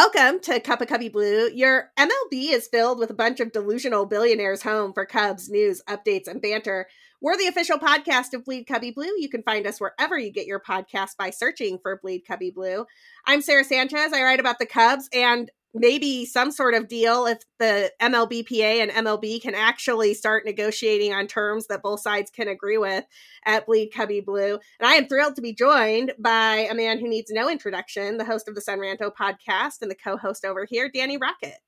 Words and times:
Welcome 0.00 0.38
to 0.42 0.60
Cup 0.60 0.80
of 0.80 0.86
Cubby 0.86 1.08
Blue. 1.08 1.50
Your 1.52 1.90
MLB 1.98 2.52
is 2.52 2.68
filled 2.68 3.00
with 3.00 3.10
a 3.10 3.14
bunch 3.14 3.40
of 3.40 3.50
delusional 3.50 4.06
billionaires 4.06 4.62
home 4.62 4.92
for 4.92 5.04
Cubs 5.04 5.48
news, 5.48 5.82
updates, 5.88 6.28
and 6.28 6.40
banter. 6.40 6.86
We're 7.20 7.36
the 7.36 7.48
official 7.48 7.78
podcast 7.78 8.32
of 8.32 8.44
Bleed 8.44 8.68
Cubby 8.68 8.92
Blue. 8.92 9.10
You 9.18 9.28
can 9.28 9.42
find 9.42 9.66
us 9.66 9.80
wherever 9.80 10.16
you 10.16 10.30
get 10.30 10.46
your 10.46 10.60
podcast 10.60 11.16
by 11.18 11.30
searching 11.30 11.80
for 11.82 11.98
Bleed 11.98 12.20
Cubby 12.28 12.52
Blue. 12.52 12.86
I'm 13.26 13.42
Sarah 13.42 13.64
Sanchez. 13.64 14.12
I 14.12 14.22
write 14.22 14.38
about 14.38 14.60
the 14.60 14.66
Cubs 14.66 15.08
and 15.12 15.50
maybe 15.74 16.24
some 16.24 16.50
sort 16.50 16.74
of 16.74 16.88
deal 16.88 17.26
if 17.26 17.38
the 17.58 17.92
MLBPA 18.00 18.82
and 18.82 18.90
MLB 18.90 19.40
can 19.40 19.54
actually 19.54 20.14
start 20.14 20.44
negotiating 20.44 21.12
on 21.12 21.26
terms 21.26 21.66
that 21.66 21.82
both 21.82 22.00
sides 22.00 22.30
can 22.30 22.48
agree 22.48 22.78
with 22.78 23.04
at 23.44 23.66
Bleed 23.66 23.90
Cubby 23.90 24.20
Blue. 24.20 24.58
And 24.80 24.88
I 24.88 24.94
am 24.94 25.06
thrilled 25.06 25.36
to 25.36 25.42
be 25.42 25.54
joined 25.54 26.12
by 26.18 26.66
a 26.70 26.74
man 26.74 26.98
who 26.98 27.08
needs 27.08 27.30
no 27.30 27.50
introduction, 27.50 28.16
the 28.16 28.24
host 28.24 28.48
of 28.48 28.54
the 28.54 28.60
Son 28.60 28.78
Ranto 28.78 29.12
podcast 29.12 29.82
and 29.82 29.90
the 29.90 29.96
co-host 29.96 30.44
over 30.44 30.64
here, 30.64 30.90
Danny 30.92 31.18
Rockett. 31.18 31.58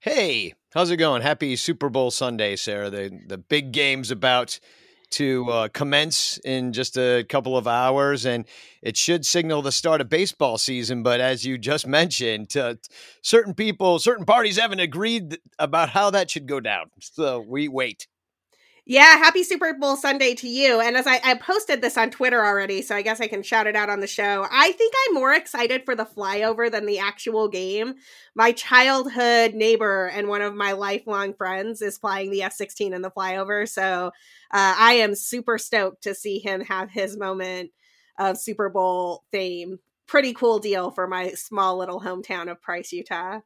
Hey, 0.00 0.54
how's 0.72 0.90
it 0.90 0.98
going? 0.98 1.22
Happy 1.22 1.56
Super 1.56 1.88
Bowl 1.88 2.10
Sunday, 2.10 2.54
Sarah. 2.56 2.90
The 2.90 3.18
the 3.26 3.38
big 3.38 3.72
game's 3.72 4.10
about 4.10 4.60
to 5.10 5.48
uh, 5.50 5.68
commence 5.68 6.38
in 6.44 6.72
just 6.72 6.96
a 6.96 7.24
couple 7.28 7.56
of 7.56 7.66
hours, 7.66 8.26
and 8.26 8.44
it 8.82 8.96
should 8.96 9.24
signal 9.24 9.62
the 9.62 9.72
start 9.72 10.00
of 10.00 10.08
baseball 10.08 10.58
season. 10.58 11.02
But 11.02 11.20
as 11.20 11.44
you 11.44 11.58
just 11.58 11.86
mentioned, 11.86 12.56
uh, 12.56 12.74
certain 13.22 13.54
people, 13.54 13.98
certain 13.98 14.24
parties 14.24 14.58
haven't 14.58 14.80
agreed 14.80 15.38
about 15.58 15.90
how 15.90 16.10
that 16.10 16.30
should 16.30 16.46
go 16.46 16.60
down. 16.60 16.90
So 17.00 17.40
we 17.40 17.68
wait. 17.68 18.06
Yeah, 18.88 19.16
happy 19.16 19.42
Super 19.42 19.74
Bowl 19.74 19.96
Sunday 19.96 20.34
to 20.36 20.48
you. 20.48 20.80
And 20.80 20.96
as 20.96 21.08
I, 21.08 21.20
I, 21.24 21.34
posted 21.34 21.82
this 21.82 21.98
on 21.98 22.08
Twitter 22.08 22.46
already, 22.46 22.82
so 22.82 22.94
I 22.94 23.02
guess 23.02 23.20
I 23.20 23.26
can 23.26 23.42
shout 23.42 23.66
it 23.66 23.74
out 23.74 23.90
on 23.90 23.98
the 23.98 24.06
show. 24.06 24.46
I 24.48 24.70
think 24.70 24.94
I'm 25.08 25.14
more 25.14 25.32
excited 25.34 25.84
for 25.84 25.96
the 25.96 26.04
flyover 26.04 26.70
than 26.70 26.86
the 26.86 27.00
actual 27.00 27.48
game. 27.48 27.96
My 28.36 28.52
childhood 28.52 29.54
neighbor 29.54 30.06
and 30.14 30.28
one 30.28 30.40
of 30.40 30.54
my 30.54 30.70
lifelong 30.70 31.34
friends 31.34 31.82
is 31.82 31.98
flying 31.98 32.30
the 32.30 32.44
F 32.44 32.52
16 32.52 32.92
in 32.92 33.02
the 33.02 33.10
flyover. 33.10 33.68
So 33.68 34.12
uh, 34.52 34.74
I 34.78 34.94
am 34.94 35.14
super 35.14 35.58
stoked 35.58 36.02
to 36.04 36.14
see 36.14 36.38
him 36.38 36.60
have 36.62 36.90
his 36.90 37.16
moment 37.16 37.70
of 38.18 38.38
Super 38.38 38.68
Bowl 38.68 39.24
fame. 39.30 39.78
Pretty 40.06 40.32
cool 40.32 40.58
deal 40.58 40.90
for 40.90 41.06
my 41.06 41.30
small 41.30 41.78
little 41.78 42.00
hometown 42.00 42.50
of 42.50 42.62
Price, 42.62 42.92
Utah. 42.92 43.40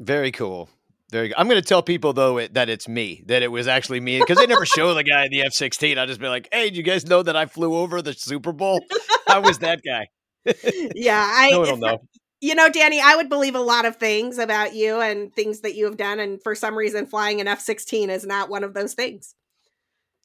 Very 0.00 0.32
cool. 0.32 0.68
Very 1.10 1.28
good. 1.28 1.34
I'm 1.36 1.46
going 1.46 1.60
to 1.60 1.66
tell 1.66 1.82
people 1.82 2.12
though 2.12 2.38
it, 2.38 2.54
that 2.54 2.68
it's 2.68 2.88
me, 2.88 3.22
that 3.26 3.42
it 3.42 3.48
was 3.48 3.68
actually 3.68 4.00
me, 4.00 4.18
because 4.18 4.38
they 4.38 4.46
never 4.46 4.66
show 4.66 4.94
the 4.94 5.04
guy 5.04 5.26
in 5.26 5.30
the 5.30 5.42
F-16. 5.42 5.98
I'll 5.98 6.06
just 6.06 6.20
be 6.20 6.28
like, 6.28 6.48
"Hey, 6.52 6.70
do 6.70 6.76
you 6.76 6.82
guys 6.82 7.06
know 7.06 7.22
that 7.22 7.36
I 7.36 7.46
flew 7.46 7.74
over 7.76 8.02
the 8.02 8.14
Super 8.14 8.52
Bowl? 8.52 8.80
I 9.28 9.38
was 9.38 9.58
that 9.58 9.80
guy." 9.84 10.08
yeah, 10.94 11.30
I 11.32 11.50
no 11.50 11.64
don't 11.64 11.80
know. 11.80 11.98
You 12.40 12.54
know, 12.54 12.68
Danny, 12.68 13.00
I 13.00 13.16
would 13.16 13.28
believe 13.28 13.54
a 13.54 13.60
lot 13.60 13.86
of 13.86 13.96
things 13.96 14.38
about 14.38 14.74
you 14.74 15.00
and 15.00 15.32
things 15.32 15.60
that 15.60 15.74
you 15.74 15.84
have 15.84 15.96
done, 15.96 16.18
and 16.20 16.42
for 16.42 16.54
some 16.54 16.76
reason, 16.76 17.06
flying 17.06 17.40
an 17.40 17.48
F-16 17.48 18.08
is 18.08 18.26
not 18.26 18.50
one 18.50 18.64
of 18.64 18.74
those 18.74 18.94
things. 18.94 19.34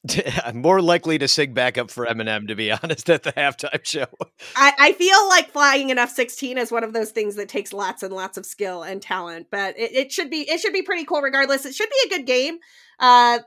I'm 0.44 0.62
more 0.62 0.80
likely 0.80 1.18
to 1.18 1.28
sing 1.28 1.52
back 1.52 1.76
up 1.76 1.90
for 1.90 2.06
Eminem, 2.06 2.48
to 2.48 2.54
be 2.54 2.70
honest, 2.82 3.08
at 3.10 3.22
the 3.22 3.32
halftime 3.32 3.84
show. 3.84 4.06
I, 4.56 4.72
I 4.78 4.92
feel 4.92 5.28
like 5.28 5.50
flying 5.50 5.90
an 5.90 5.98
F 5.98 6.10
sixteen 6.10 6.58
is 6.58 6.72
one 6.72 6.84
of 6.84 6.92
those 6.92 7.10
things 7.10 7.36
that 7.36 7.48
takes 7.48 7.72
lots 7.72 8.02
and 8.02 8.12
lots 8.12 8.38
of 8.38 8.46
skill 8.46 8.82
and 8.82 9.02
talent, 9.02 9.48
but 9.50 9.78
it, 9.78 9.92
it 9.92 10.12
should 10.12 10.30
be 10.30 10.48
it 10.50 10.60
should 10.60 10.72
be 10.72 10.82
pretty 10.82 11.04
cool 11.04 11.20
regardless. 11.20 11.66
It 11.66 11.74
should 11.74 11.90
be 11.90 12.14
a 12.14 12.18
good 12.18 12.26
game. 12.26 12.58
Uh, 12.98 13.40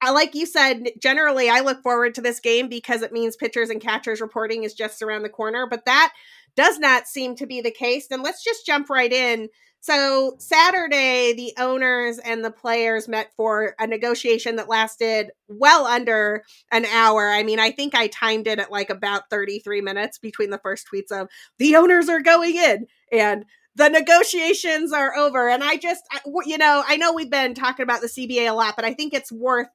I 0.00 0.10
like 0.10 0.34
you 0.34 0.46
said, 0.46 0.90
generally 1.00 1.50
I 1.50 1.60
look 1.60 1.82
forward 1.82 2.14
to 2.14 2.20
this 2.20 2.40
game 2.40 2.68
because 2.68 3.02
it 3.02 3.12
means 3.12 3.36
pitchers 3.36 3.68
and 3.68 3.80
catchers 3.80 4.20
reporting 4.20 4.62
is 4.62 4.74
just 4.74 5.02
around 5.02 5.22
the 5.22 5.28
corner, 5.28 5.66
but 5.68 5.84
that 5.86 6.12
does 6.54 6.78
not 6.78 7.06
seem 7.06 7.36
to 7.36 7.46
be 7.46 7.60
the 7.60 7.70
case. 7.70 8.06
Then 8.08 8.22
let's 8.22 8.44
just 8.44 8.64
jump 8.64 8.90
right 8.90 9.12
in 9.12 9.48
so 9.80 10.34
Saturday, 10.38 11.32
the 11.34 11.54
owners 11.62 12.18
and 12.18 12.44
the 12.44 12.50
players 12.50 13.08
met 13.08 13.30
for 13.36 13.74
a 13.78 13.86
negotiation 13.86 14.56
that 14.56 14.68
lasted 14.68 15.30
well 15.48 15.86
under 15.86 16.44
an 16.72 16.84
hour. 16.86 17.30
I 17.30 17.42
mean, 17.42 17.60
I 17.60 17.70
think 17.70 17.94
I 17.94 18.08
timed 18.08 18.48
it 18.48 18.58
at 18.58 18.72
like 18.72 18.90
about 18.90 19.30
33 19.30 19.80
minutes 19.80 20.18
between 20.18 20.50
the 20.50 20.58
first 20.58 20.86
tweets 20.92 21.12
of 21.12 21.28
the 21.58 21.76
owners 21.76 22.08
are 22.08 22.20
going 22.20 22.56
in 22.56 22.86
and 23.12 23.44
the 23.76 23.88
negotiations 23.88 24.92
are 24.92 25.16
over. 25.16 25.48
And 25.48 25.62
I 25.62 25.76
just, 25.76 26.02
you 26.44 26.58
know, 26.58 26.82
I 26.86 26.96
know 26.96 27.12
we've 27.12 27.30
been 27.30 27.54
talking 27.54 27.84
about 27.84 28.00
the 28.00 28.08
CBA 28.08 28.50
a 28.50 28.54
lot, 28.54 28.74
but 28.74 28.84
I 28.84 28.92
think 28.92 29.14
it's 29.14 29.30
worth 29.30 29.68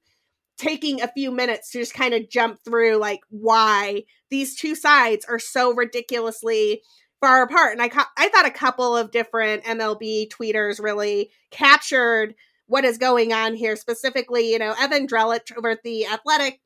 taking 0.57 1.01
a 1.01 1.07
few 1.07 1.31
minutes 1.31 1.71
to 1.71 1.79
just 1.79 1.93
kind 1.93 2.13
of 2.13 2.29
jump 2.29 2.59
through 2.63 2.97
like 2.97 3.21
why 3.29 4.03
these 4.29 4.55
two 4.55 4.75
sides 4.75 5.25
are 5.25 5.39
so 5.39 5.73
ridiculously 5.73 6.81
far 7.23 7.41
apart. 7.41 7.71
And 7.71 7.81
I 7.81 7.89
I 8.17 8.27
thought 8.27 8.45
a 8.45 8.51
couple 8.51 8.97
of 8.97 9.11
different 9.11 9.63
MLB 9.63 10.27
tweeters 10.27 10.83
really 10.83 11.31
captured 11.51 12.35
what 12.67 12.83
is 12.83 12.97
going 12.97 13.31
on 13.31 13.55
here. 13.55 13.77
Specifically, 13.77 14.51
you 14.51 14.59
know, 14.59 14.75
Evan 14.77 15.07
Drellich 15.07 15.55
over 15.57 15.69
at 15.69 15.83
the 15.83 16.05
Athletic 16.05 16.59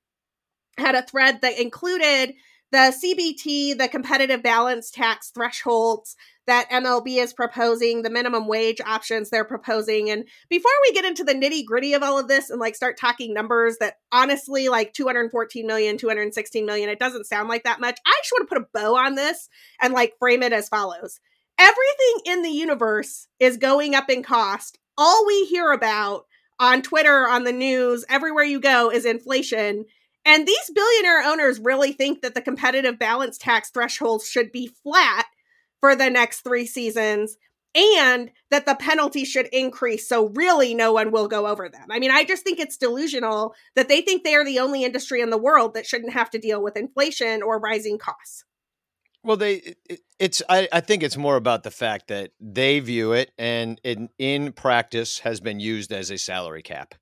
had 0.80 0.96
a 0.96 1.04
thread 1.04 1.42
that 1.42 1.60
included 1.60 2.34
the 2.72 2.94
CBT, 3.04 3.78
the 3.78 3.88
competitive 3.88 4.44
balance 4.44 4.92
tax 4.92 5.30
thresholds 5.30 6.16
that 6.48 6.70
MLB 6.70 7.18
is 7.18 7.34
proposing, 7.34 8.02
the 8.02 8.10
minimum 8.10 8.48
wage 8.48 8.82
options 8.82 9.30
they're 9.30 9.46
proposing. 9.46 10.10
And 10.10 10.26
before 10.50 10.72
we 10.82 10.94
get 10.94 11.06
into 11.06 11.24
the 11.24 11.34
nitty 11.34 11.66
gritty 11.66 11.94
of 11.94 12.04
all 12.04 12.20
of 12.20 12.28
this 12.28 12.50
and 12.50 12.60
like 12.60 12.76
start 12.76 12.98
talking 12.98 13.34
numbers 13.34 13.78
that 13.80 13.96
honestly, 14.12 14.70
like 14.70 14.94
214 14.94 15.68
million, 15.68 15.98
216 15.98 16.66
million, 16.66 16.90
it 16.90 17.00
doesn't 17.00 17.26
sound 17.26 17.50
like 17.50 17.64
that 17.64 17.80
much. 17.80 18.00
I 18.06 18.20
just 18.22 18.32
want 18.34 18.50
to 18.50 18.56
put 18.56 18.64
a 18.64 18.68
bow 18.74 18.96
on 18.96 19.16
this 19.16 19.50
and 19.82 19.94
like 19.94 20.14
frame 20.20 20.44
it 20.44 20.54
as 20.54 20.70
follows 20.70 21.20
Everything 21.60 22.22
in 22.26 22.44
the 22.44 22.52
universe 22.52 23.28
is 23.40 23.58
going 23.58 23.96
up 23.96 24.10
in 24.10 24.22
cost. 24.22 24.78
All 24.96 25.26
we 25.26 25.46
hear 25.46 25.72
about 25.72 26.26
on 26.60 26.84
Twitter, 26.84 27.28
on 27.28 27.46
the 27.46 27.52
news, 27.52 28.06
everywhere 28.10 28.44
you 28.44 28.60
go 28.60 28.92
is 28.92 29.06
inflation. 29.06 29.86
And 30.28 30.46
these 30.46 30.72
billionaire 30.76 31.24
owners 31.24 31.58
really 31.58 31.94
think 31.94 32.22
that 32.22 32.36
the 32.36 32.42
competitive 32.42 33.00
balance 33.00 33.38
tax 33.38 33.70
thresholds 33.70 34.30
should 34.30 34.52
be 34.52 34.68
flat 34.84 35.26
for 35.80 35.96
the 35.96 36.10
next 36.10 36.42
three 36.42 36.66
seasons 36.66 37.38
and 37.74 38.32
that 38.52 38.66
the 38.66 38.76
penalty 38.76 39.24
should 39.24 39.48
increase 39.48 40.10
so 40.10 40.28
really 40.30 40.74
no 40.74 40.92
one 40.92 41.12
will 41.12 41.30
go 41.30 41.48
over 41.48 41.70
them. 41.70 41.88
I 41.90 42.00
mean, 42.00 42.12
I 42.12 42.26
just 42.26 42.44
think 42.44 42.60
it's 42.60 42.76
delusional 42.76 43.56
that 43.78 43.88
they 43.88 44.02
think 44.02 44.24
they 44.24 44.36
are 44.36 44.44
the 44.44 44.60
only 44.60 44.84
industry 44.84 45.22
in 45.22 45.30
the 45.30 45.38
world 45.38 45.76
that 45.76 45.86
shouldn't 45.86 46.12
have 46.12 46.30
to 46.32 46.40
deal 46.40 46.62
with 46.62 46.76
inflation 46.76 47.42
or 47.42 47.58
rising 47.58 47.98
costs. 47.98 48.44
Well, 49.24 49.38
they 49.38 49.76
it's 50.20 50.42
I, 50.50 50.68
I 50.74 50.82
think 50.82 51.04
it's 51.04 51.18
more 51.18 51.38
about 51.38 51.64
the 51.64 51.72
fact 51.72 52.10
that 52.10 52.32
they 52.42 52.82
view 52.82 53.14
it 53.14 53.32
and 53.38 53.80
in 53.84 54.10
in 54.18 54.52
practice 54.52 55.20
has 55.20 55.40
been 55.40 55.62
used 55.62 55.94
as 55.94 56.12
a 56.12 56.18
salary 56.18 56.64
cap. 56.64 56.96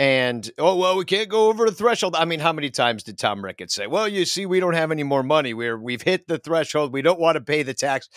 And 0.00 0.50
oh 0.56 0.76
well, 0.76 0.96
we 0.96 1.04
can't 1.04 1.28
go 1.28 1.50
over 1.50 1.66
the 1.66 1.76
threshold. 1.76 2.16
I 2.16 2.24
mean, 2.24 2.40
how 2.40 2.54
many 2.54 2.70
times 2.70 3.02
did 3.02 3.18
Tom 3.18 3.44
Ricketts 3.44 3.74
say, 3.74 3.86
"Well, 3.86 4.08
you 4.08 4.24
see, 4.24 4.46
we 4.46 4.58
don't 4.58 4.72
have 4.72 4.90
any 4.90 5.02
more 5.02 5.22
money. 5.22 5.52
We're 5.52 5.76
we've 5.76 6.00
hit 6.00 6.26
the 6.26 6.38
threshold. 6.38 6.90
We 6.90 7.02
don't 7.02 7.20
want 7.20 7.34
to 7.34 7.42
pay 7.42 7.62
the 7.62 7.74
tax." 7.74 8.08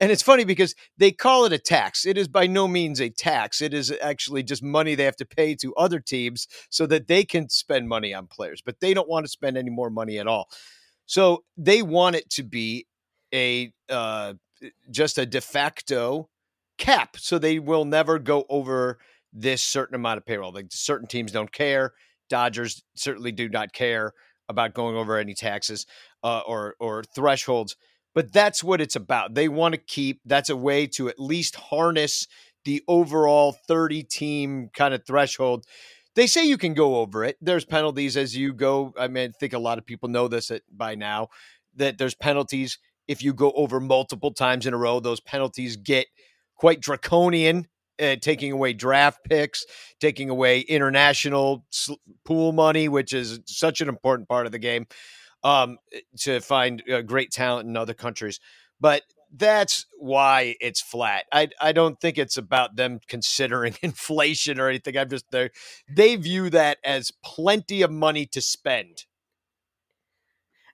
And 0.00 0.12
it's 0.12 0.22
funny 0.22 0.44
because 0.44 0.74
they 0.98 1.12
call 1.12 1.46
it 1.46 1.54
a 1.54 1.58
tax. 1.58 2.04
It 2.04 2.18
is 2.18 2.28
by 2.28 2.46
no 2.46 2.68
means 2.68 3.00
a 3.00 3.08
tax. 3.08 3.62
It 3.62 3.72
is 3.72 3.90
actually 4.02 4.42
just 4.42 4.62
money 4.62 4.94
they 4.94 5.04
have 5.04 5.16
to 5.16 5.24
pay 5.24 5.54
to 5.62 5.74
other 5.76 5.98
teams 5.98 6.46
so 6.68 6.84
that 6.88 7.06
they 7.06 7.24
can 7.24 7.48
spend 7.48 7.88
money 7.88 8.12
on 8.12 8.26
players, 8.26 8.60
but 8.60 8.78
they 8.80 8.92
don't 8.92 9.08
want 9.08 9.24
to 9.24 9.30
spend 9.30 9.56
any 9.56 9.70
more 9.70 9.88
money 9.88 10.18
at 10.18 10.26
all. 10.26 10.46
So 11.06 11.44
they 11.56 11.80
want 11.80 12.16
it 12.16 12.28
to 12.32 12.42
be 12.42 12.86
a 13.32 13.72
uh, 13.88 14.34
just 14.90 15.16
a 15.16 15.24
de 15.24 15.40
facto 15.40 16.28
cap, 16.76 17.16
so 17.16 17.38
they 17.38 17.58
will 17.58 17.86
never 17.86 18.18
go 18.18 18.44
over 18.50 18.98
this 19.32 19.62
certain 19.62 19.94
amount 19.94 20.18
of 20.18 20.26
payroll. 20.26 20.52
Like 20.52 20.66
certain 20.70 21.06
teams 21.06 21.32
don't 21.32 21.52
care. 21.52 21.92
Dodgers 22.28 22.82
certainly 22.94 23.32
do 23.32 23.48
not 23.48 23.72
care 23.72 24.12
about 24.48 24.74
going 24.74 24.96
over 24.96 25.16
any 25.16 25.34
taxes 25.34 25.86
uh, 26.22 26.40
or 26.46 26.74
or 26.80 27.02
thresholds. 27.14 27.76
But 28.14 28.32
that's 28.32 28.64
what 28.64 28.80
it's 28.80 28.96
about. 28.96 29.34
They 29.34 29.48
want 29.48 29.74
to 29.74 29.80
keep. 29.80 30.20
That's 30.24 30.50
a 30.50 30.56
way 30.56 30.86
to 30.88 31.08
at 31.08 31.20
least 31.20 31.56
harness 31.56 32.26
the 32.64 32.82
overall 32.88 33.52
30 33.68 34.02
team 34.02 34.68
kind 34.74 34.92
of 34.92 35.06
threshold. 35.06 35.64
They 36.16 36.26
say 36.26 36.44
you 36.44 36.58
can 36.58 36.74
go 36.74 36.96
over 36.96 37.24
it. 37.24 37.36
There's 37.40 37.64
penalties 37.64 38.16
as 38.16 38.36
you 38.36 38.52
go. 38.52 38.92
I 38.98 39.08
mean, 39.08 39.30
I 39.30 39.32
think 39.38 39.52
a 39.52 39.58
lot 39.58 39.78
of 39.78 39.86
people 39.86 40.08
know 40.08 40.28
this 40.28 40.50
by 40.70 40.94
now 40.94 41.28
that 41.76 41.98
there's 41.98 42.14
penalties 42.14 42.78
if 43.06 43.22
you 43.22 43.32
go 43.32 43.52
over 43.52 43.80
multiple 43.80 44.32
times 44.32 44.66
in 44.66 44.74
a 44.74 44.76
row. 44.76 45.00
Those 45.00 45.20
penalties 45.20 45.76
get 45.76 46.06
quite 46.56 46.80
draconian 46.80 47.68
uh, 48.00 48.16
taking 48.16 48.52
away 48.52 48.72
draft 48.72 49.20
picks, 49.24 49.64
taking 50.00 50.30
away 50.30 50.60
international 50.60 51.64
pool 52.24 52.52
money, 52.52 52.88
which 52.88 53.12
is 53.12 53.40
such 53.46 53.80
an 53.80 53.88
important 53.88 54.28
part 54.28 54.46
of 54.46 54.52
the 54.52 54.58
game 54.58 54.86
um, 55.42 55.78
eh, 55.92 56.00
to 56.18 56.40
find 56.40 56.82
uh, 56.90 57.02
great 57.02 57.30
talent 57.30 57.68
in 57.68 57.76
other 57.76 57.94
countries. 57.94 58.40
But 58.80 59.02
that's 59.32 59.86
why 59.98 60.56
it's 60.60 60.80
flat. 60.80 61.24
I 61.32 61.48
I 61.60 61.72
don't 61.72 62.00
think 62.00 62.18
it's 62.18 62.36
about 62.36 62.76
them 62.76 63.00
considering 63.06 63.76
inflation 63.82 64.58
or 64.58 64.68
anything. 64.68 64.96
I'm 64.96 65.08
just 65.08 65.30
there. 65.30 65.50
They 65.88 66.16
view 66.16 66.50
that 66.50 66.78
as 66.84 67.12
plenty 67.24 67.82
of 67.82 67.90
money 67.90 68.26
to 68.26 68.40
spend 68.40 69.04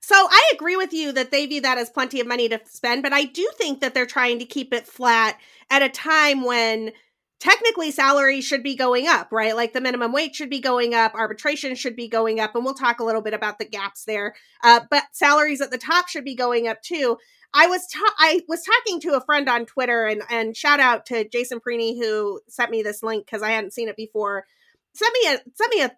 So 0.00 0.14
I 0.14 0.52
agree 0.54 0.76
with 0.76 0.92
you 0.92 1.12
that 1.12 1.30
they 1.30 1.46
view 1.46 1.60
that 1.62 1.78
as 1.78 1.90
plenty 1.90 2.20
of 2.20 2.26
money 2.26 2.48
to 2.48 2.60
spend, 2.64 3.02
but 3.02 3.12
I 3.12 3.24
do 3.24 3.48
think 3.56 3.80
that 3.80 3.92
they're 3.92 4.06
trying 4.06 4.38
to 4.38 4.44
keep 4.44 4.72
it 4.72 4.86
flat 4.86 5.38
at 5.68 5.82
a 5.82 5.88
time 5.88 6.44
when 6.44 6.92
technically 7.38 7.90
salaries 7.90 8.44
should 8.44 8.62
be 8.62 8.76
going 8.76 9.06
up, 9.06 9.28
right? 9.30 9.54
Like 9.54 9.72
the 9.72 9.80
minimum 9.80 10.12
wage 10.12 10.34
should 10.36 10.50
be 10.50 10.60
going 10.60 10.94
up, 10.94 11.14
arbitration 11.14 11.74
should 11.74 11.96
be 11.96 12.08
going 12.08 12.40
up, 12.40 12.54
and 12.54 12.64
we'll 12.64 12.74
talk 12.74 13.00
a 13.00 13.04
little 13.04 13.22
bit 13.22 13.34
about 13.34 13.58
the 13.58 13.64
gaps 13.64 14.04
there. 14.04 14.34
Uh, 14.62 14.80
but 14.90 15.04
salaries 15.12 15.60
at 15.60 15.70
the 15.70 15.78
top 15.78 16.08
should 16.08 16.24
be 16.24 16.34
going 16.34 16.68
up 16.68 16.82
too. 16.82 17.18
I 17.52 17.66
was 17.66 17.86
ta- 17.86 18.14
I 18.18 18.42
was 18.48 18.62
talking 18.62 19.00
to 19.00 19.16
a 19.16 19.24
friend 19.24 19.48
on 19.48 19.66
Twitter, 19.66 20.06
and 20.06 20.22
and 20.30 20.56
shout 20.56 20.80
out 20.80 21.06
to 21.06 21.28
Jason 21.28 21.60
Preeny 21.60 21.98
who 21.98 22.40
sent 22.48 22.70
me 22.70 22.82
this 22.82 23.02
link 23.02 23.26
because 23.26 23.42
I 23.42 23.50
hadn't 23.50 23.72
seen 23.72 23.88
it 23.88 23.96
before. 23.96 24.46
Sent 24.94 25.14
me 25.22 25.34
a 25.34 25.38
sent 25.54 25.74
me 25.74 25.82
a 25.82 25.92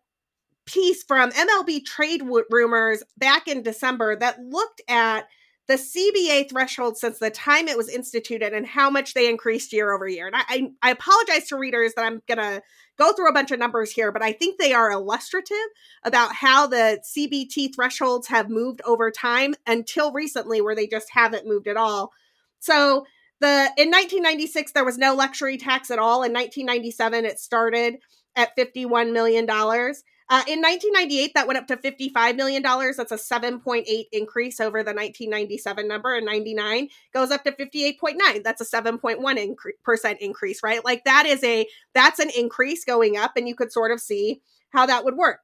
piece 0.67 1.03
from 1.03 1.31
MLB 1.31 1.85
Trade 1.85 2.23
Rumors 2.51 3.03
back 3.17 3.49
in 3.49 3.63
December 3.63 4.17
that 4.17 4.41
looked 4.41 4.83
at 4.89 5.27
the 5.69 5.75
CBA 5.75 6.49
threshold 6.49 6.97
since 6.97 7.19
the 7.19 7.31
time 7.31 7.69
it 7.69 7.77
was 7.77 7.91
instituted 7.91 8.55
and 8.55 8.67
how 8.67 8.89
much 8.89 9.13
they 9.13 9.29
increased 9.29 9.73
year 9.73 9.93
over 9.93 10.09
year. 10.09 10.27
And 10.27 10.37
I, 10.37 10.73
I, 10.83 10.91
apologize 10.91 11.47
to 11.49 11.59
readers 11.59 11.93
that 11.95 12.07
I'm 12.07 12.23
going 12.27 12.39
to 12.39 12.63
go 12.99 13.13
through 13.13 13.29
a 13.29 13.35
bunch 13.35 13.51
of 13.51 13.59
numbers 13.59 13.93
here, 13.93 14.11
but 14.11 14.23
I 14.23 14.33
think 14.33 14.59
they 14.59 14.73
are 14.73 14.91
illustrative 14.91 15.57
about 16.05 16.35
how 16.35 16.67
the 16.67 17.03
CBT 17.05 17.75
thresholds 17.75 18.29
have 18.29 18.49
moved 18.49 18.81
over 18.87 19.11
time 19.11 19.55
until 19.67 20.11
recently, 20.11 20.63
where 20.63 20.75
they 20.75 20.87
just 20.87 21.11
haven't 21.13 21.47
moved 21.47 21.69
at 21.69 21.77
all. 21.77 22.13
So 22.61 23.05
the 23.41 23.71
in 23.77 23.91
1996 23.91 24.73
there 24.73 24.85
was 24.85 24.99
no 24.99 25.15
luxury 25.15 25.59
tax 25.59 25.91
at 25.91 25.99
all. 25.99 26.23
In 26.23 26.33
1997 26.33 27.27
it 27.27 27.39
started 27.39 27.99
at 28.35 28.55
51 28.57 29.13
million 29.13 29.45
dollars. 29.45 30.03
Uh, 30.31 30.45
in 30.47 30.61
1998, 30.61 31.33
that 31.35 31.47
went 31.47 31.59
up 31.59 31.67
to 31.67 31.77
$55 31.77 32.37
million. 32.37 32.63
That's 32.63 33.13
a 33.13 33.17
7.8 33.17 33.85
increase 34.13 34.61
over 34.61 34.83
the 34.83 34.93
1997 34.93 35.89
number. 35.89 36.15
And 36.15 36.27
99 36.27 36.89
goes 37.15 37.31
up 37.31 37.45
to 37.45 37.53
58.9. 37.53 38.45
That's 38.45 38.61
a 38.61 38.65
7.1 38.65 39.21
incre- 39.21 39.83
percent 39.83 40.19
increase, 40.21 40.63
right? 40.63 40.85
Like 40.85 41.05
that 41.05 41.25
is 41.25 41.43
a, 41.45 41.67
that's 41.95 42.19
an 42.19 42.31
increase 42.37 42.85
going 42.85 43.17
up. 43.17 43.33
And 43.37 43.49
you 43.49 43.55
could 43.55 43.73
sort 43.73 43.91
of 43.91 44.01
see 44.01 44.43
how 44.69 44.85
that 44.85 45.05
would 45.05 45.17
work. 45.17 45.41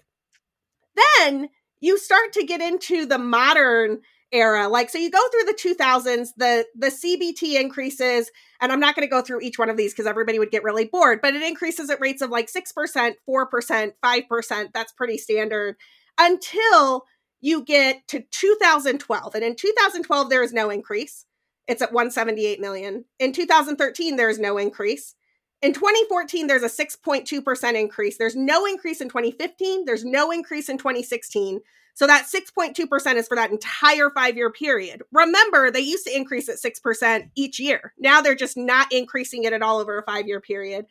Then 1.18 1.48
you 1.80 1.98
start 1.98 2.34
to 2.34 2.44
get 2.44 2.60
into 2.60 3.06
the 3.06 3.18
modern 3.18 4.00
era. 4.32 4.68
Like 4.68 4.90
so 4.90 4.98
you 4.98 5.10
go 5.10 5.28
through 5.28 5.44
the 5.44 5.76
2000s 5.76 6.30
the 6.36 6.66
the 6.74 6.88
cbt 6.88 7.60
increases 7.60 8.30
and 8.60 8.72
i'm 8.72 8.80
not 8.80 8.96
going 8.96 9.06
to 9.06 9.10
go 9.10 9.22
through 9.22 9.40
each 9.40 9.58
one 9.58 9.70
of 9.70 9.76
these 9.76 9.92
because 9.92 10.06
everybody 10.06 10.38
would 10.38 10.50
get 10.50 10.64
really 10.64 10.86
bored 10.86 11.20
but 11.22 11.34
it 11.34 11.42
increases 11.42 11.88
at 11.88 12.00
rates 12.00 12.20
of 12.20 12.30
like 12.30 12.50
6% 12.50 13.14
4% 13.28 13.92
5% 14.02 14.68
that's 14.72 14.92
pretty 14.92 15.18
standard 15.18 15.76
until 16.18 17.04
you 17.44 17.62
get 17.62 18.08
to 18.08 18.24
2012 18.30 19.34
and 19.34 19.44
in 19.44 19.54
2012 19.54 20.30
there 20.30 20.42
is 20.42 20.54
no 20.54 20.70
increase. 20.70 21.26
It's 21.66 21.82
at 21.82 21.92
178 21.92 22.58
million. 22.58 23.04
In 23.18 23.32
2013 23.32 24.16
there 24.16 24.30
is 24.30 24.38
no 24.38 24.56
increase 24.56 25.14
in 25.64 25.72
2014 25.72 26.46
there's 26.46 26.62
a 26.62 26.66
6.2% 26.66 27.80
increase 27.80 28.18
there's 28.18 28.36
no 28.36 28.66
increase 28.66 29.00
in 29.00 29.08
2015 29.08 29.84
there's 29.84 30.04
no 30.04 30.30
increase 30.30 30.68
in 30.68 30.78
2016 30.78 31.60
so 31.94 32.08
that 32.08 32.26
6.2% 32.26 33.14
is 33.14 33.28
for 33.28 33.36
that 33.36 33.52
entire 33.52 34.10
five 34.10 34.36
year 34.36 34.50
period. 34.50 35.02
Remember, 35.12 35.70
they 35.70 35.80
used 35.80 36.06
to 36.06 36.14
increase 36.14 36.48
at 36.48 36.56
6% 36.56 37.30
each 37.36 37.60
year. 37.60 37.94
Now 37.98 38.20
they're 38.20 38.34
just 38.34 38.56
not 38.56 38.92
increasing 38.92 39.44
it 39.44 39.52
at 39.52 39.62
all 39.62 39.78
over 39.78 39.98
a 39.98 40.04
five 40.04 40.26
year 40.26 40.40
period. 40.40 40.86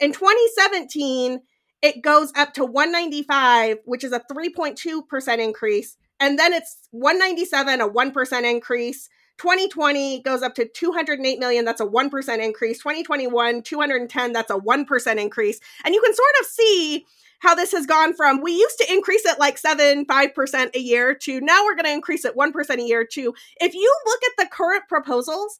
In 0.00 0.12
2017, 0.12 1.40
it 1.82 2.02
goes 2.02 2.32
up 2.34 2.54
to 2.54 2.64
195, 2.64 3.78
which 3.84 4.02
is 4.02 4.12
a 4.12 4.20
3.2% 4.20 5.38
increase. 5.38 5.96
And 6.18 6.38
then 6.38 6.52
it's 6.52 6.88
197, 6.90 7.80
a 7.80 7.88
1% 7.88 8.50
increase. 8.50 9.08
2020 9.38 10.20
goes 10.22 10.42
up 10.42 10.54
to 10.56 10.66
208 10.66 11.38
million. 11.38 11.64
That's 11.64 11.80
a 11.80 11.86
1% 11.86 12.44
increase. 12.44 12.78
2021, 12.78 13.62
210. 13.62 14.32
That's 14.32 14.50
a 14.50 14.54
1% 14.54 15.16
increase. 15.16 15.60
And 15.84 15.94
you 15.94 16.02
can 16.02 16.14
sort 16.14 16.28
of 16.40 16.46
see 16.46 17.06
how 17.40 17.54
this 17.54 17.72
has 17.72 17.86
gone 17.86 18.14
from 18.14 18.42
we 18.42 18.52
used 18.52 18.78
to 18.78 18.92
increase 18.92 19.24
it 19.24 19.38
like 19.38 19.58
7 19.58 20.06
5% 20.06 20.74
a 20.74 20.80
year 20.80 21.14
to 21.14 21.40
now 21.40 21.64
we're 21.64 21.74
going 21.74 21.84
to 21.84 21.92
increase 21.92 22.24
it 22.24 22.36
1% 22.36 22.70
a 22.78 22.82
year 22.82 23.06
to 23.12 23.34
if 23.60 23.74
you 23.74 23.96
look 24.06 24.20
at 24.24 24.32
the 24.38 24.50
current 24.50 24.82
proposals 24.88 25.58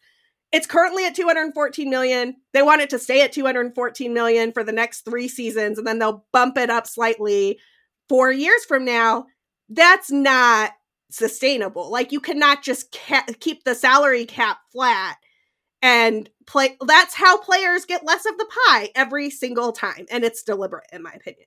it's 0.50 0.66
currently 0.66 1.06
at 1.06 1.14
214 1.14 1.88
million 1.88 2.36
they 2.52 2.62
want 2.62 2.80
it 2.80 2.90
to 2.90 2.98
stay 2.98 3.22
at 3.22 3.32
214 3.32 4.12
million 4.12 4.52
for 4.52 4.64
the 4.64 4.72
next 4.72 5.02
3 5.02 5.28
seasons 5.28 5.78
and 5.78 5.86
then 5.86 5.98
they'll 5.98 6.24
bump 6.32 6.58
it 6.58 6.70
up 6.70 6.86
slightly 6.86 7.58
4 8.08 8.32
years 8.32 8.64
from 8.64 8.84
now 8.84 9.26
that's 9.68 10.10
not 10.10 10.72
sustainable 11.10 11.90
like 11.90 12.12
you 12.12 12.20
cannot 12.20 12.62
just 12.62 12.92
ca- 12.92 13.24
keep 13.40 13.64
the 13.64 13.74
salary 13.74 14.24
cap 14.24 14.58
flat 14.70 15.16
and 15.80 16.28
play 16.46 16.76
that's 16.86 17.14
how 17.14 17.38
players 17.38 17.84
get 17.84 18.04
less 18.04 18.26
of 18.26 18.36
the 18.36 18.46
pie 18.66 18.90
every 18.94 19.30
single 19.30 19.72
time 19.72 20.06
and 20.10 20.24
it's 20.24 20.42
deliberate 20.42 20.86
in 20.92 21.02
my 21.02 21.12
opinion 21.12 21.46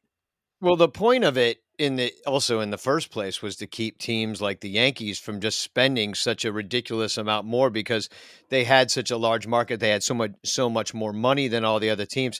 well, 0.61 0.75
the 0.75 0.87
point 0.87 1.23
of 1.23 1.37
it 1.37 1.63
in 1.79 1.95
the 1.95 2.13
also 2.27 2.59
in 2.59 2.69
the 2.69 2.77
first 2.77 3.09
place 3.09 3.41
was 3.41 3.55
to 3.55 3.65
keep 3.65 3.97
teams 3.97 4.43
like 4.43 4.59
the 4.59 4.69
Yankees 4.69 5.17
from 5.17 5.41
just 5.41 5.59
spending 5.59 6.13
such 6.13 6.45
a 6.45 6.51
ridiculous 6.51 7.17
amount 7.17 7.47
more 7.47 7.71
because 7.71 8.07
they 8.49 8.63
had 8.63 8.91
such 8.91 9.09
a 9.09 9.17
large 9.17 9.47
market. 9.47 9.79
They 9.79 9.89
had 9.89 10.03
so 10.03 10.13
much 10.13 10.33
so 10.45 10.69
much 10.69 10.93
more 10.93 11.13
money 11.13 11.47
than 11.47 11.65
all 11.65 11.79
the 11.79 11.89
other 11.89 12.05
teams. 12.05 12.39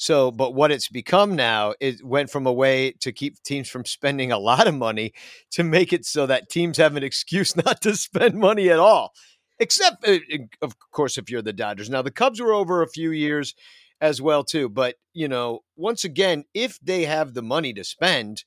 So, 0.00 0.30
but 0.30 0.54
what 0.54 0.72
it's 0.72 0.88
become 0.88 1.36
now, 1.36 1.74
it 1.78 2.02
went 2.02 2.30
from 2.30 2.46
a 2.46 2.52
way 2.52 2.92
to 3.00 3.12
keep 3.12 3.42
teams 3.42 3.68
from 3.68 3.84
spending 3.84 4.32
a 4.32 4.38
lot 4.38 4.66
of 4.66 4.74
money 4.74 5.12
to 5.50 5.62
make 5.62 5.92
it 5.92 6.06
so 6.06 6.24
that 6.24 6.48
teams 6.48 6.78
have 6.78 6.96
an 6.96 7.02
excuse 7.02 7.54
not 7.66 7.82
to 7.82 7.94
spend 7.94 8.34
money 8.34 8.70
at 8.70 8.78
all. 8.78 9.12
Except, 9.58 10.08
uh, 10.08 10.20
of 10.62 10.74
course, 10.90 11.18
if 11.18 11.30
you're 11.30 11.42
the 11.42 11.52
Dodgers. 11.52 11.90
Now, 11.90 12.00
the 12.00 12.10
Cubs 12.10 12.40
were 12.40 12.54
over 12.54 12.80
a 12.80 12.88
few 12.88 13.10
years 13.10 13.54
as 14.00 14.22
well 14.22 14.42
too. 14.42 14.70
But 14.70 14.96
you 15.12 15.28
know, 15.28 15.60
once 15.76 16.02
again, 16.02 16.44
if 16.54 16.78
they 16.80 17.04
have 17.04 17.34
the 17.34 17.42
money 17.42 17.74
to 17.74 17.84
spend, 17.84 18.44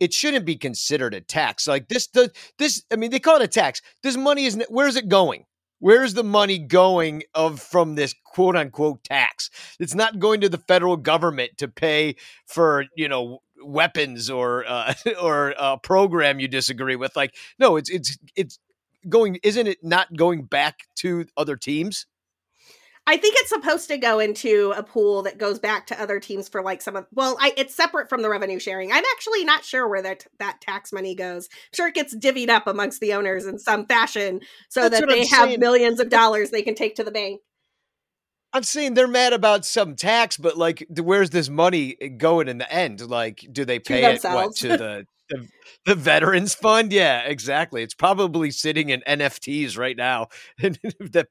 it 0.00 0.12
shouldn't 0.12 0.44
be 0.44 0.56
considered 0.56 1.14
a 1.14 1.20
tax. 1.20 1.68
Like 1.68 1.86
this, 1.86 2.08
does 2.08 2.30
this. 2.58 2.82
I 2.90 2.96
mean, 2.96 3.12
they 3.12 3.20
call 3.20 3.36
it 3.36 3.42
a 3.42 3.46
tax. 3.46 3.80
This 4.02 4.16
money 4.16 4.44
isn't 4.46 4.64
where's 4.70 4.96
it 4.96 5.08
going? 5.08 5.44
Where's 5.80 6.14
the 6.14 6.22
money 6.24 6.58
going 6.58 7.22
of 7.34 7.60
from 7.60 7.94
this 7.94 8.14
quote 8.24 8.54
unquote 8.54 9.02
tax? 9.02 9.50
It's 9.80 9.94
not 9.94 10.18
going 10.18 10.42
to 10.42 10.48
the 10.48 10.58
federal 10.58 10.96
government 10.96 11.58
to 11.58 11.68
pay 11.68 12.16
for 12.46 12.84
you 12.96 13.08
know 13.08 13.40
weapons 13.62 14.30
or 14.30 14.64
uh, 14.68 14.94
or 15.22 15.54
a 15.58 15.78
program 15.78 16.38
you 16.38 16.48
disagree 16.48 16.96
with. 16.96 17.16
Like 17.16 17.34
no, 17.58 17.76
it's 17.76 17.90
it's 17.90 18.18
it's 18.36 18.58
going. 19.08 19.38
Isn't 19.42 19.66
it 19.66 19.78
not 19.82 20.14
going 20.14 20.44
back 20.44 20.80
to 20.96 21.26
other 21.36 21.56
teams? 21.56 22.06
I 23.06 23.16
think 23.16 23.34
it's 23.38 23.48
supposed 23.48 23.88
to 23.88 23.98
go 23.98 24.20
into 24.20 24.72
a 24.76 24.82
pool 24.82 25.22
that 25.22 25.38
goes 25.38 25.58
back 25.58 25.86
to 25.88 26.00
other 26.00 26.20
teams 26.20 26.48
for 26.48 26.62
like 26.62 26.80
some 26.80 26.96
of 26.96 27.06
well, 27.12 27.36
I, 27.40 27.52
it's 27.56 27.74
separate 27.74 28.08
from 28.08 28.22
the 28.22 28.30
revenue 28.30 28.58
sharing. 28.58 28.92
I'm 28.92 29.04
actually 29.12 29.44
not 29.44 29.64
sure 29.64 29.88
where 29.88 30.02
that 30.02 30.26
that 30.38 30.60
tax 30.60 30.92
money 30.92 31.14
goes. 31.14 31.48
I'm 31.52 31.76
sure 31.76 31.88
it 31.88 31.94
gets 31.94 32.14
divvied 32.14 32.50
up 32.50 32.66
amongst 32.66 33.00
the 33.00 33.14
owners 33.14 33.46
in 33.46 33.58
some 33.58 33.86
fashion 33.86 34.40
so 34.68 34.82
That's 34.82 35.00
that 35.00 35.08
they 35.08 35.22
I'm 35.22 35.26
have 35.28 35.48
saying. 35.48 35.60
millions 35.60 35.98
of 35.98 36.08
dollars 36.10 36.50
they 36.50 36.62
can 36.62 36.74
take 36.74 36.94
to 36.96 37.04
the 37.04 37.10
bank. 37.10 37.40
I'm 38.52 38.62
saying 38.64 38.94
they're 38.94 39.08
mad 39.08 39.32
about 39.32 39.64
some 39.64 39.94
tax, 39.94 40.36
but 40.36 40.56
like, 40.56 40.84
where's 40.90 41.30
this 41.30 41.48
money 41.48 41.94
going 42.16 42.48
in 42.48 42.58
the 42.58 42.72
end? 42.72 43.00
Like, 43.00 43.46
do 43.52 43.64
they 43.64 43.78
pay 43.78 44.14
it 44.14 44.24
what, 44.24 44.56
to 44.56 44.68
the, 44.68 45.06
the 45.28 45.48
the 45.86 45.94
veterans 45.94 46.54
fund? 46.54 46.92
Yeah, 46.92 47.20
exactly. 47.20 47.82
It's 47.82 47.94
probably 47.94 48.50
sitting 48.50 48.90
in 48.90 49.02
NFTs 49.06 49.78
right 49.78 49.96
now 49.96 50.28
that 50.58 51.28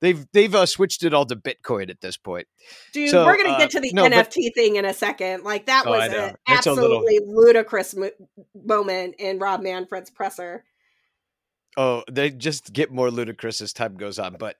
they've 0.00 0.26
they've 0.32 0.54
uh, 0.54 0.66
switched 0.66 1.04
it 1.04 1.14
all 1.14 1.26
to 1.26 1.36
Bitcoin 1.36 1.90
at 1.90 2.00
this 2.00 2.16
point. 2.16 2.46
Dude, 2.92 3.10
so, 3.10 3.24
we're 3.24 3.36
gonna 3.36 3.54
uh, 3.54 3.58
get 3.58 3.70
to 3.70 3.80
the 3.80 3.92
no, 3.92 4.04
NFT 4.04 4.46
but, 4.46 4.54
thing 4.54 4.76
in 4.76 4.84
a 4.84 4.94
second. 4.94 5.44
Like 5.44 5.66
that 5.66 5.86
oh, 5.86 5.90
was 5.90 6.12
an 6.12 6.36
absolutely 6.46 7.20
little... 7.20 7.44
ludicrous 7.44 7.94
mo- 7.94 8.10
moment 8.54 9.16
in 9.18 9.38
Rob 9.38 9.62
Manfred's 9.62 10.10
presser. 10.10 10.64
Oh, 11.76 12.02
they 12.10 12.30
just 12.30 12.72
get 12.72 12.90
more 12.90 13.10
ludicrous 13.10 13.60
as 13.60 13.72
time 13.72 13.96
goes 13.96 14.18
on. 14.18 14.36
But 14.38 14.56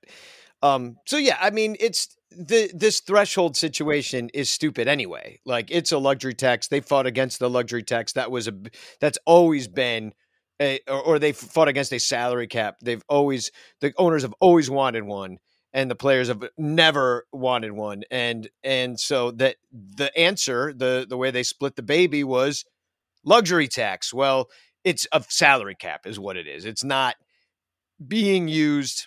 um, 0.62 0.97
so 1.07 1.16
yeah, 1.16 1.37
I 1.40 1.50
mean, 1.50 1.76
it's 1.80 2.16
the 2.30 2.71
this 2.75 3.00
threshold 3.00 3.57
situation 3.57 4.30
is 4.35 4.50
stupid 4.50 4.88
anyway. 4.88 5.40
Like 5.45 5.71
it's 5.71 5.92
a 5.92 5.99
luxury 5.99 6.35
tax. 6.35 6.68
They 6.68 6.80
fought 6.80 7.07
against 7.07 7.38
the 7.38 7.50
luxury 7.50 7.83
tax. 7.83 8.12
That 8.12 8.30
was 8.30 8.49
a 8.49 8.54
that's 9.00 9.18
always 9.25 9.68
been 9.68 10.12
a, 10.61 10.81
or, 10.88 11.00
or 11.03 11.19
they 11.19 11.33
fought 11.33 11.69
against 11.69 11.93
a 11.93 11.99
salary 11.99 12.47
cap. 12.47 12.77
They've 12.83 13.03
always 13.09 13.50
the 13.81 13.93
owners 13.97 14.23
have 14.23 14.35
always 14.41 14.71
wanted 14.71 15.05
one, 15.05 15.38
and 15.73 15.91
the 15.91 15.95
players 15.97 16.29
have 16.29 16.45
never 16.57 17.27
wanted 17.33 17.73
one. 17.73 18.03
And 18.11 18.49
and 18.62 18.99
so 18.99 19.31
that 19.33 19.57
the 19.73 20.17
answer, 20.19 20.73
the 20.73 21.07
the 21.09 21.17
way 21.17 21.31
they 21.31 21.43
split 21.43 21.77
the 21.77 21.83
baby 21.83 22.25
was 22.25 22.65
luxury 23.25 23.69
tax. 23.69 24.12
Well, 24.12 24.49
it's 24.85 25.07
a 25.12 25.25
salary 25.29 25.77
cap, 25.77 26.07
is 26.07 26.19
what 26.19 26.37
it 26.37 26.47
is. 26.47 26.65
It's 26.65 26.85
not 26.85 27.17
being 28.07 28.49
used 28.49 29.07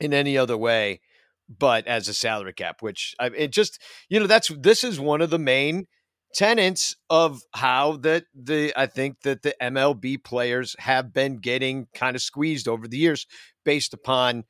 in 0.00 0.14
any 0.14 0.38
other 0.38 0.56
way 0.56 1.00
but 1.48 1.86
as 1.86 2.08
a 2.08 2.14
salary 2.14 2.52
cap 2.52 2.82
which 2.82 3.14
I, 3.18 3.26
it 3.28 3.52
just 3.52 3.80
you 4.08 4.20
know 4.20 4.26
that's 4.26 4.48
this 4.48 4.84
is 4.84 5.00
one 5.00 5.20
of 5.20 5.30
the 5.30 5.38
main 5.38 5.86
tenets 6.34 6.96
of 7.10 7.42
how 7.54 7.96
that 7.98 8.24
the 8.34 8.72
I 8.76 8.86
think 8.86 9.22
that 9.22 9.42
the 9.42 9.54
MLB 9.60 10.22
players 10.22 10.76
have 10.78 11.12
been 11.12 11.36
getting 11.36 11.86
kind 11.94 12.16
of 12.16 12.22
squeezed 12.22 12.68
over 12.68 12.86
the 12.86 12.98
years 12.98 13.26
based 13.64 13.94
upon 13.94 14.44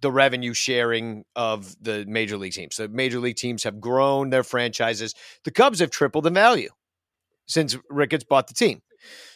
the 0.00 0.10
revenue 0.10 0.52
sharing 0.52 1.24
of 1.36 1.76
the 1.80 2.04
major 2.06 2.36
league 2.36 2.52
teams. 2.52 2.76
The 2.76 2.88
major 2.88 3.20
league 3.20 3.36
teams 3.36 3.62
have 3.64 3.80
grown 3.80 4.30
their 4.30 4.42
franchises. 4.42 5.14
The 5.44 5.52
Cubs 5.52 5.78
have 5.78 5.90
tripled 5.90 6.26
in 6.26 6.34
value 6.34 6.70
since 7.46 7.76
Ricketts 7.88 8.24
bought 8.24 8.48
the 8.48 8.54
team. 8.54 8.82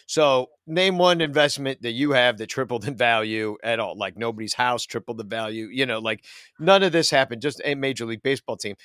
So, 0.05 0.47
name 0.65 0.97
one 0.97 1.19
investment 1.19 1.81
that 1.81 1.91
you 1.91 2.11
have 2.11 2.37
that 2.37 2.47
tripled 2.47 2.87
in 2.87 2.95
value 2.95 3.57
at 3.61 3.79
all. 3.79 3.97
Like 3.97 4.17
nobody's 4.17 4.53
house 4.53 4.85
tripled 4.85 5.17
the 5.17 5.25
value. 5.25 5.67
You 5.69 5.85
know, 5.85 5.99
like 5.99 6.23
none 6.59 6.83
of 6.83 6.93
this 6.93 7.09
happened. 7.09 7.41
Just 7.41 7.61
a 7.65 7.75
major 7.75 8.05
league 8.05 8.23
baseball 8.23 8.55
team. 8.55 8.75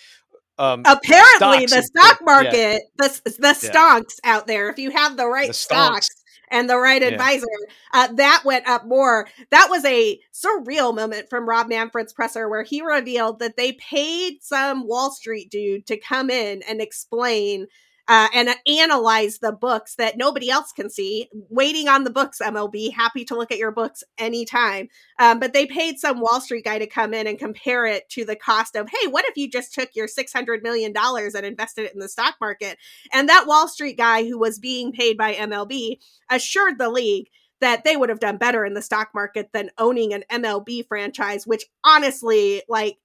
Um, 0.59 0.83
Apparently, 0.85 1.67
the 1.67 1.83
stock 1.83 2.21
market, 2.23 2.83
yeah. 3.01 3.09
the 3.09 3.33
the 3.39 3.55
stocks 3.55 4.21
yeah. 4.23 4.35
out 4.35 4.47
there. 4.47 4.69
If 4.69 4.79
you 4.79 4.91
have 4.91 5.17
the 5.17 5.27
right 5.27 5.49
the 5.49 5.55
stocks 5.55 6.09
and 6.51 6.69
the 6.69 6.77
right 6.77 7.03
advisor, 7.03 7.47
yeah. 7.95 8.01
uh, 8.01 8.13
that 8.15 8.43
went 8.45 8.69
up 8.69 8.87
more. 8.87 9.29
That 9.51 9.69
was 9.71 9.85
a 9.85 10.21
surreal 10.33 10.95
moment 10.95 11.31
from 11.31 11.49
Rob 11.49 11.69
Manfred's 11.69 12.13
presser 12.13 12.49
where 12.49 12.63
he 12.63 12.83
revealed 12.83 13.39
that 13.39 13.57
they 13.57 13.73
paid 13.73 14.43
some 14.43 14.87
Wall 14.87 15.11
Street 15.11 15.51
dude 15.51 15.87
to 15.87 15.97
come 15.97 16.29
in 16.29 16.63
and 16.69 16.81
explain 16.81 17.67
uh, 18.09 18.29
and 18.35 18.51
analyze 18.67 19.39
the 19.39 19.53
books 19.53 19.95
that 19.97 20.17
nobody 20.17 20.51
else 20.51 20.73
can 20.73 20.91
see. 20.91 21.29
Waiting 21.49 21.89
on 21.89 22.05
the 22.05 22.11
books, 22.11 22.41
MLB. 22.43 22.93
Happy 22.93 23.25
to 23.25 23.37
look 23.37 23.53
at 23.53 23.59
your 23.59 23.71
books 23.71 24.03
anytime. 24.19 24.89
Um, 25.19 25.39
but 25.39 25.53
they 25.53 25.67
paid 25.67 25.99
some 25.99 26.21
Wall 26.21 26.41
Street 26.41 26.65
guy 26.65 26.79
to 26.79 26.87
come 26.87 27.15
in 27.15 27.27
and 27.27 27.39
compare 27.39 27.87
it 27.87 28.09
to 28.11 28.25
the 28.25 28.37
cost 28.37 28.75
of, 28.77 28.89
hey, 28.89 29.07
what 29.07 29.25
if 29.27 29.37
you 29.37 29.49
just 29.49 29.73
took 29.73 29.91
your 29.95 30.09
$600 30.09 30.63
million 30.63 30.93
and 30.97 31.47
invested 31.47 31.87
it 31.87 31.95
in 31.95 32.01
the 32.01 32.09
stock 32.09 32.35
market? 32.41 32.77
And 33.13 33.29
that 33.29 33.47
Wall 33.47 33.69
Street 33.69 33.97
guy 33.97 34.25
who 34.25 34.39
was 34.39 34.59
being 34.59 34.93
paid 34.93 35.17
by 35.17 35.35
MLB 35.35 35.99
assured 36.31 36.79
the 36.79 36.91
league 36.91 37.29
that 37.61 37.85
they 37.85 37.97
would 37.97 38.09
have 38.09 38.19
done 38.19 38.37
better 38.37 38.65
in 38.65 38.75
the 38.75 38.83
stock 38.83 39.11
market 39.15 39.51
than 39.53 39.71
owning 39.79 40.13
an 40.13 40.25
MLB 40.31 40.87
franchise, 40.89 41.47
which 41.47 41.65
honestly, 41.85 42.63
like, 42.69 42.99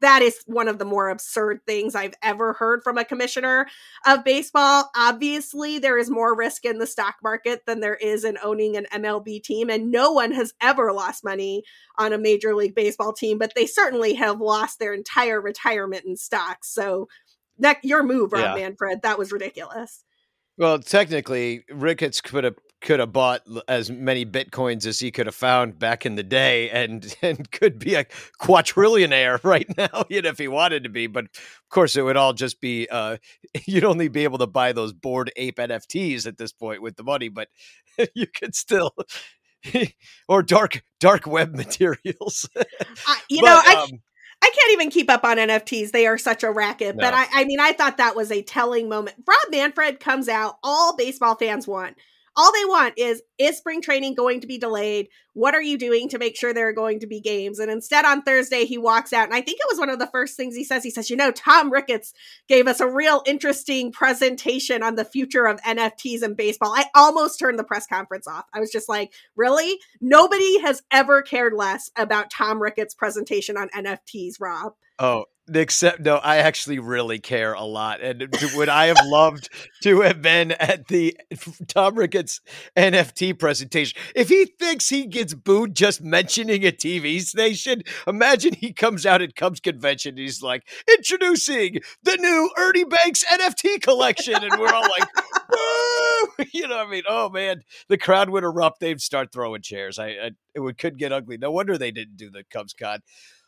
that 0.00 0.22
is 0.22 0.42
one 0.46 0.68
of 0.68 0.78
the 0.78 0.84
more 0.84 1.08
absurd 1.08 1.60
things 1.66 1.94
I've 1.94 2.14
ever 2.22 2.52
heard 2.52 2.82
from 2.82 2.98
a 2.98 3.04
commissioner 3.04 3.66
of 4.06 4.24
baseball. 4.24 4.90
Obviously, 4.96 5.78
there 5.78 5.98
is 5.98 6.10
more 6.10 6.36
risk 6.36 6.64
in 6.64 6.78
the 6.78 6.86
stock 6.86 7.16
market 7.22 7.66
than 7.66 7.80
there 7.80 7.96
is 7.96 8.24
in 8.24 8.38
owning 8.42 8.76
an 8.76 8.86
MLB 8.92 9.42
team, 9.42 9.70
and 9.70 9.90
no 9.90 10.12
one 10.12 10.32
has 10.32 10.54
ever 10.60 10.92
lost 10.92 11.24
money 11.24 11.62
on 11.98 12.12
a 12.12 12.18
Major 12.18 12.54
League 12.54 12.74
Baseball 12.74 13.12
team, 13.12 13.38
but 13.38 13.52
they 13.54 13.66
certainly 13.66 14.14
have 14.14 14.40
lost 14.40 14.78
their 14.78 14.94
entire 14.94 15.40
retirement 15.40 16.04
in 16.04 16.16
stocks. 16.16 16.68
So, 16.72 17.08
that 17.58 17.78
your 17.84 18.02
move, 18.02 18.32
Rob 18.32 18.42
yeah. 18.42 18.54
Manfred, 18.54 19.02
that 19.02 19.18
was 19.18 19.32
ridiculous. 19.32 20.04
Well, 20.58 20.78
technically, 20.78 21.64
Ricketts 21.70 22.20
could 22.20 22.44
have 22.44 22.56
could 22.82 23.00
have 23.00 23.12
bought 23.12 23.42
as 23.68 23.90
many 23.90 24.26
bitcoins 24.26 24.86
as 24.86 24.98
he 24.98 25.10
could 25.10 25.26
have 25.26 25.34
found 25.34 25.78
back 25.78 26.04
in 26.04 26.16
the 26.16 26.22
day, 26.22 26.68
and 26.70 27.14
and 27.22 27.50
could 27.50 27.78
be 27.78 27.94
a 27.94 28.04
quadrillionaire 28.40 29.42
right 29.44 29.66
now, 29.76 30.04
you 30.10 30.20
know, 30.20 30.28
if 30.28 30.38
he 30.38 30.48
wanted 30.48 30.84
to 30.84 30.90
be. 30.90 31.06
But 31.06 31.24
of 31.24 31.68
course, 31.70 31.96
it 31.96 32.02
would 32.02 32.16
all 32.16 32.32
just 32.32 32.60
be 32.60 32.88
uh, 32.90 33.16
you'd 33.66 33.84
only 33.84 34.08
be 34.08 34.24
able 34.24 34.38
to 34.38 34.46
buy 34.46 34.72
those 34.72 34.92
bored 34.92 35.32
ape 35.36 35.56
NFTs 35.56 36.26
at 36.26 36.36
this 36.36 36.52
point 36.52 36.82
with 36.82 36.96
the 36.96 37.04
money, 37.04 37.28
but 37.28 37.48
you 38.14 38.26
could 38.26 38.54
still. 38.54 38.92
or 40.28 40.42
dark 40.42 40.82
dark 40.98 41.24
web 41.24 41.54
materials. 41.54 42.48
you 43.30 43.40
but, 43.40 43.46
know, 43.46 43.60
I, 43.64 43.84
um, 43.84 44.00
I 44.42 44.50
can't 44.50 44.72
even 44.72 44.90
keep 44.90 45.08
up 45.08 45.22
on 45.22 45.36
NFTs. 45.36 45.92
They 45.92 46.04
are 46.08 46.18
such 46.18 46.42
a 46.42 46.50
racket. 46.50 46.96
No. 46.96 47.02
But 47.02 47.14
I, 47.14 47.26
I 47.32 47.44
mean, 47.44 47.60
I 47.60 47.72
thought 47.72 47.98
that 47.98 48.16
was 48.16 48.32
a 48.32 48.42
telling 48.42 48.88
moment. 48.88 49.18
Rob 49.24 49.52
Manfred 49.52 50.00
comes 50.00 50.28
out, 50.28 50.56
all 50.64 50.96
baseball 50.96 51.36
fans 51.36 51.68
want 51.68 51.96
all 52.36 52.52
they 52.52 52.64
want 52.64 52.94
is 52.96 53.22
is 53.38 53.56
spring 53.56 53.82
training 53.82 54.14
going 54.14 54.40
to 54.40 54.46
be 54.46 54.58
delayed? 54.58 55.08
What 55.34 55.54
are 55.54 55.62
you 55.62 55.78
doing 55.78 56.08
to 56.10 56.18
make 56.18 56.36
sure 56.36 56.52
there 56.52 56.68
are 56.68 56.74
going 56.74 57.00
to 57.00 57.06
be 57.06 57.20
games? 57.20 57.58
And 57.58 57.70
instead 57.70 58.04
on 58.04 58.22
thursday 58.22 58.64
he 58.64 58.78
walks 58.78 59.12
out. 59.12 59.24
And 59.24 59.34
i 59.34 59.40
think 59.40 59.58
it 59.60 59.66
was 59.68 59.78
one 59.78 59.90
of 59.90 59.98
the 59.98 60.06
first 60.06 60.36
things 60.36 60.54
he 60.54 60.64
says. 60.64 60.84
He 60.84 60.90
says 60.90 61.10
you 61.10 61.16
know 61.16 61.30
tom 61.30 61.72
ricketts 61.72 62.12
gave 62.48 62.66
us 62.66 62.80
a 62.80 62.88
real 62.88 63.22
interesting 63.26 63.92
presentation 63.92 64.82
on 64.82 64.94
the 64.94 65.04
future 65.04 65.46
of 65.46 65.60
nfts 65.62 66.22
in 66.22 66.34
baseball. 66.34 66.72
I 66.74 66.86
almost 66.94 67.38
turned 67.38 67.58
the 67.58 67.64
press 67.64 67.86
conference 67.86 68.26
off. 68.26 68.46
I 68.52 68.60
was 68.60 68.70
just 68.70 68.88
like 68.88 69.12
really? 69.36 69.78
Nobody 70.00 70.60
has 70.60 70.82
ever 70.90 71.22
cared 71.22 71.52
less 71.52 71.90
about 71.96 72.30
tom 72.30 72.62
ricketts 72.62 72.94
presentation 72.94 73.56
on 73.56 73.68
nfts 73.70 74.34
rob. 74.40 74.72
Oh 74.98 75.24
Except 75.52 75.98
no, 75.98 76.16
I 76.16 76.36
actually 76.36 76.78
really 76.78 77.18
care 77.18 77.52
a 77.52 77.64
lot, 77.64 78.00
and 78.00 78.32
would 78.54 78.68
I 78.68 78.86
have 78.86 79.04
loved 79.04 79.48
to 79.82 80.02
have 80.02 80.22
been 80.22 80.52
at 80.52 80.86
the 80.86 81.16
Tom 81.66 81.96
Ricketts 81.96 82.40
NFT 82.76 83.36
presentation? 83.36 84.00
If 84.14 84.28
he 84.28 84.44
thinks 84.44 84.88
he 84.88 85.04
gets 85.04 85.34
booed 85.34 85.74
just 85.74 86.00
mentioning 86.00 86.64
a 86.64 86.70
TV 86.70 87.20
station, 87.20 87.82
imagine 88.06 88.54
he 88.54 88.72
comes 88.72 89.04
out 89.04 89.20
at 89.20 89.34
Cubs 89.34 89.58
convention 89.58 90.16
he's 90.16 90.42
like, 90.42 90.62
"Introducing 90.88 91.80
the 92.04 92.16
new 92.18 92.48
Ernie 92.56 92.84
Banks 92.84 93.24
NFT 93.24 93.82
collection," 93.82 94.36
and 94.36 94.60
we're 94.60 94.72
all 94.72 94.82
like! 94.82 95.08
You 96.52 96.68
know, 96.68 96.76
what 96.76 96.86
I 96.86 96.90
mean, 96.90 97.02
oh 97.08 97.28
man, 97.28 97.62
the 97.88 97.98
crowd 97.98 98.30
would 98.30 98.44
erupt. 98.44 98.80
They'd 98.80 99.00
start 99.00 99.32
throwing 99.32 99.62
chairs. 99.62 99.98
I, 99.98 100.06
I 100.06 100.30
it 100.54 100.60
would 100.60 100.78
could 100.78 100.98
get 100.98 101.12
ugly. 101.12 101.36
No 101.36 101.50
wonder 101.50 101.76
they 101.76 101.90
didn't 101.90 102.16
do 102.16 102.30
the 102.30 102.44
Cubs 102.50 102.74
con. 102.74 103.00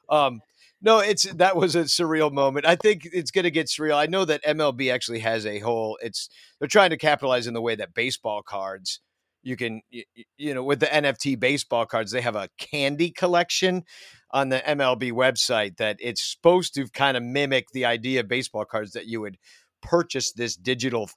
Um, 0.09 0.41
no, 0.83 0.99
it's 0.99 1.23
that 1.33 1.57
was 1.57 1.75
a 1.75 1.85
surreal 1.85 2.31
moment. 2.31 2.67
I 2.67 2.77
think 2.77 3.09
it's 3.11 3.31
going 3.31 3.45
to 3.45 3.51
get 3.51 3.69
surreal. 3.69 3.97
I 3.97 4.07
know 4.07 4.25
that 4.27 4.45
MLB 4.45 4.93
actually 4.93 5.21
has 5.21 5.47
a 5.47 5.59
whole. 5.61 5.99
It's 6.03 6.29
they're 6.59 6.69
trying 6.69 6.91
to 6.91 6.99
capitalize 6.99 7.47
in 7.47 7.55
the 7.55 7.63
way 7.63 7.75
that 7.75 7.95
baseball 7.95 8.43
cards. 8.43 9.01
You 9.43 9.57
can, 9.57 9.83
you, 9.91 10.05
you 10.39 10.55
know, 10.55 10.63
with 10.63 10.81
the 10.81 10.87
NFT 10.87 11.39
baseball 11.39 11.85
cards, 11.85 12.13
they 12.13 12.23
have 12.23 12.37
a 12.37 12.49
candy 12.59 13.11
collection 13.11 13.85
on 14.31 14.49
the 14.49 14.59
MLB 14.59 15.13
website 15.13 15.77
that 15.77 15.97
it's 16.01 16.23
supposed 16.23 16.75
to 16.75 16.89
kind 16.89 17.17
of 17.17 17.23
mimic 17.23 17.69
the 17.73 17.85
idea 17.85 18.21
of 18.21 18.29
baseball 18.29 18.65
cards 18.65 18.93
that 18.93 19.07
you 19.07 19.21
would 19.21 19.39
purchase 19.83 20.33
this 20.33 20.57
digital 20.57 21.09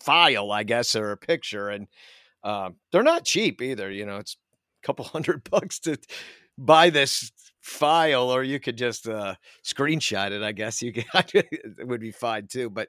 file, 0.00 0.52
I 0.52 0.62
guess, 0.64 0.94
or 0.94 1.12
a 1.12 1.16
picture, 1.16 1.68
and 1.68 1.86
uh, 2.44 2.70
they're 2.92 3.02
not 3.02 3.24
cheap 3.24 3.60
either. 3.62 3.90
You 3.90 4.06
know, 4.06 4.16
it's 4.16 4.36
a 4.82 4.86
couple 4.86 5.04
hundred 5.04 5.44
bucks 5.50 5.78
to 5.80 5.96
buy 6.64 6.90
this 6.90 7.30
file 7.60 8.30
or 8.30 8.42
you 8.42 8.60
could 8.60 8.76
just 8.76 9.08
uh, 9.08 9.34
screenshot 9.64 10.32
it. 10.32 10.42
I 10.42 10.52
guess 10.52 10.82
you 10.82 10.92
could. 10.92 11.04
it 11.34 11.86
would 11.86 12.00
be 12.00 12.12
fine 12.12 12.46
too. 12.46 12.70
But 12.70 12.88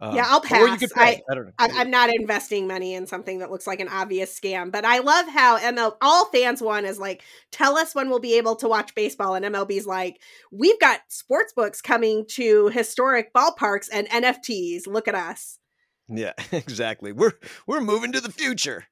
um, 0.00 0.16
yeah, 0.16 0.24
I'll 0.26 0.40
pass. 0.40 0.82
I, 0.96 1.22
I 1.58 1.66
am 1.66 1.90
not 1.90 2.10
investing 2.12 2.66
money 2.66 2.94
in 2.94 3.06
something 3.06 3.38
that 3.38 3.50
looks 3.50 3.66
like 3.66 3.80
an 3.80 3.88
obvious 3.88 4.38
scam. 4.38 4.72
But 4.72 4.84
I 4.84 4.98
love 4.98 5.28
how 5.28 5.58
ML 5.58 5.96
all 6.02 6.26
fans 6.26 6.60
want 6.60 6.86
is 6.86 6.98
like, 6.98 7.22
tell 7.52 7.78
us 7.78 7.94
when 7.94 8.10
we'll 8.10 8.18
be 8.18 8.36
able 8.36 8.56
to 8.56 8.68
watch 8.68 8.94
baseball, 8.94 9.34
and 9.34 9.44
MLB's 9.44 9.86
like, 9.86 10.20
we've 10.50 10.78
got 10.80 11.00
sports 11.08 11.52
books 11.54 11.80
coming 11.80 12.26
to 12.30 12.68
historic 12.68 13.32
ballparks 13.32 13.88
and 13.92 14.08
NFTs. 14.08 14.86
Look 14.86 15.06
at 15.06 15.14
us. 15.14 15.58
Yeah, 16.08 16.32
exactly. 16.52 17.12
We're 17.12 17.38
we're 17.66 17.80
moving 17.80 18.12
to 18.12 18.20
the 18.20 18.32
future. 18.32 18.86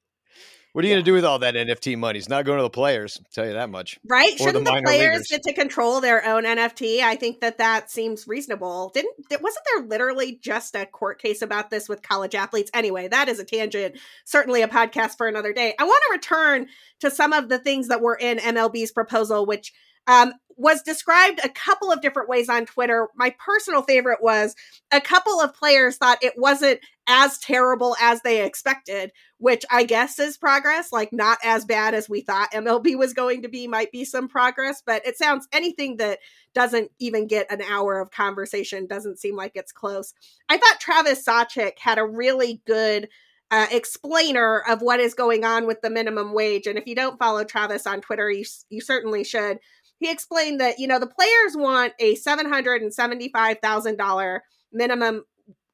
What 0.72 0.84
are 0.84 0.88
you 0.88 0.92
yeah. 0.92 0.96
going 0.96 1.04
to 1.04 1.10
do 1.10 1.14
with 1.14 1.24
all 1.26 1.38
that 1.40 1.54
NFT 1.54 1.98
money? 1.98 2.18
It's 2.18 2.30
not 2.30 2.46
going 2.46 2.56
to 2.56 2.62
the 2.62 2.70
players. 2.70 3.18
I'll 3.18 3.26
tell 3.30 3.46
you 3.46 3.52
that 3.52 3.68
much. 3.68 4.00
Right? 4.06 4.32
Or 4.34 4.38
Shouldn't 4.38 4.64
the, 4.64 4.72
the 4.72 4.82
players 4.82 5.12
leaguers. 5.12 5.26
get 5.30 5.42
to 5.42 5.52
control 5.52 6.00
their 6.00 6.24
own 6.26 6.44
NFT? 6.44 7.00
I 7.00 7.14
think 7.16 7.40
that 7.40 7.58
that 7.58 7.90
seems 7.90 8.26
reasonable. 8.26 8.90
Didn't 8.94 9.14
wasn't 9.30 9.66
there 9.72 9.84
literally 9.84 10.38
just 10.40 10.74
a 10.74 10.86
court 10.86 11.20
case 11.20 11.42
about 11.42 11.68
this 11.68 11.90
with 11.90 12.02
college 12.02 12.34
athletes? 12.34 12.70
Anyway, 12.72 13.08
that 13.08 13.28
is 13.28 13.38
a 13.38 13.44
tangent. 13.44 13.98
Certainly 14.24 14.62
a 14.62 14.68
podcast 14.68 15.18
for 15.18 15.28
another 15.28 15.52
day. 15.52 15.74
I 15.78 15.84
want 15.84 16.02
to 16.08 16.12
return 16.14 16.68
to 17.00 17.10
some 17.10 17.34
of 17.34 17.50
the 17.50 17.58
things 17.58 17.88
that 17.88 18.00
were 18.00 18.16
in 18.16 18.38
MLB's 18.38 18.92
proposal, 18.92 19.44
which 19.44 19.74
um, 20.06 20.32
was 20.56 20.82
described 20.82 21.40
a 21.44 21.48
couple 21.48 21.92
of 21.92 22.00
different 22.00 22.28
ways 22.28 22.48
on 22.48 22.66
Twitter. 22.66 23.08
My 23.16 23.34
personal 23.44 23.82
favorite 23.82 24.22
was 24.22 24.54
a 24.90 25.00
couple 25.00 25.40
of 25.40 25.54
players 25.54 25.96
thought 25.96 26.22
it 26.22 26.34
wasn't 26.36 26.80
as 27.06 27.38
terrible 27.38 27.96
as 28.00 28.22
they 28.22 28.44
expected, 28.44 29.10
which 29.38 29.64
I 29.70 29.84
guess 29.84 30.18
is 30.18 30.36
progress, 30.36 30.92
like 30.92 31.12
not 31.12 31.38
as 31.44 31.64
bad 31.64 31.94
as 31.94 32.08
we 32.08 32.20
thought 32.20 32.52
MLB 32.52 32.96
was 32.96 33.12
going 33.12 33.42
to 33.42 33.48
be, 33.48 33.66
might 33.66 33.90
be 33.90 34.04
some 34.04 34.28
progress, 34.28 34.82
but 34.84 35.04
it 35.06 35.18
sounds 35.18 35.48
anything 35.52 35.96
that 35.96 36.20
doesn't 36.54 36.90
even 37.00 37.26
get 37.26 37.50
an 37.50 37.62
hour 37.62 38.00
of 38.00 38.10
conversation 38.10 38.86
doesn't 38.86 39.18
seem 39.18 39.36
like 39.36 39.52
it's 39.54 39.72
close. 39.72 40.14
I 40.48 40.58
thought 40.58 40.80
Travis 40.80 41.24
Sawchik 41.24 41.78
had 41.78 41.98
a 41.98 42.06
really 42.06 42.62
good 42.66 43.08
uh, 43.50 43.66
explainer 43.70 44.62
of 44.68 44.80
what 44.80 45.00
is 45.00 45.14
going 45.14 45.44
on 45.44 45.66
with 45.66 45.80
the 45.82 45.90
minimum 45.90 46.32
wage. 46.32 46.66
And 46.66 46.78
if 46.78 46.86
you 46.86 46.94
don't 46.94 47.18
follow 47.18 47.44
Travis 47.44 47.86
on 47.86 48.00
Twitter, 48.00 48.30
you, 48.30 48.44
you 48.70 48.80
certainly 48.80 49.24
should 49.24 49.58
he 50.02 50.10
explained 50.10 50.60
that 50.60 50.80
you 50.80 50.88
know 50.88 50.98
the 50.98 51.06
players 51.06 51.56
want 51.56 51.92
a 52.00 52.16
seven 52.16 52.48
hundred 52.48 52.82
and 52.82 52.92
seventy 52.92 53.28
five 53.28 53.58
thousand 53.62 53.96
dollar 53.96 54.42
minimum 54.72 55.24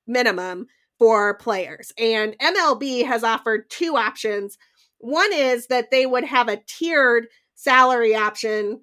minimum 0.06 0.66
for 0.98 1.34
players, 1.38 1.92
and 1.96 2.36
MLB 2.38 3.04
has 3.06 3.22
offered 3.22 3.70
two 3.70 3.96
options. 3.96 4.58
One 4.98 5.32
is 5.32 5.68
that 5.68 5.90
they 5.90 6.06
would 6.06 6.24
have 6.24 6.48
a 6.48 6.60
tiered 6.66 7.28
salary 7.54 8.14
option 8.14 8.82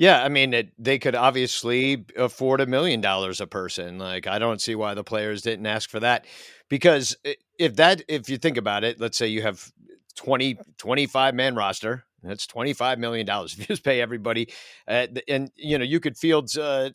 Yeah, 0.00 0.24
I 0.24 0.30
mean, 0.30 0.54
it, 0.54 0.70
they 0.78 0.98
could 0.98 1.14
obviously 1.14 2.06
afford 2.16 2.62
a 2.62 2.66
million 2.66 3.02
dollars 3.02 3.38
a 3.38 3.46
person. 3.46 3.98
Like, 3.98 4.26
I 4.26 4.38
don't 4.38 4.58
see 4.58 4.74
why 4.74 4.94
the 4.94 5.04
players 5.04 5.42
didn't 5.42 5.66
ask 5.66 5.90
for 5.90 6.00
that. 6.00 6.24
Because 6.70 7.18
if 7.58 7.76
that, 7.76 8.00
if 8.08 8.30
you 8.30 8.38
think 8.38 8.56
about 8.56 8.82
it, 8.82 8.98
let's 8.98 9.18
say 9.18 9.26
you 9.26 9.42
have 9.42 9.70
20, 10.16 10.56
25 10.78 11.34
man 11.34 11.54
roster, 11.54 12.04
that's 12.22 12.46
$25 12.46 12.96
million. 12.98 13.28
If 13.44 13.58
you 13.58 13.66
just 13.66 13.84
pay 13.84 14.00
everybody, 14.00 14.48
uh, 14.88 15.06
and, 15.28 15.50
you 15.54 15.76
know, 15.76 15.84
you 15.84 16.00
could 16.00 16.16
field, 16.16 16.48
uh, 16.56 16.92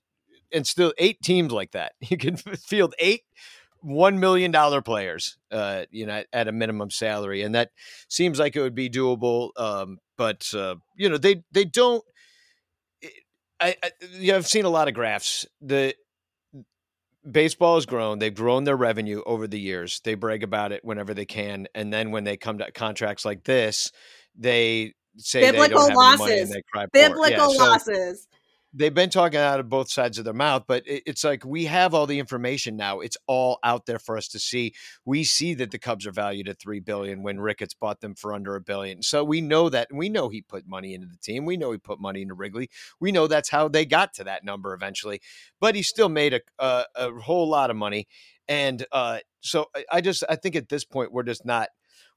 and 0.52 0.66
still 0.66 0.92
eight 0.98 1.22
teams 1.22 1.52
like 1.52 1.74
that. 1.74 1.94
You 2.10 2.18
can 2.18 2.38
field 2.38 2.96
eight 2.98 3.22
one 3.82 4.20
million 4.20 4.52
dollar 4.52 4.82
players, 4.82 5.38
uh, 5.52 5.86
you 5.92 6.06
know, 6.06 6.24
at 6.34 6.48
a 6.48 6.52
minimum 6.52 6.90
salary, 6.90 7.44
and 7.44 7.54
that 7.56 7.70
seems 8.10 8.40
like 8.40 8.56
it 8.56 8.62
would 8.62 8.76
be 8.76 8.90
doable. 8.90 9.52
Um, 9.58 10.00
but 10.18 10.52
uh, 10.56 10.76
you 10.96 11.10
know, 11.10 11.18
they 11.18 11.44
they 11.52 11.66
don't 11.66 12.04
I, 13.60 13.76
I 13.84 13.92
yeah, 14.14 14.36
I've 14.36 14.48
seen 14.48 14.66
a 14.66 14.70
lot 14.70 14.88
of 14.88 14.94
graphs. 14.94 15.46
The 15.62 15.96
baseball 17.30 17.76
has 17.76 17.86
grown. 17.86 18.20
They've 18.20 18.34
grown 18.34 18.64
their 18.64 18.76
revenue 18.76 19.22
over 19.26 19.48
the 19.48 19.60
years. 19.60 20.02
They 20.04 20.16
brag 20.16 20.44
about 20.44 20.72
it 20.72 20.84
whenever 20.84 21.14
they 21.14 21.26
can, 21.26 21.68
and 21.74 21.92
then 21.92 22.12
when 22.12 22.24
they 22.24 22.38
come 22.38 22.58
to 22.60 22.72
contracts 22.72 23.26
like 23.26 23.44
this, 23.44 23.92
they 24.36 24.94
say 25.18 25.52
biblical 25.52 25.88
they 25.88 25.94
losses. 25.94 26.56
biblical 26.92 27.54
yeah, 27.54 27.58
so, 27.58 27.66
losses 27.66 28.28
they've 28.76 28.94
been 28.94 29.10
talking 29.10 29.40
out 29.40 29.60
of 29.60 29.70
both 29.70 29.90
sides 29.90 30.18
of 30.18 30.26
their 30.26 30.34
mouth, 30.34 30.66
but 30.68 30.84
it's 30.86 31.24
like 31.24 31.46
we 31.46 31.66
have 31.66 31.94
all 31.94 32.06
the 32.06 32.20
information 32.20 32.76
now. 32.76 33.00
It's 33.00 33.18
all 33.28 33.60
out 33.64 33.86
there 33.86 34.00
for 34.00 34.18
us 34.18 34.28
to 34.30 34.40
see. 34.40 34.74
We 35.06 35.24
see 35.24 35.54
that 35.56 35.72
the 35.72 35.80
Cubs 35.80 36.06
are 36.06 36.12
valued 36.12 36.50
at 36.50 36.60
three 36.60 36.80
billion 36.80 37.24
when 37.24 37.40
Ricketts 37.40 37.74
bought 37.74 38.02
them 38.02 38.16
for 38.16 38.34
under 38.34 38.56
a 38.56 38.62
billion. 38.62 39.02
So 39.02 39.24
we 39.24 39.42
know 39.42 39.70
that. 39.70 39.90
and 39.90 39.98
We 39.98 40.10
know 40.10 40.30
he 40.30 40.42
put 40.42 40.68
money 40.68 40.94
into 40.94 41.08
the 41.08 41.18
team. 41.18 41.46
We 41.46 41.58
know 41.58 41.72
he 41.72 41.78
put 41.78 42.00
money 42.00 42.22
into 42.22 42.34
Wrigley. 42.34 42.70
We 43.00 43.12
know 43.12 43.28
that's 43.28 43.50
how 43.50 43.68
they 43.68 43.86
got 43.86 44.14
to 44.16 44.26
that 44.26 44.44
number 44.44 44.74
eventually. 44.74 45.22
But 45.60 45.76
he 45.76 45.82
still 45.82 46.10
made 46.10 46.34
a 46.34 46.42
a, 46.60 46.86
a 46.96 47.12
whole 47.12 47.48
lot 47.48 47.70
of 47.70 47.76
money, 47.76 48.08
and 48.48 48.86
uh, 48.92 49.20
so 49.42 49.68
I 49.92 50.02
just 50.02 50.24
I 50.30 50.36
think 50.36 50.56
at 50.56 50.70
this 50.70 50.84
point 50.86 51.12
we're 51.12 51.24
just 51.24 51.46
not 51.46 51.70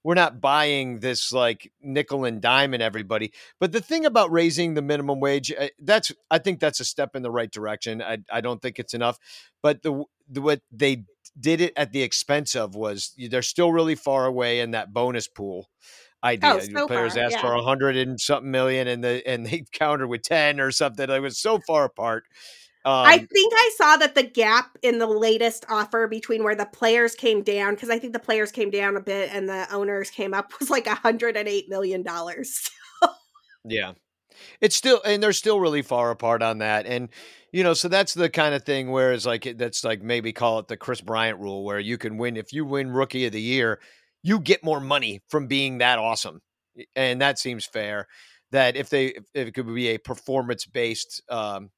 we're 0.08 0.14
not 0.14 0.40
buying 0.40 1.00
this 1.00 1.34
like 1.34 1.70
nickel 1.82 2.24
and 2.24 2.40
dime 2.40 2.72
and 2.72 2.82
everybody. 2.82 3.30
But 3.60 3.72
the 3.72 3.80
thing 3.82 4.06
about 4.06 4.32
raising 4.32 4.72
the 4.72 4.80
minimum 4.80 5.20
wage, 5.20 5.52
eh, 5.54 5.68
that's 5.78 6.10
I 6.30 6.38
think 6.38 6.60
that's 6.60 6.80
a 6.80 6.86
step 6.86 7.14
in 7.14 7.20
the 7.20 7.30
right 7.30 7.50
direction. 7.50 8.00
I, 8.00 8.16
I 8.32 8.40
don't 8.40 8.62
think 8.62 8.78
it's 8.78 8.94
enough, 8.94 9.18
but 9.62 9.82
the, 9.82 10.04
the 10.26 10.40
what 10.40 10.62
they 10.72 11.04
did 11.38 11.60
it 11.60 11.74
at 11.76 11.92
the 11.92 12.00
expense 12.00 12.56
of 12.56 12.74
was 12.74 13.12
they're 13.18 13.42
still 13.42 13.70
really 13.70 13.96
far 13.96 14.24
away 14.24 14.60
in 14.60 14.70
that 14.70 14.94
bonus 14.94 15.28
pool 15.28 15.68
idea. 16.24 16.54
Oh, 16.54 16.58
so 16.58 16.86
Players 16.86 17.12
far, 17.12 17.24
asked 17.24 17.34
yeah. 17.34 17.42
for 17.42 17.52
a 17.52 17.62
hundred 17.62 17.98
and 17.98 18.18
something 18.18 18.50
million, 18.50 18.88
and 18.88 19.04
the 19.04 19.22
and 19.28 19.44
they 19.44 19.66
countered 19.72 20.08
with 20.08 20.22
ten 20.22 20.58
or 20.58 20.70
something. 20.70 21.10
It 21.10 21.20
was 21.20 21.36
so 21.36 21.58
far 21.66 21.84
apart. 21.84 22.24
Um, 22.84 22.94
I 23.06 23.18
think 23.18 23.52
I 23.56 23.70
saw 23.76 23.96
that 23.96 24.14
the 24.14 24.22
gap 24.22 24.78
in 24.82 24.98
the 24.98 25.06
latest 25.06 25.66
offer 25.68 26.06
between 26.06 26.44
where 26.44 26.54
the 26.54 26.66
players 26.66 27.14
came 27.14 27.42
down, 27.42 27.74
because 27.74 27.90
I 27.90 27.98
think 27.98 28.12
the 28.12 28.18
players 28.18 28.52
came 28.52 28.70
down 28.70 28.96
a 28.96 29.00
bit 29.00 29.30
and 29.32 29.48
the 29.48 29.66
owners 29.72 30.10
came 30.10 30.32
up, 30.32 30.52
was 30.60 30.70
like 30.70 30.86
a 30.86 30.94
hundred 30.94 31.36
and 31.36 31.48
eight 31.48 31.68
million 31.68 32.02
dollars. 32.02 32.70
yeah, 33.64 33.92
it's 34.60 34.76
still, 34.76 35.00
and 35.04 35.22
they're 35.22 35.32
still 35.32 35.60
really 35.60 35.82
far 35.82 36.10
apart 36.10 36.42
on 36.42 36.58
that, 36.58 36.86
and 36.86 37.08
you 37.52 37.64
know, 37.64 37.74
so 37.74 37.88
that's 37.88 38.14
the 38.14 38.28
kind 38.28 38.54
of 38.54 38.64
thing 38.64 38.90
where 38.90 39.12
it's 39.12 39.26
like 39.26 39.56
that's 39.56 39.82
like 39.82 40.02
maybe 40.02 40.32
call 40.32 40.58
it 40.60 40.68
the 40.68 40.76
Kris 40.76 41.00
Bryant 41.00 41.38
rule, 41.40 41.64
where 41.64 41.80
you 41.80 41.98
can 41.98 42.16
win 42.16 42.36
if 42.36 42.52
you 42.52 42.64
win 42.64 42.90
Rookie 42.90 43.26
of 43.26 43.32
the 43.32 43.40
Year, 43.40 43.80
you 44.22 44.38
get 44.38 44.62
more 44.62 44.80
money 44.80 45.20
from 45.28 45.46
being 45.46 45.78
that 45.78 45.98
awesome, 45.98 46.40
and 46.94 47.20
that 47.20 47.38
seems 47.38 47.66
fair. 47.66 48.06
That 48.52 48.76
if 48.76 48.88
they 48.88 49.06
if 49.34 49.48
it 49.48 49.54
could 49.54 49.66
be 49.66 49.88
a 49.88 49.98
performance 49.98 50.64
based 50.64 51.22
um, 51.28 51.70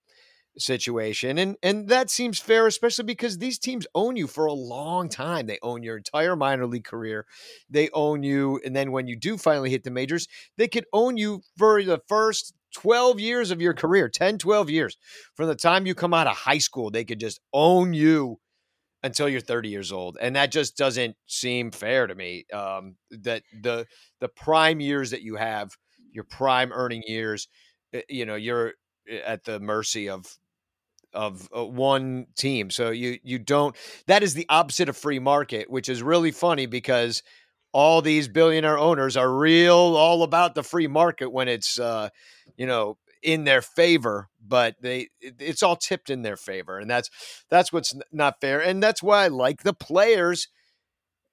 situation 0.59 1.39
and 1.39 1.57
and 1.63 1.89
that 1.89 2.11
seems 2.11 2.39
fair 2.39 2.67
especially 2.67 3.05
because 3.05 3.39
these 3.39 3.59
teams 3.59 3.87
own 3.95 4.17
you 4.17 4.27
for 4.27 4.47
a 4.47 4.53
long 4.53 5.09
time. 5.09 5.47
They 5.47 5.59
own 5.63 5.83
your 5.83 5.97
entire 5.97 6.37
minor 6.37 6.67
league 6.67 6.85
career. 6.85 7.27
They 7.69 7.89
own 7.93 8.23
you 8.23 8.61
and 8.65 8.75
then 8.75 8.93
when 8.93 9.07
you 9.07 9.17
do 9.17 9.39
finally 9.39 9.71
hit 9.71 9.85
the 9.85 9.91
majors 9.91 10.29
they 10.57 10.69
could 10.69 10.87
own 10.93 11.17
you 11.17 11.43
for 11.57 11.83
the 11.83 12.01
first 12.09 12.55
12 12.75 13.19
years 13.21 13.51
of 13.51 13.61
your 13.61 13.75
career 13.75 14.09
10 14.09 14.39
12 14.39 14.71
years. 14.71 14.97
From 15.35 15.47
the 15.49 15.55
time 15.55 15.87
you 15.87 15.95
come 15.95 16.15
out 16.15 16.27
of 16.27 16.37
high 16.37 16.59
school 16.59 16.91
they 16.91 17.05
could 17.05 17.21
just 17.21 17.41
own 17.53 17.93
you 17.95 18.39
until 19.03 19.29
you're 19.29 19.41
30 19.41 19.69
years 19.69 19.93
old 19.93 20.19
and 20.21 20.37
that 20.37 20.53
just 20.53 20.77
doesn't 20.77 21.17
seem 21.27 21.71
fair 21.71 22.07
to 22.07 22.15
me 22.15 22.45
um, 22.53 22.97
that 23.11 23.43
the 23.63 23.87
the 24.21 24.29
prime 24.29 24.81
years 24.81 25.11
that 25.11 25.23
you 25.23 25.37
have 25.37 25.71
your 26.13 26.25
prime 26.25 26.71
earning 26.73 27.03
years 27.07 27.49
eh, 27.95 28.03
you 28.09 28.27
know 28.27 28.35
you're 28.35 28.75
at 29.11 29.45
the 29.45 29.61
mercy 29.61 30.09
of 30.09 30.27
of 31.13 31.49
uh, 31.57 31.65
one 31.65 32.27
team. 32.37 32.71
So 32.71 32.91
you 32.91 33.19
you 33.23 33.39
don't 33.39 33.77
that 34.07 34.23
is 34.23 34.35
the 34.35 34.47
opposite 34.49 34.89
of 34.89 34.97
free 34.97 35.19
market, 35.19 35.71
which 35.71 35.89
is 35.89 36.03
really 36.03 36.31
funny 36.31 36.67
because 36.67 37.23
all 37.73 38.03
these 38.03 38.29
billionaire 38.29 38.79
owners 38.79 39.17
are 39.17 39.33
real 39.33 39.75
all 39.75 40.23
about 40.23 40.55
the 40.55 40.63
free 40.63 40.89
market 40.89 41.31
when 41.31 41.49
it's 41.49 41.79
uh 41.79 42.09
you 42.57 42.67
know 42.67 42.99
in 43.23 43.45
their 43.45 43.63
favor 43.63 44.29
but 44.45 44.75
they 44.81 45.09
it's 45.21 45.63
all 45.63 45.77
tipped 45.77 46.11
in 46.11 46.23
their 46.23 46.37
favor 46.37 46.79
and 46.79 46.91
that's 46.91 47.11
that's 47.49 47.73
what's 47.73 47.95
not 48.11 48.41
fair 48.41 48.61
and 48.61 48.83
that's 48.83 49.03
why 49.03 49.25
I 49.25 49.29
like 49.29 49.63
the 49.63 49.75
players 49.75 50.49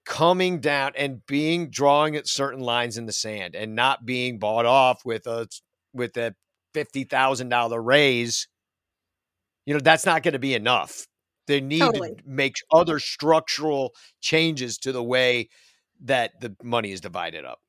coming 0.05 0.59
down 0.59 0.91
and 0.95 1.25
being 1.25 1.69
drawing 1.69 2.15
at 2.15 2.27
certain 2.27 2.61
lines 2.61 2.97
in 2.97 3.05
the 3.05 3.13
sand 3.13 3.55
and 3.55 3.75
not 3.75 4.05
being 4.05 4.37
bought 4.37 4.65
off 4.65 5.03
with 5.05 5.25
a 5.27 5.47
with 5.93 6.15
a 6.17 6.35
$50,000 6.75 7.85
raise 7.85 8.47
you 9.67 9.73
know, 9.73 9.81
that's 9.81 10.05
not 10.05 10.23
going 10.23 10.31
to 10.31 10.39
be 10.39 10.55
enough. 10.55 11.05
They 11.45 11.59
need 11.59 11.79
totally. 11.79 12.15
to 12.15 12.21
make 12.25 12.55
other 12.71 12.99
structural 12.99 13.93
changes 14.21 14.77
to 14.79 14.93
the 14.93 15.03
way 15.03 15.49
that 16.05 16.39
the 16.39 16.55
money 16.63 16.93
is 16.93 17.01
divided 17.01 17.43
up. 17.43 17.59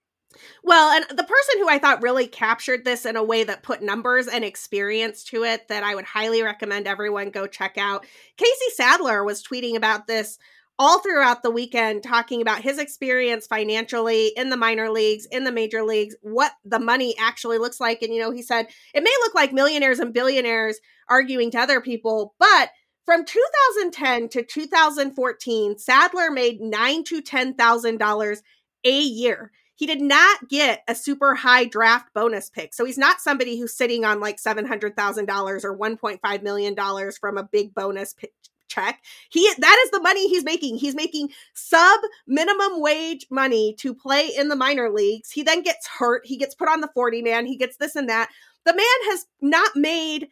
Well, 0.63 0.93
and 0.93 1.19
the 1.19 1.25
person 1.25 1.55
who 1.59 1.69
I 1.69 1.79
thought 1.79 2.03
really 2.03 2.29
captured 2.29 2.85
this 2.85 3.05
in 3.05 3.17
a 3.17 3.25
way 3.25 3.43
that 3.43 3.65
put 3.65 3.83
numbers 3.83 4.29
and 4.29 4.45
experience 4.45 5.25
to 5.25 5.43
it 5.43 5.67
that 5.69 5.83
I 5.83 5.97
would 5.97 6.05
highly 6.05 6.43
recommend 6.43 6.87
everyone 6.87 7.31
go 7.31 7.49
check 7.49 7.77
out. 7.77 8.07
Casey 8.37 8.71
Sadler 8.75 9.25
was 9.25 9.43
tweeting 9.43 9.75
about 9.75 10.07
this 10.07 10.39
all 10.79 11.01
throughout 11.01 11.43
the 11.43 11.51
weekend 11.51 12.03
talking 12.03 12.41
about 12.41 12.63
his 12.63 12.79
experience 12.79 13.47
financially 13.47 14.33
in 14.37 14.51
the 14.51 14.57
minor 14.57 14.91
leagues, 14.91 15.27
in 15.27 15.45
the 15.45 15.53
major 15.53 15.83
leagues, 15.83 16.15
what 16.23 16.53
the 16.65 16.79
money 16.79 17.15
actually 17.19 17.59
looks 17.59 17.81
like. 17.81 18.03
And, 18.03 18.15
you 18.15 18.21
know, 18.21 18.31
he 18.31 18.43
said 18.43 18.69
it 18.95 19.03
may 19.03 19.15
look 19.23 19.35
like 19.35 19.53
millionaires 19.53 19.99
and 19.99 20.15
billionaires 20.15 20.79
arguing 21.09 21.51
to 21.53 21.59
other 21.59 21.81
people, 21.81 22.35
but 22.39 22.71
from 23.05 23.25
2010 23.25 24.29
to 24.29 24.43
2014, 24.43 25.79
Sadler 25.79 26.31
made 26.31 26.61
nine 26.61 27.05
to 27.05 27.23
ten 27.23 27.55
thousand 27.55 27.97
dollars 27.97 28.43
a 28.85 29.01
year. 29.01 29.51
He 29.77 29.87
did 29.87 30.03
not 30.03 30.49
get 30.49 30.83
a 30.89 30.95
super 30.95 31.35
high 31.37 31.65
draft 31.65 32.13
bonus 32.13 32.51
pick. 32.51 32.75
So 32.75 32.85
he's 32.85 32.99
not 32.99 33.21
somebody 33.21 33.59
who's 33.59 33.77
sitting 33.77 34.05
on 34.05 34.21
like 34.21 34.37
$700,000 34.37 35.65
or 35.65 35.79
$1.5 35.79 36.43
million 36.43 36.77
from 37.19 37.39
a 37.39 37.45
big 37.45 37.75
bonus 37.75 38.13
pick, 38.13 38.33
check. 38.69 39.01
He 39.31 39.51
that 39.59 39.83
is 39.85 39.91
the 39.91 40.01
money 40.01 40.29
he's 40.29 40.45
making. 40.45 40.77
He's 40.77 40.95
making 40.95 41.31
sub 41.55 42.01
minimum 42.27 42.81
wage 42.81 43.27
money 43.31 43.75
to 43.79 43.95
play 43.95 44.29
in 44.37 44.49
the 44.49 44.57
minor 44.57 44.91
leagues. 44.91 45.31
He 45.31 45.43
then 45.43 45.63
gets 45.63 45.87
hurt. 45.87 46.25
He 46.25 46.37
gets 46.37 46.55
put 46.55 46.69
on 46.69 46.81
the 46.81 46.91
40 46.95 47.23
man. 47.23 47.47
He 47.47 47.57
gets 47.57 47.77
this 47.77 47.97
and 47.97 48.09
that. 48.09 48.31
The 48.65 48.75
man 48.75 49.11
has 49.11 49.27
not 49.41 49.71
made 49.75 50.29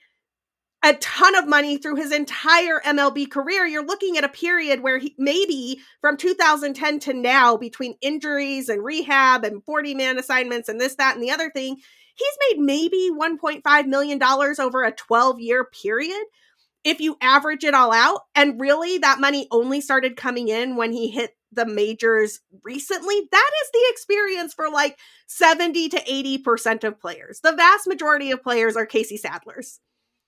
a 0.84 0.94
ton 0.94 1.34
of 1.34 1.48
money 1.48 1.78
through 1.78 1.96
his 1.96 2.12
entire 2.12 2.80
MLB 2.84 3.30
career. 3.30 3.66
You're 3.66 3.84
looking 3.84 4.16
at 4.18 4.24
a 4.24 4.28
period 4.28 4.82
where 4.82 4.98
he 4.98 5.14
maybe 5.18 5.80
from 6.00 6.16
2010 6.16 7.00
to 7.00 7.12
now, 7.12 7.56
between 7.56 7.96
injuries 8.02 8.68
and 8.68 8.84
rehab 8.84 9.44
and 9.44 9.64
40 9.64 9.94
man 9.94 10.18
assignments 10.18 10.68
and 10.68 10.80
this, 10.80 10.94
that, 10.96 11.14
and 11.14 11.22
the 11.22 11.30
other 11.30 11.50
thing, 11.50 11.76
he's 12.14 12.38
made 12.50 12.60
maybe 12.60 13.10
$1.5 13.12 13.86
million 13.86 14.22
over 14.22 14.84
a 14.84 14.92
12 14.92 15.40
year 15.40 15.64
period. 15.64 16.24
If 16.86 17.00
you 17.00 17.16
average 17.20 17.64
it 17.64 17.74
all 17.74 17.92
out, 17.92 18.20
and 18.36 18.60
really 18.60 18.98
that 18.98 19.18
money 19.18 19.48
only 19.50 19.80
started 19.80 20.16
coming 20.16 20.46
in 20.46 20.76
when 20.76 20.92
he 20.92 21.10
hit 21.10 21.32
the 21.50 21.66
majors 21.66 22.38
recently, 22.62 23.28
that 23.32 23.50
is 23.62 23.70
the 23.72 23.86
experience 23.90 24.54
for 24.54 24.70
like 24.70 24.96
70 25.26 25.88
to 25.88 26.00
80% 26.00 26.84
of 26.84 27.00
players. 27.00 27.40
The 27.42 27.56
vast 27.56 27.88
majority 27.88 28.30
of 28.30 28.40
players 28.40 28.76
are 28.76 28.86
Casey 28.86 29.18
Sadlers. 29.18 29.78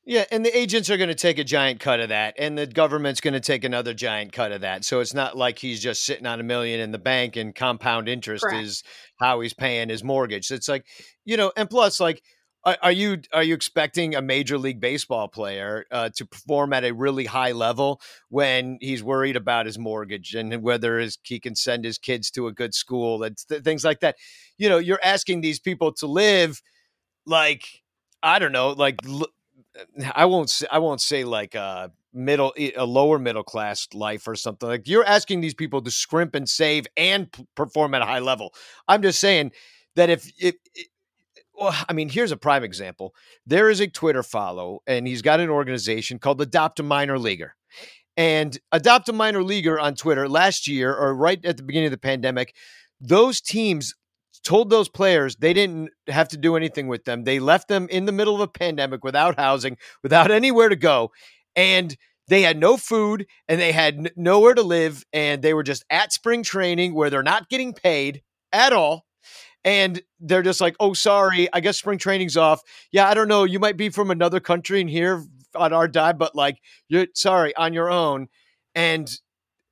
Yeah, 0.04 0.24
and 0.32 0.44
the 0.44 0.56
agents 0.56 0.88
are 0.88 0.96
going 0.96 1.10
to 1.10 1.14
take 1.14 1.38
a 1.38 1.44
giant 1.44 1.80
cut 1.80 2.00
of 2.00 2.08
that, 2.08 2.34
and 2.38 2.56
the 2.56 2.66
government's 2.66 3.20
going 3.20 3.34
to 3.34 3.40
take 3.40 3.62
another 3.62 3.92
giant 3.94 4.32
cut 4.32 4.52
of 4.52 4.62
that. 4.62 4.84
So 4.84 5.00
it's 5.00 5.12
not 5.12 5.36
like 5.36 5.58
he's 5.58 5.80
just 5.82 6.02
sitting 6.02 6.26
on 6.26 6.40
a 6.40 6.42
million 6.42 6.80
in 6.80 6.92
the 6.92 6.98
bank 6.98 7.36
and 7.36 7.54
compound 7.54 8.08
interest 8.08 8.42
Correct. 8.42 8.64
is 8.64 8.82
how 9.20 9.40
he's 9.40 9.52
paying 9.52 9.90
his 9.90 10.02
mortgage. 10.02 10.50
It's 10.50 10.68
like, 10.68 10.86
you 11.24 11.36
know, 11.36 11.52
and 11.56 11.68
plus, 11.68 12.00
like, 12.00 12.22
are, 12.64 12.92
you 12.92 13.18
are 13.32 13.42
you 13.42 13.54
expecting 13.54 14.14
a 14.14 14.22
major 14.22 14.58
league 14.58 14.80
baseball 14.80 15.28
player 15.28 15.86
uh, 15.90 16.10
to 16.16 16.26
perform 16.26 16.72
at 16.72 16.84
a 16.84 16.92
really 16.92 17.24
high 17.24 17.52
level 17.52 18.00
when 18.28 18.78
he's 18.80 19.02
worried 19.02 19.36
about 19.36 19.66
his 19.66 19.78
mortgage 19.78 20.34
and 20.34 20.62
whether 20.62 20.98
his, 20.98 21.18
he 21.22 21.40
can 21.40 21.54
send 21.54 21.84
his 21.84 21.98
kids 21.98 22.30
to 22.32 22.46
a 22.46 22.52
good 22.52 22.74
school 22.74 23.22
and 23.22 23.36
th- 23.48 23.62
things 23.62 23.84
like 23.84 24.00
that? 24.00 24.16
You 24.58 24.68
know, 24.68 24.78
you're 24.78 25.00
asking 25.02 25.40
these 25.40 25.58
people 25.58 25.92
to 25.94 26.06
live 26.06 26.60
like 27.26 27.64
I 28.22 28.38
don't 28.38 28.52
know, 28.52 28.70
like 28.70 28.96
I 30.14 30.24
won't 30.24 30.50
say, 30.50 30.66
I 30.70 30.78
won't 30.78 31.00
say 31.00 31.24
like 31.24 31.54
a 31.54 31.92
middle 32.12 32.52
a 32.56 32.84
lower 32.84 33.18
middle 33.18 33.44
class 33.44 33.86
life 33.94 34.26
or 34.26 34.34
something 34.34 34.68
like 34.68 34.88
you're 34.88 35.04
asking 35.04 35.40
these 35.40 35.54
people 35.54 35.82
to 35.82 35.90
scrimp 35.90 36.34
and 36.34 36.48
save 36.48 36.86
and 36.96 37.30
p- 37.30 37.46
perform 37.54 37.94
at 37.94 38.02
a 38.02 38.06
high 38.06 38.18
level. 38.18 38.54
I'm 38.88 39.02
just 39.02 39.20
saying 39.20 39.52
that 39.94 40.10
if 40.10 40.32
it, 40.38 40.56
well, 41.58 41.74
I 41.88 41.92
mean, 41.92 42.08
here's 42.08 42.32
a 42.32 42.36
prime 42.36 42.62
example. 42.62 43.14
There 43.46 43.68
is 43.68 43.80
a 43.80 43.88
Twitter 43.88 44.22
follow, 44.22 44.80
and 44.86 45.06
he's 45.06 45.22
got 45.22 45.40
an 45.40 45.50
organization 45.50 46.18
called 46.18 46.40
Adopt 46.40 46.80
a 46.80 46.82
Minor 46.82 47.18
Leaguer. 47.18 47.54
And 48.16 48.58
Adopt 48.72 49.08
a 49.08 49.12
Minor 49.12 49.42
Leaguer 49.42 49.78
on 49.78 49.94
Twitter 49.94 50.28
last 50.28 50.68
year, 50.68 50.94
or 50.94 51.14
right 51.14 51.44
at 51.44 51.56
the 51.56 51.62
beginning 51.62 51.86
of 51.86 51.92
the 51.92 51.98
pandemic, 51.98 52.54
those 53.00 53.40
teams 53.40 53.94
told 54.44 54.70
those 54.70 54.88
players 54.88 55.36
they 55.36 55.52
didn't 55.52 55.90
have 56.06 56.28
to 56.28 56.36
do 56.36 56.56
anything 56.56 56.86
with 56.86 57.04
them. 57.04 57.24
They 57.24 57.40
left 57.40 57.68
them 57.68 57.88
in 57.90 58.06
the 58.06 58.12
middle 58.12 58.34
of 58.34 58.40
a 58.40 58.48
pandemic 58.48 59.04
without 59.04 59.38
housing, 59.38 59.76
without 60.02 60.30
anywhere 60.40 60.68
to 60.68 60.76
go. 60.76 61.10
And 61.56 61.96
they 62.28 62.42
had 62.42 62.58
no 62.58 62.76
food 62.76 63.26
and 63.48 63.60
they 63.60 63.72
had 63.72 64.12
nowhere 64.16 64.54
to 64.54 64.62
live. 64.62 65.04
And 65.12 65.42
they 65.42 65.54
were 65.54 65.62
just 65.62 65.84
at 65.90 66.12
spring 66.12 66.42
training 66.42 66.94
where 66.94 67.10
they're 67.10 67.22
not 67.22 67.48
getting 67.48 67.72
paid 67.72 68.22
at 68.52 68.72
all. 68.72 69.04
And 69.64 70.00
they're 70.20 70.42
just 70.42 70.60
like, 70.60 70.76
oh, 70.80 70.94
sorry, 70.94 71.48
I 71.52 71.60
guess 71.60 71.78
spring 71.78 71.98
training's 71.98 72.36
off. 72.36 72.62
Yeah, 72.92 73.08
I 73.08 73.14
don't 73.14 73.28
know. 73.28 73.44
You 73.44 73.58
might 73.58 73.76
be 73.76 73.88
from 73.88 74.10
another 74.10 74.40
country 74.40 74.80
and 74.80 74.88
here 74.88 75.24
on 75.54 75.72
our 75.72 75.88
dime, 75.88 76.16
but 76.16 76.34
like, 76.34 76.60
you're 76.88 77.06
sorry, 77.14 77.54
on 77.56 77.72
your 77.72 77.90
own. 77.90 78.28
And 78.74 79.10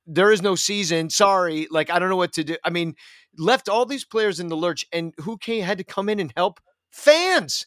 there 0.05 0.31
is 0.31 0.41
no 0.41 0.55
season. 0.55 1.09
Sorry. 1.09 1.67
Like, 1.71 1.89
I 1.89 1.99
don't 1.99 2.09
know 2.09 2.17
what 2.17 2.33
to 2.33 2.43
do. 2.43 2.57
I 2.63 2.69
mean, 2.69 2.95
left 3.37 3.69
all 3.69 3.85
these 3.85 4.05
players 4.05 4.39
in 4.39 4.47
the 4.47 4.57
lurch, 4.57 4.85
and 4.91 5.13
who 5.19 5.37
came 5.37 5.63
had 5.63 5.77
to 5.77 5.83
come 5.83 6.09
in 6.09 6.19
and 6.19 6.33
help? 6.35 6.59
Fans. 6.91 7.65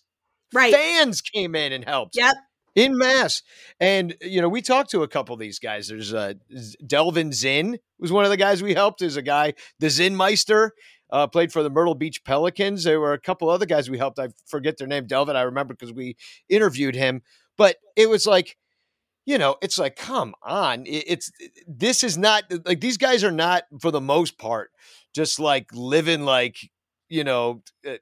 Right. 0.53 0.73
Fans 0.73 1.21
came 1.21 1.55
in 1.55 1.73
and 1.73 1.85
helped. 1.85 2.17
Yep. 2.17 2.35
In 2.77 2.97
mass. 2.97 3.43
And, 3.81 4.17
you 4.21 4.41
know, 4.41 4.49
we 4.49 4.63
talked 4.63 4.91
to 4.91 5.03
a 5.03 5.09
couple 5.09 5.33
of 5.33 5.41
these 5.41 5.59
guys. 5.59 5.89
There's 5.89 6.15
uh, 6.15 6.35
Delvin 6.87 7.33
Zinn 7.33 7.79
was 7.99 8.13
one 8.13 8.25
of 8.25 8.31
the 8.31 8.37
guys 8.37 8.63
we 8.63 8.75
helped. 8.75 9.01
There's 9.01 9.17
a 9.17 9.23
guy, 9.23 9.55
the 9.81 9.89
Zinnmeister, 9.89 10.71
uh, 11.13 11.27
played 11.27 11.53
for 11.53 11.63
the 11.63 11.71
Myrtle 11.71 11.95
Beach 11.95 12.25
Pelicans. 12.25 12.85
There 12.85 13.01
were 13.01 13.13
a 13.13 13.21
couple 13.21 13.49
other 13.49 13.67
guys 13.67 13.91
we 13.91 13.99
helped. 13.99 14.19
I 14.19 14.29
forget 14.47 14.79
their 14.79 14.87
name. 14.87 15.07
Delvin, 15.07 15.37
I 15.37 15.43
remember 15.43 15.75
because 15.75 15.93
we 15.93 16.17
interviewed 16.49 16.95
him. 16.95 17.23
But 17.57 17.77
it 17.97 18.09
was 18.09 18.27
like, 18.27 18.57
you 19.27 19.39
know, 19.39 19.57
it's 19.63 19.79
like, 19.79 19.97
come 19.97 20.35
on. 20.43 20.85
It's 20.87 21.31
this 21.67 22.03
is 22.03 22.17
not 22.17 22.45
like 22.65 22.81
these 22.81 22.97
guys 22.97 23.23
are 23.23 23.33
not, 23.33 23.65
for 23.81 23.91
the 23.91 24.01
most 24.01 24.39
part, 24.39 24.71
just 25.15 25.39
like 25.39 25.69
living 25.73 26.23
like, 26.23 26.57
you 27.09 27.25
know, 27.25 27.63
uh, 27.87 27.95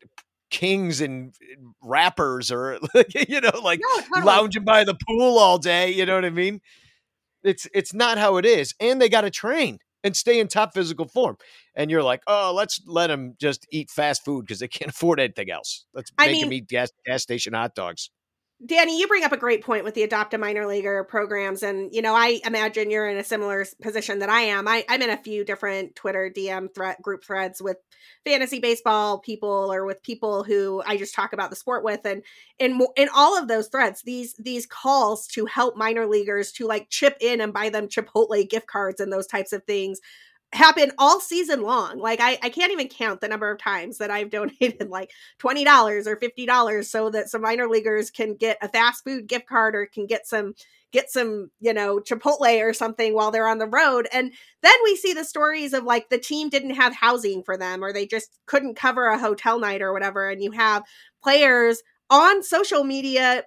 kings 0.51 1.01
and 1.01 1.35
rappers 1.83 2.51
or, 2.53 2.79
you 3.29 3.41
know, 3.41 3.61
like 3.63 3.81
no, 3.83 4.03
totally. 4.03 4.23
lounging 4.23 4.65
by 4.65 4.85
the 4.85 4.97
pool 5.07 5.39
all 5.39 5.59
day. 5.59 5.91
You 5.91 6.07
know 6.07 6.15
what 6.15 6.25
I 6.25 6.31
mean? 6.31 6.61
It's 7.43 7.67
it's 7.75 7.95
not 7.95 8.19
how 8.19 8.37
it 8.37 8.45
is. 8.47 8.75
And 8.81 9.01
they 9.01 9.09
got 9.09 9.23
to 9.23 9.31
train 9.31 9.79
and 10.05 10.17
stay 10.17 10.41
in 10.41 10.49
top 10.49 10.75
physical 10.75 11.07
form. 11.07 11.37
And 11.75 11.91
you're 11.91 12.03
like, 12.03 12.23
oh, 12.27 12.53
let's 12.55 12.81
let 12.87 13.09
them 13.09 13.35
just 13.41 13.67
eat 13.73 13.91
fast 13.91 14.25
food 14.25 14.47
because 14.47 14.61
they 14.61 14.69
can't 14.69 14.91
afford 14.93 15.21
anything 15.21 15.51
else. 15.51 15.87
Let's 15.95 16.11
I 16.19 16.27
make 16.27 16.33
mean, 16.35 16.45
them 16.45 16.53
eat 16.53 16.69
gas 16.69 16.91
gas 17.07 17.23
station 17.23 17.55
hot 17.55 17.75
dogs. 17.75 18.11
Danny, 18.67 18.99
you 18.99 19.07
bring 19.07 19.23
up 19.23 19.31
a 19.31 19.37
great 19.37 19.63
point 19.63 19.85
with 19.85 19.95
the 19.95 20.03
adopt 20.03 20.35
a 20.35 20.39
minor 20.39 20.67
leaguer 20.67 21.05
programs. 21.05 21.63
And, 21.63 21.95
you 21.95 22.03
know, 22.03 22.13
I 22.17 22.41
imagine 22.45 22.91
you're 22.91 23.09
in 23.09 23.17
a 23.17 23.23
similar 23.23 23.65
position 23.81 24.19
that 24.19 24.31
I 24.31 24.41
am. 24.41 24.67
I, 24.67 24.85
I'm 24.89 25.01
in 25.01 25.11
a 25.11 25.17
few 25.17 25.45
different 25.45 25.95
Twitter 25.95 26.29
DM 26.35 26.75
threat 26.75 27.01
group 27.01 27.23
threads 27.23 27.63
with 27.63 27.77
fantasy 28.25 28.59
baseball 28.59 29.21
people 29.21 29.73
or 29.73 29.85
with 29.85 30.03
people 30.03 30.43
who 30.43 30.83
I 30.85 30.97
just 30.97 31.15
talk 31.15 31.33
about 31.33 31.51
the 31.51 31.57
sport 31.57 31.85
with. 31.85 32.05
And 32.05 32.25
in 32.59 32.85
in 32.97 33.09
all 33.15 33.39
of 33.39 33.47
those 33.47 33.69
threads, 33.69 34.03
these 34.03 34.35
these 34.35 34.67
calls 34.67 35.29
to 35.29 35.47
help 35.47 35.77
minor 35.77 36.07
leaguers 36.07 36.51
to 36.53 36.67
like 36.67 36.91
chip 36.91 37.17
in 37.21 37.41
and 37.41 37.53
buy 37.53 37.69
them 37.69 37.87
Chipotle 37.87 38.49
gift 38.51 38.67
cards 38.67 39.01
and 39.01 39.13
those 39.13 39.29
types 39.29 39.53
of 39.53 39.63
things 39.65 40.01
happen 40.53 40.93
all 40.99 41.21
season 41.21 41.63
long. 41.63 41.99
Like 41.99 42.21
I, 42.21 42.39
I 42.43 42.49
can't 42.49 42.73
even 42.73 42.89
count 42.89 43.21
the 43.21 43.29
number 43.29 43.51
of 43.51 43.59
times 43.59 43.99
that 43.99 44.11
I've 44.11 44.31
donated 44.31 44.89
like 44.89 45.11
$20 45.41 46.07
or 46.07 46.17
$50 46.17 46.85
so 46.87 47.11
that 47.11 47.29
some 47.29 47.43
minor 47.43 47.69
leaguers 47.69 48.11
can 48.11 48.35
get 48.35 48.59
a 48.63 48.69
fast 48.69 49.05
food 49.05 49.27
gift 49.27 49.47
card 49.47 49.75
or 49.75 49.87
can 49.87 50.07
get 50.07 50.27
some 50.27 50.55
get 50.91 51.11
some, 51.11 51.51
you 51.61 51.75
know, 51.75 52.01
Chipotle 52.01 52.67
or 52.67 52.73
something 52.73 53.13
while 53.13 53.31
they're 53.31 53.47
on 53.47 53.59
the 53.59 53.67
road. 53.67 54.09
And 54.11 54.33
then 54.63 54.73
we 54.85 54.97
see 54.97 55.13
the 55.13 55.23
stories 55.25 55.75
of 55.75 55.85
like 55.85 56.09
the 56.09 56.17
team 56.17 56.49
didn't 56.49 56.77
have 56.77 56.95
housing 56.95 57.43
for 57.43 57.59
them 57.59 57.85
or 57.85 57.93
they 57.93 58.07
just 58.07 58.39
couldn't 58.47 58.75
cover 58.75 59.07
a 59.07 59.19
hotel 59.19 59.59
night 59.59 59.83
or 59.83 59.93
whatever 59.93 60.31
and 60.31 60.43
you 60.43 60.51
have 60.53 60.83
players 61.23 61.83
on 62.09 62.43
social 62.43 62.85
media 62.85 63.45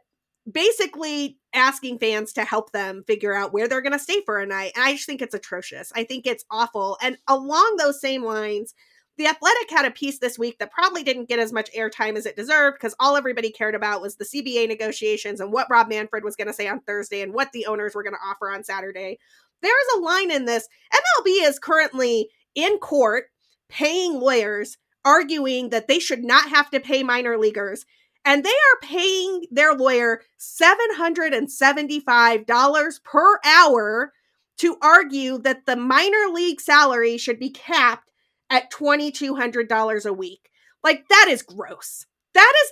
basically 0.51 1.37
asking 1.53 1.99
fans 1.99 2.33
to 2.33 2.45
help 2.45 2.71
them 2.71 3.03
figure 3.05 3.33
out 3.33 3.53
where 3.53 3.67
they're 3.67 3.81
going 3.81 3.91
to 3.91 3.99
stay 3.99 4.21
for 4.25 4.39
a 4.39 4.45
night. 4.45 4.71
And 4.75 4.83
I 4.83 4.93
just 4.93 5.05
think 5.05 5.21
it's 5.21 5.35
atrocious. 5.35 5.91
I 5.95 6.03
think 6.03 6.25
it's 6.25 6.45
awful. 6.49 6.97
And 7.01 7.17
along 7.27 7.75
those 7.77 7.99
same 7.99 8.23
lines, 8.23 8.73
the 9.17 9.27
Athletic 9.27 9.69
had 9.69 9.85
a 9.85 9.91
piece 9.91 10.19
this 10.19 10.39
week 10.39 10.57
that 10.59 10.71
probably 10.71 11.03
didn't 11.03 11.29
get 11.29 11.39
as 11.39 11.51
much 11.51 11.71
airtime 11.73 12.15
as 12.15 12.25
it 12.25 12.35
deserved 12.35 12.77
because 12.77 12.95
all 12.99 13.15
everybody 13.15 13.51
cared 13.51 13.75
about 13.75 14.01
was 14.01 14.15
the 14.15 14.25
CBA 14.25 14.67
negotiations 14.67 15.39
and 15.39 15.51
what 15.51 15.67
Rob 15.69 15.89
Manfred 15.89 16.23
was 16.23 16.35
going 16.35 16.47
to 16.47 16.53
say 16.53 16.67
on 16.67 16.79
Thursday 16.81 17.21
and 17.21 17.33
what 17.33 17.51
the 17.51 17.65
owners 17.65 17.93
were 17.93 18.03
going 18.03 18.15
to 18.15 18.27
offer 18.27 18.49
on 18.49 18.63
Saturday. 18.63 19.19
There's 19.61 19.73
a 19.95 19.99
line 19.99 20.31
in 20.31 20.45
this. 20.45 20.67
MLB 20.93 21.47
is 21.47 21.59
currently 21.59 22.29
in 22.55 22.77
court 22.77 23.25
paying 23.69 24.19
lawyers 24.19 24.77
arguing 25.03 25.69
that 25.69 25.87
they 25.87 25.99
should 25.99 26.23
not 26.23 26.49
have 26.49 26.69
to 26.71 26.79
pay 26.79 27.03
minor 27.03 27.37
leaguers 27.37 27.85
and 28.25 28.43
they 28.43 28.49
are 28.49 28.79
paying 28.81 29.45
their 29.51 29.73
lawyer 29.73 30.21
$775 30.39 33.03
per 33.03 33.39
hour 33.45 34.11
to 34.57 34.77
argue 34.81 35.37
that 35.39 35.65
the 35.65 35.75
minor 35.75 36.27
league 36.31 36.61
salary 36.61 37.17
should 37.17 37.39
be 37.39 37.49
capped 37.49 38.09
at 38.49 38.71
$2,200 38.71 40.05
a 40.05 40.13
week. 40.13 40.49
Like, 40.83 41.07
that 41.09 41.27
is 41.29 41.41
gross. 41.41 42.05
That 42.33 42.53
is 42.63 42.71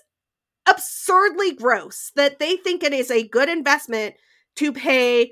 absurdly 0.68 1.54
gross 1.54 2.12
that 2.16 2.40
they 2.40 2.58
think 2.58 2.84
it 2.84 2.94
is 2.94 3.10
a 3.10 3.28
good 3.28 3.50
investment 3.50 4.16
to 4.58 4.72
pay 4.72 5.32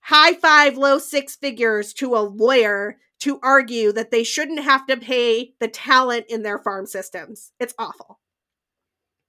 high 0.00 0.34
five, 0.34 0.76
low 0.76 0.98
six 0.98 1.36
figures 1.36 1.94
to 1.94 2.14
a 2.14 2.20
lawyer 2.20 2.98
to 3.20 3.40
argue 3.42 3.92
that 3.92 4.10
they 4.10 4.22
shouldn't 4.22 4.62
have 4.62 4.86
to 4.86 4.96
pay 4.96 5.54
the 5.60 5.68
talent 5.68 6.26
in 6.28 6.42
their 6.42 6.58
farm 6.58 6.86
systems. 6.86 7.52
It's 7.58 7.74
awful. 7.78 8.18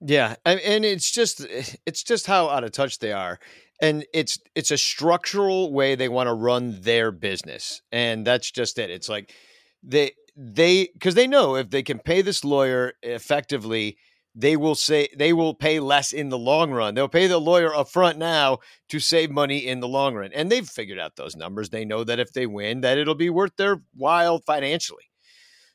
Yeah, 0.00 0.36
and 0.44 0.84
it's 0.84 1.10
just 1.10 1.44
it's 1.84 2.04
just 2.04 2.26
how 2.26 2.48
out 2.48 2.62
of 2.62 2.70
touch 2.70 3.00
they 3.00 3.12
are, 3.12 3.40
and 3.82 4.06
it's 4.14 4.38
it's 4.54 4.70
a 4.70 4.78
structural 4.78 5.72
way 5.72 5.96
they 5.96 6.08
want 6.08 6.28
to 6.28 6.34
run 6.34 6.80
their 6.82 7.10
business, 7.10 7.82
and 7.90 8.24
that's 8.24 8.50
just 8.50 8.78
it. 8.78 8.90
It's 8.90 9.08
like 9.08 9.34
they 9.82 10.12
they 10.36 10.88
because 10.92 11.16
they 11.16 11.26
know 11.26 11.56
if 11.56 11.70
they 11.70 11.82
can 11.82 11.98
pay 11.98 12.22
this 12.22 12.44
lawyer 12.44 12.92
effectively, 13.02 13.96
they 14.36 14.56
will 14.56 14.76
say 14.76 15.08
they 15.16 15.32
will 15.32 15.52
pay 15.52 15.80
less 15.80 16.12
in 16.12 16.28
the 16.28 16.38
long 16.38 16.70
run. 16.70 16.94
They'll 16.94 17.08
pay 17.08 17.26
the 17.26 17.40
lawyer 17.40 17.74
up 17.74 17.88
front 17.88 18.18
now 18.18 18.58
to 18.90 19.00
save 19.00 19.32
money 19.32 19.66
in 19.66 19.80
the 19.80 19.88
long 19.88 20.14
run, 20.14 20.30
and 20.32 20.48
they've 20.50 20.68
figured 20.68 21.00
out 21.00 21.16
those 21.16 21.34
numbers. 21.34 21.70
They 21.70 21.84
know 21.84 22.04
that 22.04 22.20
if 22.20 22.32
they 22.32 22.46
win, 22.46 22.82
that 22.82 22.98
it'll 22.98 23.16
be 23.16 23.30
worth 23.30 23.56
their 23.56 23.82
while 23.96 24.38
financially. 24.38 25.10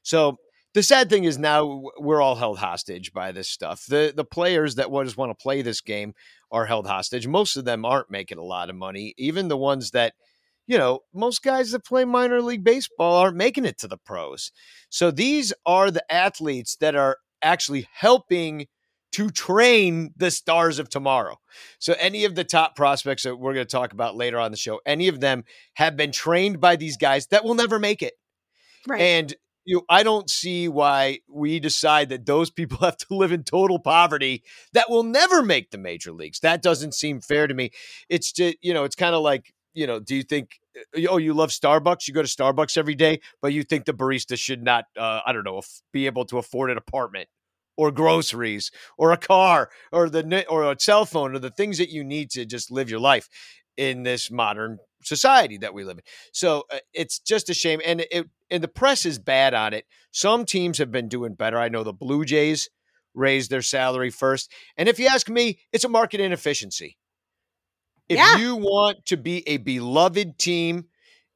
So 0.03 0.37
the 0.73 0.83
sad 0.83 1.09
thing 1.09 1.23
is 1.23 1.37
now 1.37 1.83
we're 1.99 2.21
all 2.21 2.35
held 2.35 2.57
hostage 2.57 3.13
by 3.13 3.31
this 3.31 3.47
stuff. 3.47 3.85
The 3.85 4.13
the 4.15 4.25
players 4.25 4.75
that 4.75 4.91
just 5.03 5.17
want 5.17 5.37
to 5.37 5.41
play 5.41 5.61
this 5.61 5.81
game 5.81 6.13
are 6.51 6.65
held 6.65 6.87
hostage. 6.87 7.27
Most 7.27 7.55
of 7.55 7.65
them 7.65 7.85
aren't 7.85 8.11
making 8.11 8.37
a 8.37 8.43
lot 8.43 8.69
of 8.69 8.75
money. 8.75 9.13
Even 9.17 9.47
the 9.47 9.57
ones 9.57 9.91
that, 9.91 10.13
you 10.67 10.77
know, 10.77 10.99
most 11.13 11.43
guys 11.43 11.71
that 11.71 11.85
play 11.85 12.05
minor 12.05 12.41
league 12.41 12.63
baseball 12.63 13.17
aren't 13.17 13.37
making 13.37 13.65
it 13.65 13.77
to 13.79 13.87
the 13.87 13.97
pros. 13.97 14.51
So 14.89 15.11
these 15.11 15.53
are 15.65 15.91
the 15.91 16.11
athletes 16.11 16.75
that 16.77 16.95
are 16.95 17.17
actually 17.41 17.87
helping 17.93 18.67
to 19.13 19.29
train 19.29 20.11
the 20.17 20.31
stars 20.31 20.79
of 20.79 20.89
tomorrow. 20.89 21.37
So 21.77 21.93
any 21.99 22.25
of 22.25 22.33
the 22.33 22.43
top 22.43 22.75
prospects 22.75 23.23
that 23.23 23.35
we're 23.35 23.53
going 23.53 23.65
to 23.67 23.71
talk 23.71 23.93
about 23.93 24.15
later 24.15 24.39
on 24.39 24.49
the 24.49 24.57
show, 24.57 24.79
any 24.87 25.07
of 25.07 25.19
them 25.19 25.43
have 25.75 25.95
been 25.95 26.11
trained 26.11 26.59
by 26.59 26.75
these 26.77 26.97
guys 26.97 27.27
that 27.27 27.43
will 27.43 27.53
never 27.53 27.77
make 27.77 28.01
it. 28.01 28.13
Right. 28.87 29.01
And 29.01 29.35
you 29.65 29.83
I 29.89 30.03
don't 30.03 30.29
see 30.29 30.67
why 30.67 31.19
we 31.29 31.59
decide 31.59 32.09
that 32.09 32.25
those 32.25 32.49
people 32.49 32.77
have 32.81 32.97
to 32.97 33.15
live 33.15 33.31
in 33.31 33.43
total 33.43 33.79
poverty 33.79 34.43
that 34.73 34.89
will 34.89 35.03
never 35.03 35.41
make 35.41 35.71
the 35.71 35.77
major 35.77 36.11
leagues. 36.11 36.39
That 36.39 36.61
doesn't 36.61 36.93
seem 36.93 37.21
fair 37.21 37.47
to 37.47 37.53
me. 37.53 37.71
It's 38.09 38.31
just, 38.31 38.57
you 38.61 38.73
know, 38.73 38.83
it's 38.83 38.95
kind 38.95 39.15
of 39.15 39.21
like, 39.21 39.53
you 39.73 39.87
know, 39.87 39.99
do 39.99 40.15
you 40.15 40.23
think, 40.23 40.59
oh, 41.09 41.17
you 41.17 41.33
love 41.33 41.49
Starbucks? 41.49 42.07
You 42.07 42.13
go 42.13 42.21
to 42.21 42.27
Starbucks 42.27 42.77
every 42.77 42.95
day, 42.95 43.21
but 43.41 43.53
you 43.53 43.63
think 43.63 43.85
the 43.85 43.93
barista 43.93 44.37
should 44.37 44.63
not, 44.63 44.85
uh, 44.97 45.21
I 45.25 45.33
don't 45.33 45.43
know, 45.43 45.61
be 45.91 46.05
able 46.05 46.25
to 46.25 46.37
afford 46.37 46.69
an 46.69 46.77
apartment 46.77 47.27
or 47.75 47.91
groceries 47.91 48.71
or 48.97 49.11
a 49.11 49.17
car 49.17 49.69
or 49.91 50.09
the 50.09 50.45
or 50.47 50.71
a 50.71 50.75
cell 50.79 51.05
phone 51.05 51.35
or 51.35 51.39
the 51.39 51.49
things 51.49 51.77
that 51.79 51.89
you 51.89 52.03
need 52.03 52.29
to 52.31 52.45
just 52.45 52.71
live 52.71 52.89
your 52.89 52.99
life 52.99 53.27
in 53.77 54.03
this 54.03 54.29
modern 54.29 54.77
society 55.03 55.57
that 55.57 55.73
we 55.73 55.83
live 55.83 55.97
in. 55.97 56.03
So 56.31 56.63
uh, 56.71 56.79
it's 56.93 57.19
just 57.19 57.49
a 57.49 57.53
shame, 57.53 57.81
and 57.85 58.05
it 58.11 58.29
and 58.49 58.63
the 58.63 58.67
press 58.67 59.05
is 59.05 59.19
bad 59.19 59.53
on 59.53 59.73
it. 59.73 59.85
Some 60.11 60.45
teams 60.45 60.77
have 60.77 60.91
been 60.91 61.07
doing 61.07 61.33
better. 61.33 61.57
I 61.57 61.69
know 61.69 61.83
the 61.83 61.93
Blue 61.93 62.25
Jays 62.25 62.69
raised 63.13 63.49
their 63.49 63.61
salary 63.61 64.09
first, 64.09 64.51
and 64.77 64.89
if 64.89 64.99
you 64.99 65.07
ask 65.07 65.29
me, 65.29 65.59
it's 65.71 65.83
a 65.83 65.89
market 65.89 66.19
inefficiency. 66.19 66.97
If 68.09 68.17
yeah. 68.17 68.37
you 68.37 68.55
want 68.55 69.05
to 69.07 69.17
be 69.17 69.47
a 69.47 69.57
beloved 69.57 70.37
team 70.37 70.85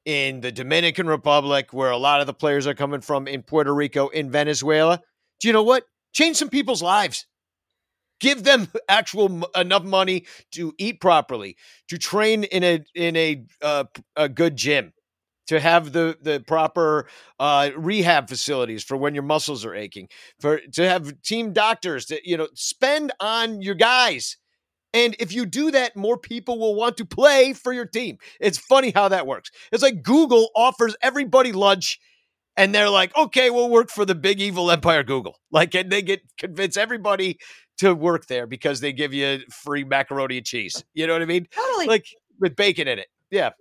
in 0.05 0.41
the 0.41 0.51
Dominican 0.51 1.07
Republic, 1.07 1.73
where 1.73 1.91
a 1.91 1.97
lot 1.97 2.21
of 2.21 2.27
the 2.27 2.33
players 2.33 2.67
are 2.67 2.73
coming 2.73 3.01
from, 3.01 3.27
in 3.27 3.41
Puerto 3.41 3.73
Rico, 3.73 4.07
in 4.09 4.31
Venezuela, 4.31 5.01
do 5.39 5.47
you 5.47 5.53
know 5.53 5.63
what? 5.63 5.83
Change 6.13 6.37
some 6.37 6.49
people's 6.49 6.81
lives 6.81 7.25
give 8.19 8.43
them 8.43 8.67
actual 8.89 9.43
enough 9.55 9.83
money 9.83 10.25
to 10.51 10.73
eat 10.77 11.01
properly, 11.01 11.55
to 11.89 11.97
train 11.97 12.43
in 12.45 12.63
a 12.63 12.83
in 12.95 13.15
a 13.15 13.45
uh, 13.61 13.85
a 14.15 14.29
good 14.29 14.55
gym, 14.55 14.93
to 15.47 15.59
have 15.59 15.91
the 15.93 16.17
the 16.21 16.43
proper 16.47 17.07
uh, 17.39 17.69
rehab 17.75 18.29
facilities 18.29 18.83
for 18.83 18.97
when 18.97 19.13
your 19.13 19.23
muscles 19.23 19.65
are 19.65 19.75
aching, 19.75 20.07
for 20.39 20.59
to 20.73 20.87
have 20.87 21.21
team 21.21 21.53
doctors 21.53 22.05
to 22.05 22.19
you 22.29 22.37
know 22.37 22.47
spend 22.53 23.11
on 23.19 23.61
your 23.61 23.75
guys. 23.75 24.37
And 24.93 25.15
if 25.19 25.33
you 25.33 25.45
do 25.45 25.69
that, 25.71 25.95
more 25.95 26.17
people 26.17 26.59
will 26.59 26.73
want 26.73 26.97
to 26.97 27.05
play 27.05 27.53
for 27.53 27.73
your 27.73 27.85
team. 27.85 28.17
It's 28.39 28.57
funny 28.57 28.91
how 28.95 29.09
that 29.09 29.27
works. 29.27 29.51
It's 29.71 29.83
like 29.83 30.01
Google 30.01 30.49
offers 30.55 30.95
everybody 31.01 31.51
lunch 31.51 31.99
and 32.55 32.73
they're 32.73 32.89
like, 32.89 33.15
okay, 33.15 33.49
we'll 33.49 33.69
work 33.69 33.89
for 33.89 34.05
the 34.05 34.15
big 34.15 34.41
evil 34.41 34.71
empire 34.71 35.03
Google. 35.03 35.39
Like, 35.51 35.75
and 35.75 35.91
they 35.91 36.01
get 36.01 36.21
convince 36.37 36.75
everybody 36.75 37.37
to 37.77 37.93
work 37.93 38.27
there 38.27 38.47
because 38.47 38.79
they 38.79 38.93
give 38.93 39.13
you 39.13 39.39
free 39.49 39.83
macaroni 39.83 40.37
and 40.37 40.45
cheese. 40.45 40.83
You 40.93 41.07
know 41.07 41.13
what 41.13 41.21
I 41.21 41.25
mean? 41.25 41.47
Totally. 41.51 41.87
Like 41.87 42.07
with 42.39 42.55
bacon 42.55 42.87
in 42.87 42.99
it. 42.99 43.07
Yeah. 43.31 43.51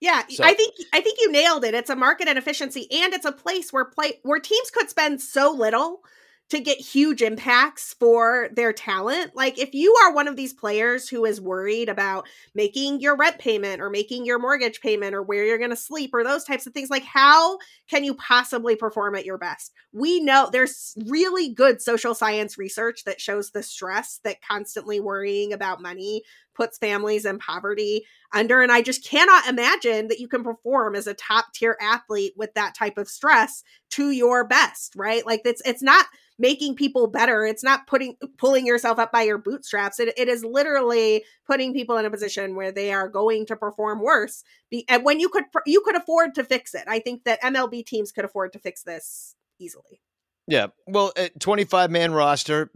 Yeah, 0.00 0.24
so. 0.28 0.44
I 0.44 0.52
think 0.52 0.74
I 0.92 1.00
think 1.00 1.18
you 1.20 1.32
nailed 1.32 1.64
it. 1.64 1.72
It's 1.72 1.88
a 1.88 1.96
market 1.96 2.28
inefficiency 2.28 2.86
and 2.92 3.14
it's 3.14 3.24
a 3.24 3.32
place 3.32 3.72
where 3.72 3.86
play 3.86 4.20
where 4.24 4.38
teams 4.38 4.70
could 4.70 4.90
spend 4.90 5.22
so 5.22 5.50
little 5.50 6.00
to 6.48 6.60
get 6.60 6.78
huge 6.78 7.22
impacts 7.22 7.94
for 7.98 8.48
their 8.52 8.72
talent. 8.72 9.32
Like 9.34 9.58
if 9.58 9.74
you 9.74 9.94
are 10.02 10.14
one 10.14 10.28
of 10.28 10.36
these 10.36 10.54
players 10.54 11.08
who 11.08 11.24
is 11.24 11.40
worried 11.40 11.88
about 11.88 12.26
making 12.54 13.00
your 13.00 13.16
rent 13.16 13.38
payment 13.38 13.80
or 13.80 13.90
making 13.90 14.24
your 14.24 14.38
mortgage 14.38 14.80
payment 14.80 15.14
or 15.14 15.22
where 15.22 15.44
you're 15.44 15.58
going 15.58 15.70
to 15.70 15.76
sleep 15.76 16.10
or 16.12 16.22
those 16.22 16.44
types 16.44 16.66
of 16.66 16.72
things, 16.72 16.90
like 16.90 17.02
how 17.02 17.58
can 17.90 18.04
you 18.04 18.14
possibly 18.14 18.76
perform 18.76 19.16
at 19.16 19.26
your 19.26 19.38
best? 19.38 19.72
We 19.92 20.20
know 20.20 20.48
there's 20.52 20.94
really 21.06 21.52
good 21.52 21.82
social 21.82 22.14
science 22.14 22.56
research 22.56 23.04
that 23.04 23.20
shows 23.20 23.50
the 23.50 23.62
stress 23.62 24.20
that 24.22 24.42
constantly 24.42 25.00
worrying 25.00 25.52
about 25.52 25.82
money 25.82 26.22
puts 26.56 26.78
families 26.78 27.24
in 27.24 27.38
poverty 27.38 28.04
under 28.32 28.62
and 28.62 28.72
I 28.72 28.82
just 28.82 29.04
cannot 29.04 29.46
imagine 29.46 30.08
that 30.08 30.18
you 30.18 30.28
can 30.28 30.42
perform 30.42 30.96
as 30.96 31.06
a 31.06 31.14
top 31.14 31.52
tier 31.54 31.76
athlete 31.80 32.32
with 32.36 32.54
that 32.54 32.74
type 32.74 32.98
of 32.98 33.08
stress 33.08 33.62
to 33.90 34.10
your 34.10 34.46
best, 34.46 34.94
right? 34.96 35.24
Like 35.24 35.42
it's 35.44 35.62
it's 35.64 35.82
not 35.82 36.06
making 36.38 36.76
people 36.76 37.06
better. 37.06 37.44
It's 37.44 37.64
not 37.64 37.86
putting 37.86 38.16
pulling 38.38 38.66
yourself 38.66 38.98
up 38.98 39.12
by 39.12 39.22
your 39.22 39.38
bootstraps. 39.38 40.00
It, 40.00 40.12
it 40.16 40.28
is 40.28 40.44
literally 40.44 41.24
putting 41.46 41.72
people 41.72 41.96
in 41.96 42.04
a 42.04 42.10
position 42.10 42.54
where 42.54 42.72
they 42.72 42.92
are 42.92 43.08
going 43.08 43.46
to 43.46 43.56
perform 43.56 44.02
worse. 44.02 44.44
Be, 44.70 44.84
and 44.88 45.04
when 45.04 45.20
you 45.20 45.28
could 45.28 45.44
you 45.66 45.80
could 45.82 45.96
afford 45.96 46.34
to 46.34 46.44
fix 46.44 46.74
it, 46.74 46.84
I 46.86 46.98
think 46.98 47.24
that 47.24 47.42
MLB 47.42 47.84
teams 47.86 48.12
could 48.12 48.24
afford 48.24 48.52
to 48.52 48.58
fix 48.58 48.82
this 48.82 49.34
easily. 49.58 50.00
Yeah, 50.48 50.68
well, 50.86 51.12
25 51.40 51.90
man 51.90 52.12
roster. 52.12 52.70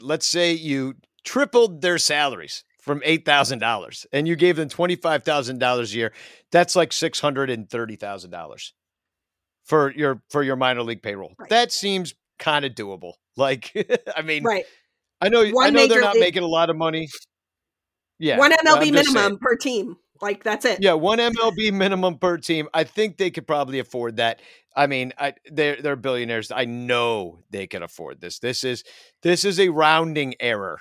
let's 0.00 0.26
say 0.26 0.52
you 0.52 0.96
tripled 1.24 1.80
their 1.80 1.96
salaries 1.96 2.64
from 2.84 3.00
eight 3.04 3.24
thousand 3.24 3.60
dollars, 3.60 4.06
and 4.12 4.28
you 4.28 4.36
gave 4.36 4.56
them 4.56 4.68
twenty 4.68 4.94
five 4.96 5.24
thousand 5.24 5.58
dollars 5.58 5.94
a 5.94 5.96
year. 5.96 6.12
That's 6.52 6.76
like 6.76 6.92
six 6.92 7.18
hundred 7.18 7.48
and 7.50 7.68
thirty 7.68 7.96
thousand 7.96 8.30
dollars 8.30 8.74
for 9.64 9.90
your 9.92 10.22
for 10.30 10.42
your 10.42 10.56
minor 10.56 10.82
league 10.82 11.02
payroll. 11.02 11.34
Right. 11.38 11.48
That 11.48 11.72
seems 11.72 12.14
kind 12.38 12.64
of 12.64 12.72
doable. 12.72 13.14
Like, 13.36 13.72
I 14.16 14.22
mean, 14.22 14.44
right. 14.44 14.64
I 15.20 15.28
know, 15.28 15.44
One 15.48 15.66
I 15.66 15.70
know 15.70 15.88
they're 15.88 16.00
not 16.00 16.14
league. 16.14 16.20
making 16.20 16.44
a 16.44 16.46
lot 16.46 16.70
of 16.70 16.76
money. 16.76 17.08
Yeah. 18.20 18.38
One 18.38 18.52
MLB 18.52 18.92
minimum 18.92 19.38
per 19.40 19.56
team. 19.56 19.96
Like 20.20 20.44
that's 20.44 20.64
it. 20.64 20.80
Yeah, 20.80 20.92
one 20.92 21.18
MLB 21.18 21.72
minimum 21.72 22.18
per 22.18 22.38
team. 22.38 22.68
I 22.72 22.84
think 22.84 23.16
they 23.16 23.32
could 23.32 23.46
probably 23.48 23.80
afford 23.80 24.18
that. 24.18 24.40
I 24.76 24.86
mean, 24.86 25.12
I, 25.18 25.34
they're 25.50 25.82
they're 25.82 25.96
billionaires. 25.96 26.52
I 26.52 26.64
know 26.64 27.40
they 27.50 27.66
can 27.66 27.82
afford 27.82 28.20
this. 28.20 28.38
This 28.38 28.62
is 28.62 28.84
this 29.22 29.44
is 29.44 29.58
a 29.58 29.68
rounding 29.70 30.34
error 30.38 30.80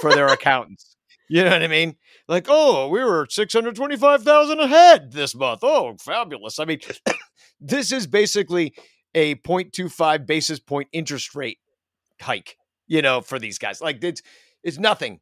for 0.00 0.14
their 0.14 0.28
accountants. 0.28 0.95
You 1.28 1.44
know 1.44 1.50
what 1.50 1.62
I 1.62 1.68
mean? 1.68 1.96
Like, 2.28 2.46
oh, 2.48 2.88
we 2.88 3.02
were 3.02 3.26
six 3.28 3.52
hundred 3.52 3.76
twenty-five 3.76 4.22
thousand 4.22 4.60
ahead 4.60 5.12
this 5.12 5.34
month. 5.34 5.60
Oh, 5.62 5.96
fabulous! 5.98 6.58
I 6.58 6.64
mean, 6.64 6.80
this 7.60 7.92
is 7.92 8.06
basically 8.06 8.74
a 9.16 9.34
0.25 9.34 10.26
basis 10.26 10.60
point 10.60 10.88
interest 10.92 11.34
rate 11.34 11.58
hike, 12.20 12.56
you 12.86 13.02
know, 13.02 13.22
for 13.22 13.38
these 13.38 13.58
guys. 13.58 13.80
Like 13.80 14.04
it's 14.04 14.22
it's 14.62 14.78
nothing. 14.78 15.20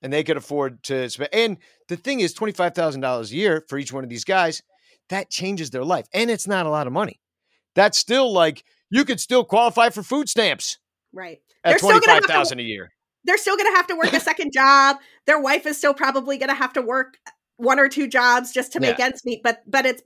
And 0.00 0.12
they 0.12 0.24
could 0.24 0.36
afford 0.36 0.82
to 0.84 1.08
spend. 1.08 1.30
And 1.32 1.58
the 1.88 1.96
thing 1.96 2.18
is, 2.18 2.34
$25,000 2.34 3.30
a 3.30 3.34
year 3.36 3.64
for 3.68 3.78
each 3.78 3.92
one 3.92 4.02
of 4.02 4.10
these 4.10 4.24
guys, 4.24 4.60
that 5.10 5.30
changes 5.30 5.70
their 5.70 5.84
life. 5.84 6.06
And 6.12 6.28
it's 6.28 6.48
not 6.48 6.66
a 6.66 6.70
lot 6.70 6.88
of 6.88 6.92
money. 6.92 7.20
That's 7.76 7.98
still 7.98 8.32
like 8.32 8.64
you 8.90 9.04
could 9.04 9.20
still 9.20 9.44
qualify 9.44 9.90
for 9.90 10.02
food 10.02 10.28
stamps. 10.28 10.78
Right. 11.12 11.38
At 11.62 11.78
25,000 11.78 12.58
a 12.58 12.62
year. 12.62 12.90
They're 13.24 13.38
still 13.38 13.56
going 13.56 13.70
to 13.70 13.76
have 13.76 13.86
to 13.88 13.96
work 13.96 14.12
a 14.12 14.20
second 14.30 14.52
job. 14.52 14.96
Their 15.26 15.40
wife 15.40 15.66
is 15.66 15.78
still 15.78 15.94
probably 15.94 16.38
going 16.38 16.48
to 16.48 16.54
have 16.54 16.72
to 16.74 16.82
work 16.82 17.18
one 17.56 17.78
or 17.78 17.88
two 17.88 18.08
jobs 18.08 18.52
just 18.52 18.72
to 18.72 18.80
make 18.80 18.98
yeah. 18.98 19.06
ends 19.06 19.24
meet, 19.24 19.42
but 19.42 19.62
but 19.66 19.86
it's 19.86 20.02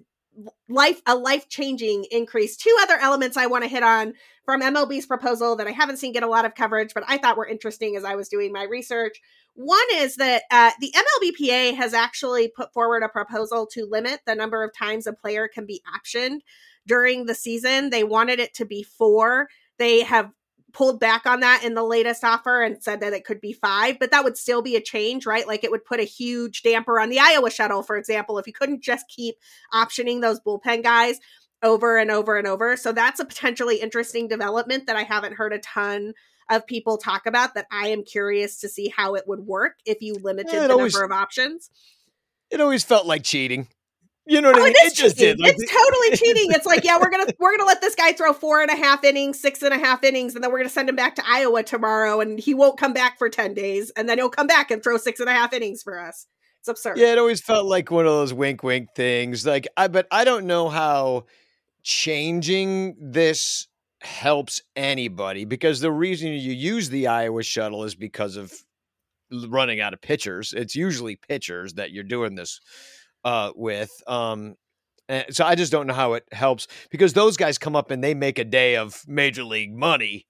life 0.69 1.01
a 1.07 1.15
life 1.15 1.49
changing 1.49 2.05
increase. 2.11 2.57
Two 2.57 2.77
other 2.83 2.97
elements 2.97 3.37
I 3.37 3.47
want 3.47 3.65
to 3.65 3.71
hit 3.71 3.83
on 3.83 4.13
from 4.45 4.61
MLB's 4.61 5.07
proposal 5.07 5.57
that 5.57 5.67
I 5.67 5.71
haven't 5.71 5.97
seen 5.97 6.13
get 6.13 6.23
a 6.23 6.29
lot 6.29 6.45
of 6.45 6.55
coverage, 6.55 6.93
but 6.95 7.05
I 7.09 7.19
thought 7.19 7.37
were 7.37 7.47
interesting 7.47 7.97
as 7.97 8.05
I 8.05 8.15
was 8.15 8.29
doing 8.29 8.53
my 8.53 8.65
research. 8.65 9.21
One 9.55 9.87
is 9.95 10.17
that 10.17 10.43
uh, 10.51 10.73
the 10.81 10.93
MLBPA 10.95 11.75
has 11.77 11.95
actually 11.95 12.49
put 12.49 12.73
forward 12.73 13.03
a 13.03 13.09
proposal 13.09 13.67
to 13.73 13.87
limit 13.87 14.21
the 14.27 14.35
number 14.35 14.63
of 14.63 14.75
times 14.75 15.07
a 15.07 15.13
player 15.13 15.49
can 15.49 15.65
be 15.65 15.83
optioned 15.97 16.41
during 16.87 17.25
the 17.25 17.35
season. 17.35 17.91
They 17.91 18.05
wanted 18.05 18.39
it 18.39 18.55
to 18.55 18.67
be 18.67 18.83
four. 18.83 19.49
They 19.79 20.03
have 20.03 20.31
pulled 20.73 21.01
back 21.01 21.27
on 21.27 21.41
that 21.41 21.65
in 21.65 21.75
the 21.75 21.83
latest 21.83 22.25
offer 22.25 22.63
and 22.63 22.83
said 22.83 23.01
that 23.01 23.13
it 23.13 23.25
could 23.25 23.41
be 23.41 23.53
five, 23.53 23.99
but 23.99 24.11
that 24.11 24.25
would 24.25 24.37
still 24.37 24.63
be 24.63 24.77
a 24.77 24.81
change, 24.81 25.25
right? 25.25 25.47
Like 25.47 25.65
it 25.65 25.71
would 25.71 25.85
put 25.85 26.01
a 26.01 26.05
huge 26.05 26.63
damper 26.63 27.01
on 27.01 27.09
the 27.09 27.19
Iowa 27.19 27.51
shuttle, 27.51 27.83
for 27.83 27.97
example, 27.97 28.39
if 28.39 28.47
you 28.47 28.53
couldn't 28.53 28.83
just 28.83 29.09
keep 29.09 29.37
optioning 29.73 30.21
those 30.21 30.41
bullpen 30.41 30.83
guys 30.83 31.19
over 31.63 31.99
and 31.99 32.11
over 32.11 32.37
and 32.37 32.47
over. 32.47 32.77
So 32.77 32.93
that's 32.93 33.21
a 33.21 33.25
potentially 33.25 33.77
interesting 33.77 34.29
development 34.29 34.87
that 34.87 34.97
I 34.97 35.03
haven't 35.03 35.35
heard 35.35 35.53
a 35.53 35.59
ton 35.61 36.13
of 36.51 36.67
people 36.67 36.99
talk 36.99 37.27
about 37.27 37.55
that 37.55 37.67
I 37.71 37.89
am 37.89 38.05
curious 38.05 38.61
to 38.61 38.69
see 38.69 38.93
how 38.95 39.15
it 39.15 39.25
would 39.27 39.41
work 39.41 39.79
if 39.85 40.01
you 40.01 40.15
limited 40.15 40.53
yeah, 40.53 40.67
the 40.67 40.75
always, 40.75 40.95
number 40.95 41.05
of 41.05 41.13
options. 41.13 41.71
It 42.51 42.61
always 42.61 42.85
felt 42.85 43.07
like 43.07 43.25
cheating. 43.25 43.69
You 44.29 44.41
know 44.41 44.51
what 44.51 44.59
oh, 44.59 44.63
I 44.63 44.65
mean? 44.65 44.75
It, 44.79 44.93
it 44.93 44.95
just 44.95 45.17
did. 45.17 45.39
Like, 45.39 45.55
it's 45.57 45.73
totally 45.73 46.17
cheating. 46.17 46.51
It's 46.53 46.67
like, 46.67 46.85
yeah, 46.85 46.99
we're 46.99 47.11
gonna 47.11 47.33
we're 47.39 47.57
gonna 47.57 47.67
let 47.67 47.81
this 47.81 47.95
guy 47.95 48.13
throw 48.13 48.33
four 48.33 48.61
and 48.61 48.71
a 48.71 48.77
half 48.77 49.05
innings, 49.05 49.39
six 49.39 49.63
and 49.63 49.73
a 49.73 49.79
half 49.79 50.03
innings, 50.03 50.35
and 50.35 50.43
then 50.43 50.51
we're 50.51 50.59
gonna 50.59 50.69
send 50.69 50.89
him 50.89 50.97
back 50.97 51.15
to 51.17 51.23
Iowa 51.25 51.63
tomorrow, 51.63 52.21
and 52.21 52.39
he 52.41 52.53
won't 52.53 52.77
come 52.79 52.93
back 52.93 53.19
for 53.19 53.29
ten 53.29 53.55
days, 53.55 53.93
and 53.97 54.09
then 54.09 54.19
he'll 54.19 54.29
come 54.29 54.49
back 54.49 54.73
and 54.73 54.83
throw 54.83 54.97
six 54.97 55.21
and 55.21 55.29
a 55.29 55.33
half 55.33 55.53
innings 55.53 55.83
for 55.83 56.01
us. 56.01 56.27
It's 56.59 56.69
absurd. 56.69 56.99
Yeah, 56.99 57.13
it 57.13 57.19
always 57.19 57.41
felt 57.41 57.67
like 57.67 57.93
one 57.93 58.05
of 58.05 58.13
those 58.13 58.35
wink 58.35 58.65
wink 58.65 58.89
things. 58.97 59.47
Like 59.47 59.69
I 59.77 59.87
but 59.87 60.09
I 60.11 60.25
don't 60.25 60.47
know 60.47 60.69
how 60.69 61.27
changing 61.85 62.97
this 63.01 63.69
helps 64.01 64.61
anybody 64.75 65.45
because 65.45 65.81
the 65.81 65.93
reason 65.93 66.33
you 66.33 66.53
use 66.53 66.89
the 66.89 67.07
Iowa 67.07 67.45
shuttle 67.45 67.85
is 67.85 67.95
because 67.95 68.37
of 68.37 68.53
running 69.49 69.81
out 69.81 69.95
of 69.95 70.01
pitchers. 70.01 70.53
It's 70.53 70.75
usually 70.75 71.15
pitchers 71.15 71.75
that 71.75 71.93
you're 71.93 72.05
doing 72.05 72.35
this 72.35 72.61
uh, 73.27 73.53
with. 73.57 73.91
Um, 74.07 74.55
so 75.31 75.45
I 75.45 75.57
just 75.57 75.73
don't 75.73 75.87
know 75.87 75.95
how 75.95 76.15
it 76.15 76.25
helps 76.33 76.69
because 76.91 77.13
those 77.13 77.37
guys 77.37 77.59
come 77.59 77.77
up 77.77 77.91
and 77.91 78.03
they 78.03 78.15
make 78.15 78.39
a 78.39 78.45
day 78.45 78.77
of 78.77 79.03
major 79.07 79.45
league 79.45 79.75
money, 79.75 80.27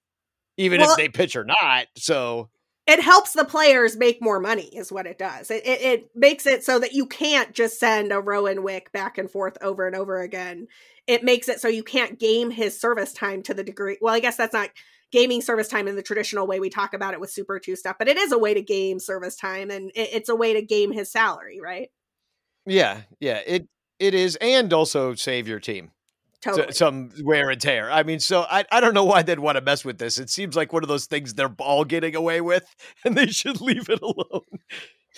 even 0.57 0.81
well, 0.81 0.91
if 0.91 0.97
they 0.97 1.07
pitch 1.07 1.35
or 1.35 1.45
not. 1.45 1.87
So 1.95 2.49
it 2.87 3.01
helps 3.01 3.33
the 3.33 3.45
players 3.45 3.97
make 3.97 4.21
more 4.21 4.39
money 4.39 4.69
is 4.73 4.91
what 4.91 5.05
it 5.05 5.17
does 5.17 5.51
it, 5.51 5.65
it, 5.67 5.81
it, 5.81 6.09
makes 6.15 6.47
it 6.47 6.63
so 6.63 6.79
that 6.79 6.93
you 6.93 7.05
can't 7.05 7.53
just 7.53 7.79
send 7.79 8.13
a 8.13 8.21
rowan 8.21 8.63
wick 8.63 8.91
back 8.93 9.17
and 9.17 9.29
forth 9.29 9.57
over 9.61 9.85
and 9.85 9.95
over 9.95 10.21
again 10.21 10.67
it 11.05 11.21
makes 11.21 11.49
it 11.49 11.59
so 11.59 11.67
you 11.67 11.83
can't 11.83 12.17
game 12.17 12.49
his 12.49 12.79
service 12.79 13.11
time 13.11 13.43
to 13.43 13.53
the 13.53 13.63
degree 13.63 13.97
well 13.99 14.15
i 14.15 14.21
guess 14.21 14.37
that's 14.37 14.53
not 14.53 14.69
gaming 15.11 15.41
service 15.41 15.67
time 15.67 15.87
in 15.87 15.97
the 15.97 16.01
traditional 16.01 16.47
way 16.47 16.61
we 16.61 16.69
talk 16.69 16.93
about 16.93 17.13
it 17.13 17.19
with 17.19 17.29
super 17.29 17.59
2 17.59 17.75
stuff 17.75 17.97
but 17.99 18.07
it 18.07 18.15
is 18.15 18.31
a 18.31 18.37
way 18.37 18.53
to 18.53 18.61
game 18.61 18.99
service 18.99 19.35
time 19.35 19.69
and 19.69 19.91
it, 19.93 20.09
it's 20.13 20.29
a 20.29 20.35
way 20.35 20.53
to 20.53 20.61
game 20.61 20.93
his 20.93 21.11
salary 21.11 21.59
right 21.61 21.89
yeah 22.67 23.01
yeah 23.19 23.41
it 23.47 23.67
it 23.99 24.13
is 24.13 24.37
and 24.41 24.71
also 24.73 25.15
save 25.15 25.47
your 25.47 25.59
team 25.59 25.91
totally. 26.41 26.73
some 26.73 27.11
wear 27.23 27.49
and 27.49 27.59
tear. 27.59 27.91
I 27.91 28.03
mean, 28.03 28.19
so 28.19 28.45
I, 28.49 28.65
I 28.71 28.79
don't 28.79 28.93
know 28.93 29.05
why 29.05 29.21
they'd 29.21 29.39
want 29.39 29.57
to 29.57 29.61
mess 29.61 29.83
with 29.83 29.97
this. 29.97 30.19
It 30.19 30.29
seems 30.29 30.55
like 30.55 30.73
one 30.73 30.83
of 30.83 30.89
those 30.89 31.05
things 31.05 31.33
they're 31.33 31.53
all 31.59 31.85
getting 31.85 32.15
away 32.15 32.41
with, 32.41 32.65
and 33.05 33.15
they 33.15 33.27
should 33.27 33.61
leave 33.61 33.89
it 33.89 34.01
alone. 34.01 34.41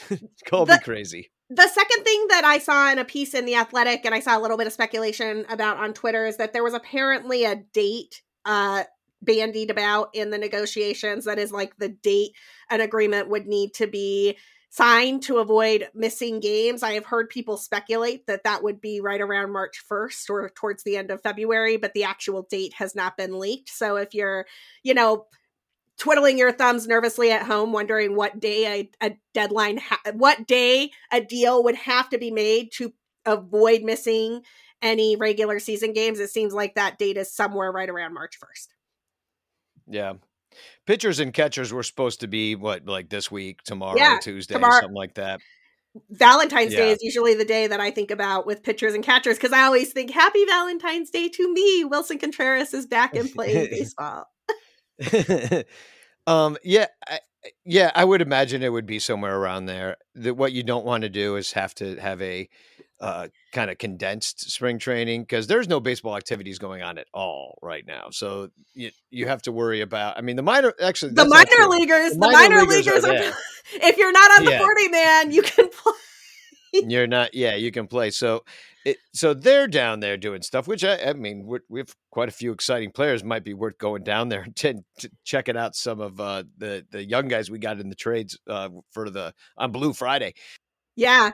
Call 0.46 0.66
the, 0.66 0.74
me 0.74 0.80
crazy. 0.84 1.32
The 1.50 1.68
second 1.68 2.04
thing 2.04 2.28
that 2.30 2.46
I 2.46 2.60
saw 2.60 2.92
in 2.92 3.00
a 3.00 3.06
piece 3.06 3.34
in 3.34 3.46
the 3.46 3.56
Athletic, 3.56 4.06
and 4.06 4.14
I 4.14 4.20
saw 4.20 4.38
a 4.38 4.42
little 4.42 4.58
bit 4.58 4.68
of 4.68 4.74
speculation 4.74 5.46
about 5.50 5.78
on 5.78 5.94
Twitter, 5.94 6.26
is 6.26 6.38
that 6.38 6.54
there 6.54 6.64
was 6.64 6.74
apparently 6.74 7.44
a 7.46 7.56
date 7.74 8.22
uh, 8.46 8.84
bandied 9.22 9.72
about 9.72 10.10
in 10.14 10.30
the 10.30 10.38
negotiations. 10.38 11.26
That 11.26 11.40
is 11.40 11.52
like 11.52 11.76
the 11.78 11.90
date 11.90 12.32
an 12.70 12.82
agreement 12.82 13.30
would 13.30 13.48
need 13.48 13.74
to 13.76 13.88
be 13.88 14.38
signed 14.70 15.24
to 15.24 15.38
avoid 15.38 15.90
missing 15.96 16.40
games. 16.40 16.84
I 16.84 16.94
have 16.94 17.06
heard 17.06 17.30
people 17.30 17.58
speculate 17.58 18.28
that 18.28 18.44
that 18.44 18.64
would 18.64 18.80
be 18.80 19.02
right 19.02 19.20
around 19.20 19.52
March 19.52 19.84
1st 19.90 20.30
or 20.30 20.50
towards 20.50 20.84
the 20.84 20.96
end 20.96 21.10
of 21.10 21.22
February, 21.22 21.78
but 21.78 21.94
the 21.94 22.04
actual 22.04 22.44
date 22.44 22.74
has 22.76 22.96
not 22.96 23.18
been 23.18 23.40
leaked. 23.40 23.70
So 23.70 23.96
if 23.96 24.14
you're, 24.14 24.46
you 24.84 24.94
know, 24.94 25.26
twiddling 25.98 26.38
your 26.38 26.52
thumbs 26.52 26.88
nervously 26.88 27.32
at 27.32 27.46
home 27.46 27.74
wondering 27.74 28.16
what 28.16 28.40
day 28.40 28.90
a, 29.02 29.08
a 29.08 29.18
deadline 29.34 29.78
ha- 29.78 30.00
what 30.14 30.48
day 30.48 30.92
a 31.12 31.20
deal 31.20 31.64
would 31.64 31.76
have 31.76 32.10
to 32.10 32.18
be 32.18 32.32
made 32.32 32.72
to 32.72 32.94
avoid 33.26 33.84
missing 33.84 34.42
any 34.82 35.18
regular 35.18 35.60
season 35.60 35.92
games 35.92 36.20
it 36.20 36.30
seems 36.30 36.54
like 36.54 36.76
that 36.76 36.98
date 36.98 37.18
is 37.18 37.34
somewhere 37.34 37.70
right 37.70 37.90
around 37.90 38.14
march 38.14 38.40
1st 38.40 38.68
yeah 39.88 40.14
pitchers 40.86 41.20
and 41.20 41.34
catchers 41.34 41.72
were 41.72 41.84
supposed 41.84 42.22
to 42.22 42.28
be 42.28 42.56
what 42.56 42.86
like 42.86 43.10
this 43.10 43.32
week, 43.32 43.62
tomorrow, 43.64 43.98
yeah, 43.98 44.20
Tuesday, 44.22 44.56
tomorrow. 44.56 44.82
something 44.82 44.96
like 44.96 45.16
that. 45.16 45.40
Valentine's 46.10 46.74
yeah. 46.74 46.80
Day 46.80 46.92
is 46.92 47.00
usually 47.02 47.34
the 47.34 47.46
day 47.46 47.68
that 47.68 47.80
I 47.80 47.92
think 47.92 48.12
about 48.12 48.46
with 48.46 48.64
pitchers 48.64 48.94
and 48.94 49.04
catchers 49.04 49.38
because 49.38 49.52
I 49.52 49.64
always 49.64 49.92
think 49.92 50.12
Happy 50.12 50.46
Valentine's 50.46 51.10
Day 51.10 51.30
to 51.30 51.54
me. 51.54 51.84
Willson 51.84 52.20
Contreras 52.20 52.74
is 52.74 52.86
back 52.86 53.16
and 53.16 53.32
playing 53.32 53.70
baseball. 53.72 54.26
um, 56.28 56.58
yeah, 56.64 56.88
I, 57.08 57.20
yeah, 57.66 57.92
I 57.96 58.06
would 58.06 58.22
imagine 58.22 58.62
it 58.62 58.72
would 58.72 58.86
be 58.86 59.00
somewhere 59.00 59.36
around 59.36 59.66
there. 59.66 59.98
That 60.16 60.36
what 60.36 60.52
you 60.52 60.64
don't 60.64 60.86
want 60.86 61.04
to 61.04 61.10
do 61.10 61.36
is 61.36 61.54
have 61.54 61.74
to 61.76 61.96
have 61.96 62.22
a 62.22 62.50
uh, 63.02 63.28
kind 63.54 63.72
of 63.72 63.78
condensed 63.78 64.52
spring 64.52 64.78
training 64.78 65.22
because 65.22 65.48
there's 65.48 65.68
no 65.68 65.80
baseball 65.80 66.18
activities 66.18 66.60
going 66.60 66.82
on 66.82 66.98
at 66.98 67.08
all 67.14 67.58
right 67.62 67.86
now. 67.88 68.08
So 68.12 68.50
you, 68.74 68.92
you 69.10 69.28
have 69.28 69.42
to 69.44 69.52
worry 69.52 69.82
about. 69.82 70.18
I 70.18 70.22
mean, 70.22 70.36
the 70.36 70.42
minor 70.42 70.74
actually 70.82 71.14
the 71.14 71.26
minor 71.26 71.68
leaguers, 71.70 72.12
the, 72.12 72.20
the 72.20 72.32
minor, 72.32 72.56
minor, 72.56 72.68
leaguers, 72.68 73.06
are. 73.06 73.16
are 73.16 73.34
if 73.74 73.98
you're 73.98 74.12
not 74.12 74.40
on 74.40 74.46
the 74.46 74.52
yeah. 74.52 74.60
forty 74.60 74.90
man, 74.90 75.32
you 75.32 75.42
can 75.42 75.70
play. 75.70 75.94
you're 76.74 77.08
not. 77.08 77.34
Yeah, 77.34 77.56
you 77.56 77.72
can 77.72 77.88
play. 77.88 78.12
So. 78.12 78.44
It, 78.86 78.96
so 79.14 79.34
they're 79.34 79.68
down 79.68 80.00
there 80.00 80.16
doing 80.16 80.42
stuff, 80.42 80.66
which 80.66 80.86
I, 80.86 80.96
I 81.10 81.12
mean, 81.12 81.46
we 81.68 81.82
have 81.82 81.94
quite 82.12 82.30
a 82.30 82.32
few 82.32 82.54
exciting 82.54 82.92
players. 82.92 83.26
Might 83.26 83.44
be 83.44 83.54
worth 83.54 83.78
going 83.78 84.04
down 84.04 84.30
there 84.30 84.48
and 84.64 84.86
checking 85.26 85.58
out 85.58 85.76
some 85.76 86.00
of 86.00 86.18
uh, 86.22 86.46
the 86.58 86.86
the 86.90 87.04
young 87.04 87.28
guys 87.28 87.52
we 87.52 87.60
got 87.60 87.82
in 87.82 87.90
the 87.90 87.96
trades 87.96 88.40
uh, 88.48 88.70
for 88.92 89.10
the 89.10 89.34
on 89.58 89.74
Blue 89.74 89.92
Friday. 89.92 90.34
Yeah, 90.96 91.32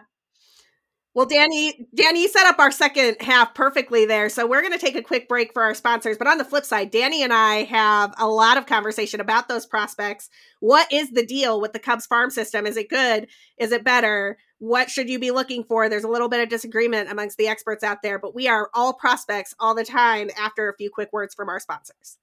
well, 1.16 1.26
Danny, 1.26 1.88
Danny, 1.96 2.24
you 2.24 2.28
set 2.28 2.46
up 2.46 2.60
our 2.60 2.72
second 2.72 3.16
half 3.22 3.56
perfectly 3.56 4.06
there. 4.06 4.28
So 4.28 4.46
we're 4.46 4.62
going 4.62 4.74
to 4.74 4.78
take 4.78 4.98
a 4.98 5.02
quick 5.02 5.30
break 5.30 5.54
for 5.54 5.64
our 5.64 5.74
sponsors. 5.74 6.18
But 6.18 6.28
on 6.28 6.38
the 6.38 6.44
flip 6.44 6.66
side, 6.66 6.92
Danny 6.92 7.24
and 7.24 7.32
I 7.32 7.64
have 7.64 8.14
a 8.20 8.28
lot 8.28 8.58
of 8.58 8.66
conversation 8.66 9.22
about 9.22 9.48
those 9.48 9.66
prospects. 9.66 10.30
What 10.60 10.92
is 10.92 11.12
the 11.12 11.26
deal 11.26 11.62
with 11.62 11.72
the 11.72 11.80
Cubs 11.80 12.06
farm 12.06 12.32
system? 12.32 12.66
Is 12.66 12.76
it 12.76 12.90
good? 12.90 13.28
Is 13.58 13.72
it 13.72 13.86
better? 13.86 14.38
What 14.60 14.90
should 14.90 15.10
you 15.10 15.18
be 15.18 15.32
looking 15.32 15.64
for? 15.64 15.88
There's 15.88 16.04
a 16.04 16.10
little 16.10 16.28
bit 16.28 16.42
of 16.42 16.50
disagreement 16.50 17.10
amongst 17.10 17.38
the 17.38 17.48
experts 17.48 17.84
out 17.84 18.02
there, 18.04 18.20
but 18.20 18.36
we 18.36 18.50
are 18.50 18.70
all 18.74 18.94
prospects 18.94 19.56
all 19.58 19.74
the 19.74 19.86
time 19.86 20.30
after 20.38 20.68
a 20.68 20.76
few 20.76 20.90
quick 20.90 21.14
words 21.14 21.34
from 21.34 21.48
our 21.48 21.62
sponsors. 21.62 22.18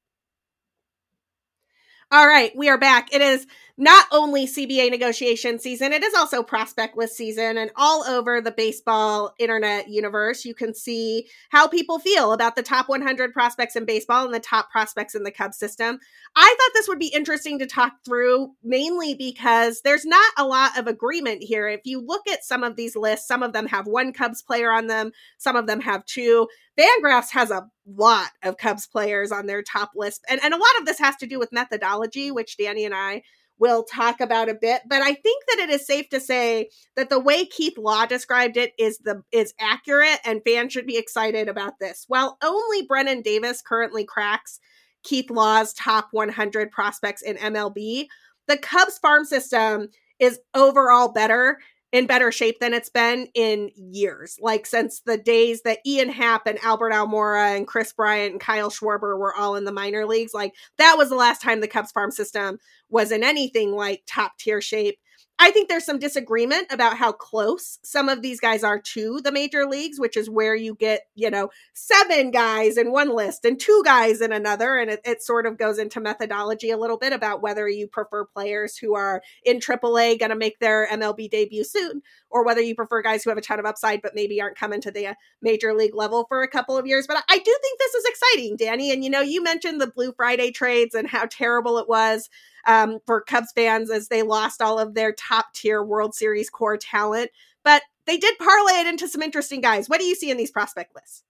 All 2.12 2.26
right, 2.26 2.54
we 2.54 2.68
are 2.68 2.76
back. 2.76 3.08
It 3.14 3.22
is 3.22 3.46
not 3.78 4.04
only 4.12 4.46
CBA 4.46 4.90
negotiation 4.90 5.58
season, 5.58 5.94
it 5.94 6.02
is 6.02 6.12
also 6.12 6.42
prospect 6.42 6.94
list 6.94 7.16
season. 7.16 7.56
And 7.56 7.70
all 7.74 8.04
over 8.04 8.42
the 8.42 8.50
baseball 8.50 9.32
internet 9.38 9.88
universe, 9.88 10.44
you 10.44 10.54
can 10.54 10.74
see 10.74 11.26
how 11.48 11.68
people 11.68 11.98
feel 11.98 12.34
about 12.34 12.54
the 12.54 12.62
top 12.62 12.90
100 12.90 13.32
prospects 13.32 13.76
in 13.76 13.86
baseball 13.86 14.26
and 14.26 14.34
the 14.34 14.40
top 14.40 14.70
prospects 14.70 15.14
in 15.14 15.22
the 15.22 15.30
Cubs 15.30 15.56
system. 15.56 15.98
I 16.36 16.44
thought 16.58 16.74
this 16.74 16.86
would 16.86 16.98
be 16.98 17.14
interesting 17.14 17.58
to 17.60 17.66
talk 17.66 17.94
through, 18.04 18.50
mainly 18.62 19.14
because 19.14 19.80
there's 19.80 20.04
not 20.04 20.32
a 20.36 20.44
lot 20.44 20.78
of 20.78 20.88
agreement 20.88 21.42
here. 21.42 21.66
If 21.66 21.80
you 21.84 22.04
look 22.04 22.28
at 22.28 22.44
some 22.44 22.62
of 22.62 22.76
these 22.76 22.94
lists, 22.94 23.26
some 23.26 23.42
of 23.42 23.54
them 23.54 23.68
have 23.68 23.86
one 23.86 24.12
Cubs 24.12 24.42
player 24.42 24.70
on 24.70 24.86
them, 24.86 25.12
some 25.38 25.56
of 25.56 25.66
them 25.66 25.80
have 25.80 26.04
two. 26.04 26.46
Fangraphs 26.78 27.30
has 27.30 27.50
a 27.50 27.70
lot 27.86 28.30
of 28.42 28.56
Cubs 28.56 28.86
players 28.86 29.32
on 29.32 29.46
their 29.46 29.62
top 29.62 29.90
list. 29.94 30.24
And, 30.28 30.40
and 30.42 30.54
a 30.54 30.58
lot 30.58 30.78
of 30.78 30.86
this 30.86 30.98
has 30.98 31.16
to 31.16 31.26
do 31.26 31.38
with 31.38 31.52
methodology, 31.52 32.30
which 32.30 32.56
Danny 32.56 32.84
and 32.84 32.94
I 32.94 33.22
will 33.58 33.84
talk 33.84 34.20
about 34.20 34.48
a 34.48 34.54
bit. 34.54 34.82
But 34.88 35.02
I 35.02 35.14
think 35.14 35.44
that 35.48 35.60
it 35.60 35.70
is 35.70 35.86
safe 35.86 36.08
to 36.10 36.20
say 36.20 36.68
that 36.96 37.10
the 37.10 37.20
way 37.20 37.44
Keith 37.44 37.78
Law 37.78 38.06
described 38.06 38.56
it 38.56 38.72
is 38.78 38.98
the 38.98 39.22
is 39.30 39.54
accurate 39.60 40.18
and 40.24 40.42
fans 40.44 40.72
should 40.72 40.86
be 40.86 40.96
excited 40.96 41.48
about 41.48 41.74
this. 41.80 42.04
While 42.08 42.38
only 42.42 42.86
Brennen 42.86 43.22
Davis 43.22 43.62
currently 43.62 44.04
cracks 44.04 44.58
Keith 45.04 45.30
Law's 45.30 45.72
top 45.74 46.08
100 46.12 46.70
prospects 46.70 47.22
in 47.22 47.36
MLB, 47.36 48.06
the 48.48 48.56
Cubs 48.56 48.98
farm 48.98 49.24
system 49.24 49.88
is 50.18 50.40
overall 50.54 51.12
better 51.12 51.58
in 51.92 52.06
better 52.06 52.32
shape 52.32 52.58
than 52.58 52.72
it's 52.72 52.88
been 52.88 53.28
in 53.34 53.70
years. 53.76 54.38
Like 54.40 54.66
since 54.66 55.00
the 55.00 55.18
days 55.18 55.62
that 55.62 55.78
Ian 55.86 56.08
Happ 56.08 56.46
and 56.46 56.58
Albert 56.64 56.92
Almora 56.92 57.54
and 57.54 57.66
Kris 57.66 57.92
Bryant 57.92 58.32
and 58.32 58.40
Kyle 58.40 58.70
Schwarber 58.70 59.18
were 59.18 59.34
all 59.34 59.56
in 59.56 59.64
the 59.64 59.72
minor 59.72 60.06
leagues. 60.06 60.32
Like 60.32 60.54
that 60.78 60.96
was 60.96 61.10
the 61.10 61.16
last 61.16 61.42
time 61.42 61.60
the 61.60 61.68
Cubs 61.68 61.92
farm 61.92 62.10
system 62.10 62.58
was 62.88 63.12
in 63.12 63.22
anything 63.22 63.72
like 63.72 64.02
top 64.06 64.32
tier 64.38 64.62
shape. 64.62 64.98
I 65.38 65.50
think 65.50 65.68
there's 65.68 65.84
some 65.84 65.98
disagreement 65.98 66.68
about 66.70 66.96
how 66.96 67.10
close 67.10 67.78
some 67.82 68.08
of 68.08 68.22
these 68.22 68.38
guys 68.38 68.62
are 68.62 68.78
to 68.78 69.20
the 69.24 69.32
major 69.32 69.66
leagues, 69.66 69.98
which 69.98 70.16
is 70.16 70.30
where 70.30 70.54
you 70.54 70.76
get, 70.76 71.02
you 71.16 71.30
know, 71.30 71.50
seven 71.74 72.30
guys 72.30 72.76
in 72.76 72.92
one 72.92 73.14
list 73.14 73.44
and 73.44 73.58
two 73.58 73.82
guys 73.84 74.20
in 74.20 74.32
another. 74.32 74.78
And 74.78 74.90
it, 74.90 75.00
it 75.04 75.22
sort 75.22 75.46
of 75.46 75.58
goes 75.58 75.78
into 75.78 76.00
methodology 76.00 76.70
a 76.70 76.76
little 76.76 76.96
bit 76.96 77.12
about 77.12 77.42
whether 77.42 77.68
you 77.68 77.88
prefer 77.88 78.24
players 78.24 78.76
who 78.76 78.94
are 78.94 79.20
in 79.44 79.58
AAA 79.58 80.20
going 80.20 80.30
to 80.30 80.36
make 80.36 80.60
their 80.60 80.86
MLB 80.86 81.28
debut 81.28 81.64
soon, 81.64 82.02
or 82.30 82.44
whether 82.44 82.60
you 82.60 82.76
prefer 82.76 83.02
guys 83.02 83.24
who 83.24 83.30
have 83.30 83.38
a 83.38 83.42
ton 83.42 83.58
of 83.58 83.66
upside 83.66 84.00
but 84.00 84.14
maybe 84.14 84.40
aren't 84.40 84.56
coming 84.56 84.80
to 84.82 84.92
the 84.92 85.08
uh, 85.08 85.14
major 85.40 85.74
league 85.74 85.94
level 85.94 86.24
for 86.28 86.42
a 86.42 86.48
couple 86.48 86.78
of 86.78 86.86
years. 86.86 87.06
But 87.08 87.24
I 87.28 87.38
do 87.38 87.58
think 87.62 87.78
this 87.78 87.94
is 87.94 88.04
exciting, 88.04 88.56
Danny. 88.56 88.92
And, 88.92 89.02
you 89.02 89.10
know, 89.10 89.22
you 89.22 89.42
mentioned 89.42 89.80
the 89.80 89.90
Blue 89.90 90.12
Friday 90.12 90.52
trades 90.52 90.94
and 90.94 91.08
how 91.08 91.26
terrible 91.28 91.78
it 91.78 91.88
was 91.88 92.28
um, 92.66 92.98
for 93.06 93.20
Cubs 93.20 93.52
fans 93.54 93.90
as 93.90 94.08
they 94.08 94.22
lost 94.22 94.62
all 94.62 94.78
of 94.78 94.94
their 94.94 95.12
top 95.12 95.52
tier 95.54 95.82
World 95.82 96.14
Series 96.14 96.50
core 96.50 96.76
talent. 96.76 97.30
But 97.64 97.82
they 98.06 98.16
did 98.16 98.38
parlay 98.38 98.80
it 98.80 98.86
into 98.86 99.08
some 99.08 99.22
interesting 99.22 99.60
guys. 99.60 99.88
What 99.88 100.00
do 100.00 100.06
you 100.06 100.14
see 100.14 100.30
in 100.30 100.36
these 100.36 100.50
prospect 100.50 100.94
lists? 100.94 101.22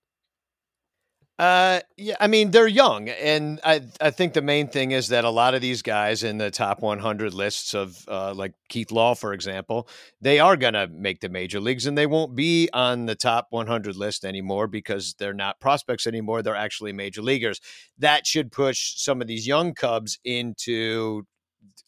Uh, 1.42 1.80
yeah, 1.96 2.14
I 2.20 2.28
mean 2.28 2.52
they're 2.52 2.68
young, 2.68 3.08
and 3.08 3.58
I 3.64 3.80
I 4.00 4.10
think 4.12 4.32
the 4.32 4.42
main 4.42 4.68
thing 4.68 4.92
is 4.92 5.08
that 5.08 5.24
a 5.24 5.30
lot 5.30 5.54
of 5.54 5.60
these 5.60 5.82
guys 5.82 6.22
in 6.22 6.38
the 6.38 6.52
top 6.52 6.82
100 6.82 7.34
lists 7.34 7.74
of 7.74 8.04
uh, 8.06 8.32
like 8.32 8.52
Keith 8.68 8.92
Law, 8.92 9.16
for 9.16 9.32
example, 9.32 9.88
they 10.20 10.38
are 10.38 10.56
gonna 10.56 10.86
make 10.86 11.18
the 11.20 11.28
major 11.28 11.58
leagues, 11.58 11.84
and 11.84 11.98
they 11.98 12.06
won't 12.06 12.36
be 12.36 12.68
on 12.72 13.06
the 13.06 13.16
top 13.16 13.48
100 13.50 13.96
list 13.96 14.24
anymore 14.24 14.68
because 14.68 15.14
they're 15.18 15.34
not 15.34 15.58
prospects 15.58 16.06
anymore. 16.06 16.42
They're 16.42 16.54
actually 16.54 16.92
major 16.92 17.22
leaguers. 17.22 17.60
That 17.98 18.24
should 18.24 18.52
push 18.52 18.94
some 19.02 19.20
of 19.20 19.26
these 19.26 19.44
young 19.44 19.74
Cubs 19.74 20.20
into 20.24 21.26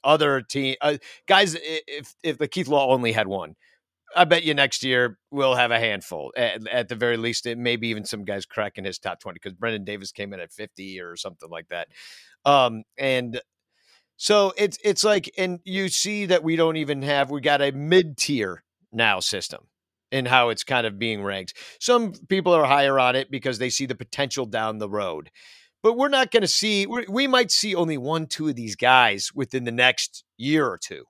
other 0.03 0.41
team 0.43 0.75
uh, 0.81 0.97
guys. 1.29 1.57
If 1.61 2.13
if 2.25 2.39
the 2.39 2.49
Keith 2.49 2.67
Law 2.67 2.93
only 2.93 3.13
had 3.13 3.29
one, 3.29 3.55
I 4.17 4.25
bet 4.25 4.45
you 4.45 4.55
next 4.55 4.85
year 4.85 5.19
we'll 5.31 5.55
have 5.55 5.71
a 5.71 5.79
handful 5.79 6.33
at, 6.37 6.67
at 6.69 6.89
the 6.89 6.95
very 6.95 7.17
least. 7.17 7.47
It 7.47 7.59
maybe 7.59 7.89
even 7.89 8.05
some 8.05 8.25
guys 8.25 8.47
cracking 8.47 8.85
his 8.85 8.99
top 8.99 9.21
twenty 9.21 9.41
because 9.43 9.55
Brendan 9.55 9.85
Davis 9.85 10.13
came 10.13 10.33
in 10.33 10.41
at 10.41 10.53
fifty 10.53 11.01
or 11.01 11.17
something 11.17 11.51
like 11.51 11.69
that. 11.69 11.89
Um, 12.45 12.85
and 12.99 13.41
so 14.17 14.53
it's 14.57 14.79
it's 14.85 15.05
like, 15.05 15.31
and 15.37 15.61
you 15.65 15.89
see 15.89 16.27
that 16.27 16.45
we 16.45 16.57
don't 16.57 16.77
even 16.77 17.03
have 17.03 17.31
we 17.31 17.41
got 17.41 17.63
a 17.63 17.73
mid 17.73 18.17
tier 18.17 18.63
now 18.93 19.21
system 19.21 19.67
and 20.13 20.29
how 20.29 20.51
it's 20.51 20.63
kind 20.63 20.87
of 20.87 20.99
being 20.99 21.23
ranked. 21.23 21.55
Some 21.81 22.13
people 22.29 22.55
are 22.55 22.65
higher 22.65 22.99
on 23.01 23.17
it 23.17 23.31
because 23.31 23.59
they 23.59 23.71
see 23.71 23.87
the 23.87 23.97
potential 23.97 24.47
down 24.47 24.79
the 24.79 24.89
road. 24.89 25.31
But 25.83 25.99
we're 25.99 26.09
not 26.09 26.31
going 26.31 26.41
to 26.41 26.49
see, 26.49 26.87
we 26.87 27.27
might 27.27 27.51
see 27.51 27.75
only 27.75 27.99
one, 27.99 28.27
two 28.27 28.49
of 28.49 28.55
these 28.55 28.75
guys 28.75 29.33
within 29.35 29.65
the 29.65 29.71
next 29.71 30.25
year 30.39 30.67
or 30.67 30.79
two. 30.79 31.05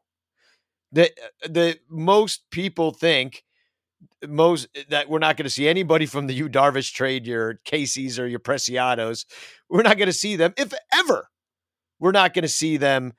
The, 0.95 1.11
uh, 1.11 1.49
the 1.49 1.79
most 1.91 2.49
people 2.51 2.93
think 2.93 3.45
most 4.27 4.69
eh, 4.75 4.85
that 4.91 5.09
we're 5.09 5.19
not 5.19 5.37
going 5.37 5.45
to 5.45 5.51
see 5.51 5.69
anybody 5.69 6.07
from 6.07 6.27
the 6.27 6.35
Yu 6.35 6.49
Darvish 6.49 6.93
trade, 6.93 7.27
your 7.27 7.61
Caissies 7.67 8.19
or 8.19 8.27
your 8.27 8.39
Preciados. 8.39 9.27
We're 9.69 9.83
not 9.83 9.99
going 9.99 10.07
to 10.07 10.13
see 10.13 10.37
them, 10.37 10.55
if 10.57 10.73
ever. 10.93 11.29
We're 11.99 12.13
not 12.13 12.35
going 12.35 12.43
to 12.43 12.49
see 12.49 12.77
them 12.77 13.13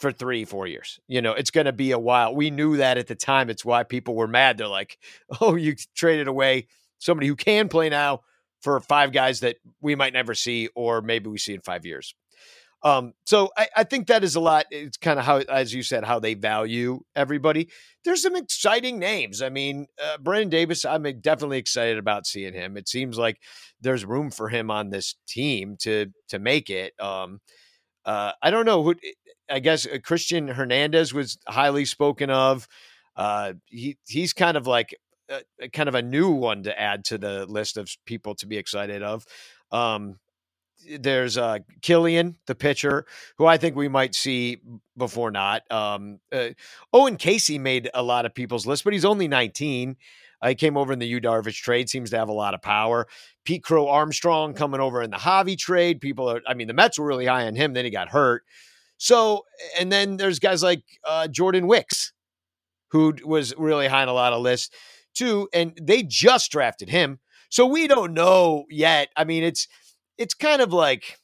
for 0.00 0.10
three, 0.10 0.44
four 0.44 0.66
years. 0.66 0.98
You 1.06 1.22
know, 1.22 1.32
it's 1.32 1.50
going 1.50 1.66
to 1.66 1.72
be 1.72 1.92
a 1.92 1.98
while. 1.98 2.34
We 2.34 2.50
knew 2.50 2.76
that 2.78 2.98
at 2.98 3.06
the 3.06 3.14
time. 3.14 3.48
It's 3.48 3.64
why 3.64 3.84
people 3.84 4.14
were 4.14 4.26
mad. 4.26 4.58
They're 4.58 4.66
like, 4.66 4.98
oh, 5.40 5.54
you 5.54 5.76
traded 5.94 6.28
away 6.28 6.66
somebody 6.98 7.28
who 7.28 7.36
can 7.36 7.68
play 7.68 7.88
now 7.88 8.20
for 8.60 8.80
five 8.80 9.12
guys 9.12 9.40
that 9.40 9.56
we 9.80 9.94
might 9.94 10.14
never 10.14 10.34
see, 10.34 10.68
or 10.74 11.02
maybe 11.02 11.28
we 11.28 11.38
see 11.38 11.54
in 11.54 11.60
five 11.60 11.84
years. 11.84 12.14
Um, 12.84 13.14
so 13.24 13.50
I, 13.56 13.68
I, 13.78 13.84
think 13.84 14.08
that 14.08 14.22
is 14.22 14.36
a 14.36 14.40
lot. 14.40 14.66
It's 14.70 14.98
kind 14.98 15.18
of 15.18 15.24
how, 15.24 15.38
as 15.38 15.72
you 15.72 15.82
said, 15.82 16.04
how 16.04 16.18
they 16.18 16.34
value 16.34 17.00
everybody. 17.16 17.70
There's 18.04 18.20
some 18.20 18.36
exciting 18.36 18.98
names. 18.98 19.40
I 19.40 19.48
mean, 19.48 19.86
uh, 20.02 20.18
Brennen 20.18 20.50
Davis, 20.50 20.84
I'm 20.84 21.04
definitely 21.22 21.56
excited 21.56 21.96
about 21.96 22.26
seeing 22.26 22.52
him. 22.52 22.76
It 22.76 22.86
seems 22.86 23.16
like 23.16 23.40
there's 23.80 24.04
room 24.04 24.30
for 24.30 24.50
him 24.50 24.70
on 24.70 24.90
this 24.90 25.14
team 25.26 25.76
to 25.80 26.12
to 26.28 26.38
make 26.38 26.68
it. 26.68 26.92
Um, 27.00 27.40
uh, 28.04 28.32
I 28.42 28.50
don't 28.50 28.66
know 28.66 28.82
who. 28.82 28.96
I 29.50 29.60
guess 29.60 29.86
uh, 29.86 29.96
Christian 30.04 30.48
Hernandez 30.48 31.14
was 31.14 31.38
highly 31.48 31.86
spoken 31.86 32.28
of. 32.28 32.68
Uh, 33.16 33.54
he 33.66 33.96
he's 34.06 34.34
kind 34.34 34.58
of 34.58 34.66
like 34.66 34.94
a, 35.30 35.68
kind 35.70 35.88
of 35.88 35.94
a 35.94 36.02
new 36.02 36.32
one 36.32 36.64
to 36.64 36.78
add 36.78 37.06
to 37.06 37.16
the 37.16 37.46
list 37.46 37.78
of 37.78 37.88
people 38.04 38.34
to 38.36 38.46
be 38.46 38.58
excited 38.58 39.02
of. 39.02 39.24
Um, 39.70 40.18
there's 40.98 41.36
uh, 41.38 41.58
Killian, 41.82 42.36
the 42.46 42.54
pitcher, 42.54 43.06
who 43.38 43.46
I 43.46 43.56
think 43.56 43.76
we 43.76 43.88
might 43.88 44.14
see 44.14 44.58
before 44.96 45.30
not. 45.30 45.70
Um, 45.70 46.20
uh, 46.32 46.50
Owen 46.92 47.16
Caissie 47.16 47.60
made 47.60 47.90
a 47.94 48.02
lot 48.02 48.26
of 48.26 48.34
people's 48.34 48.66
list, 48.66 48.84
but 48.84 48.92
he's 48.92 49.04
only 49.04 49.28
19. 49.28 49.96
Uh, 50.40 50.48
he 50.48 50.54
came 50.54 50.76
over 50.76 50.92
in 50.92 50.98
the 50.98 51.06
Yu 51.06 51.20
Darvish 51.20 51.60
trade, 51.62 51.88
seems 51.88 52.10
to 52.10 52.18
have 52.18 52.28
a 52.28 52.32
lot 52.32 52.54
of 52.54 52.62
power. 52.62 53.06
Pete 53.44 53.62
Crow 53.62 53.88
Armstrong 53.88 54.54
coming 54.54 54.80
over 54.80 55.02
in 55.02 55.10
the 55.10 55.16
Javi 55.16 55.56
trade. 55.56 56.00
People 56.00 56.30
are, 56.30 56.42
I 56.46 56.54
mean, 56.54 56.68
the 56.68 56.74
Mets 56.74 56.98
were 56.98 57.06
really 57.06 57.26
high 57.26 57.46
on 57.46 57.54
him. 57.54 57.72
Then 57.72 57.84
he 57.84 57.90
got 57.90 58.08
hurt. 58.08 58.44
So, 58.96 59.44
and 59.78 59.90
then 59.90 60.16
there's 60.16 60.38
guys 60.38 60.62
like 60.62 60.82
uh, 61.06 61.28
Jordan 61.28 61.66
Wicks, 61.66 62.12
who 62.90 63.14
was 63.24 63.54
really 63.56 63.88
high 63.88 64.02
on 64.02 64.08
a 64.08 64.12
lot 64.12 64.32
of 64.32 64.40
lists 64.40 64.74
too, 65.14 65.48
and 65.52 65.78
they 65.80 66.02
just 66.02 66.50
drafted 66.50 66.88
him. 66.88 67.20
So 67.48 67.66
we 67.66 67.86
don't 67.86 68.14
know 68.14 68.64
yet. 68.68 69.08
I 69.16 69.24
mean, 69.24 69.44
it's 69.44 69.68
it's 70.18 70.34
kind 70.34 70.62
of 70.62 70.72
like 70.72 71.18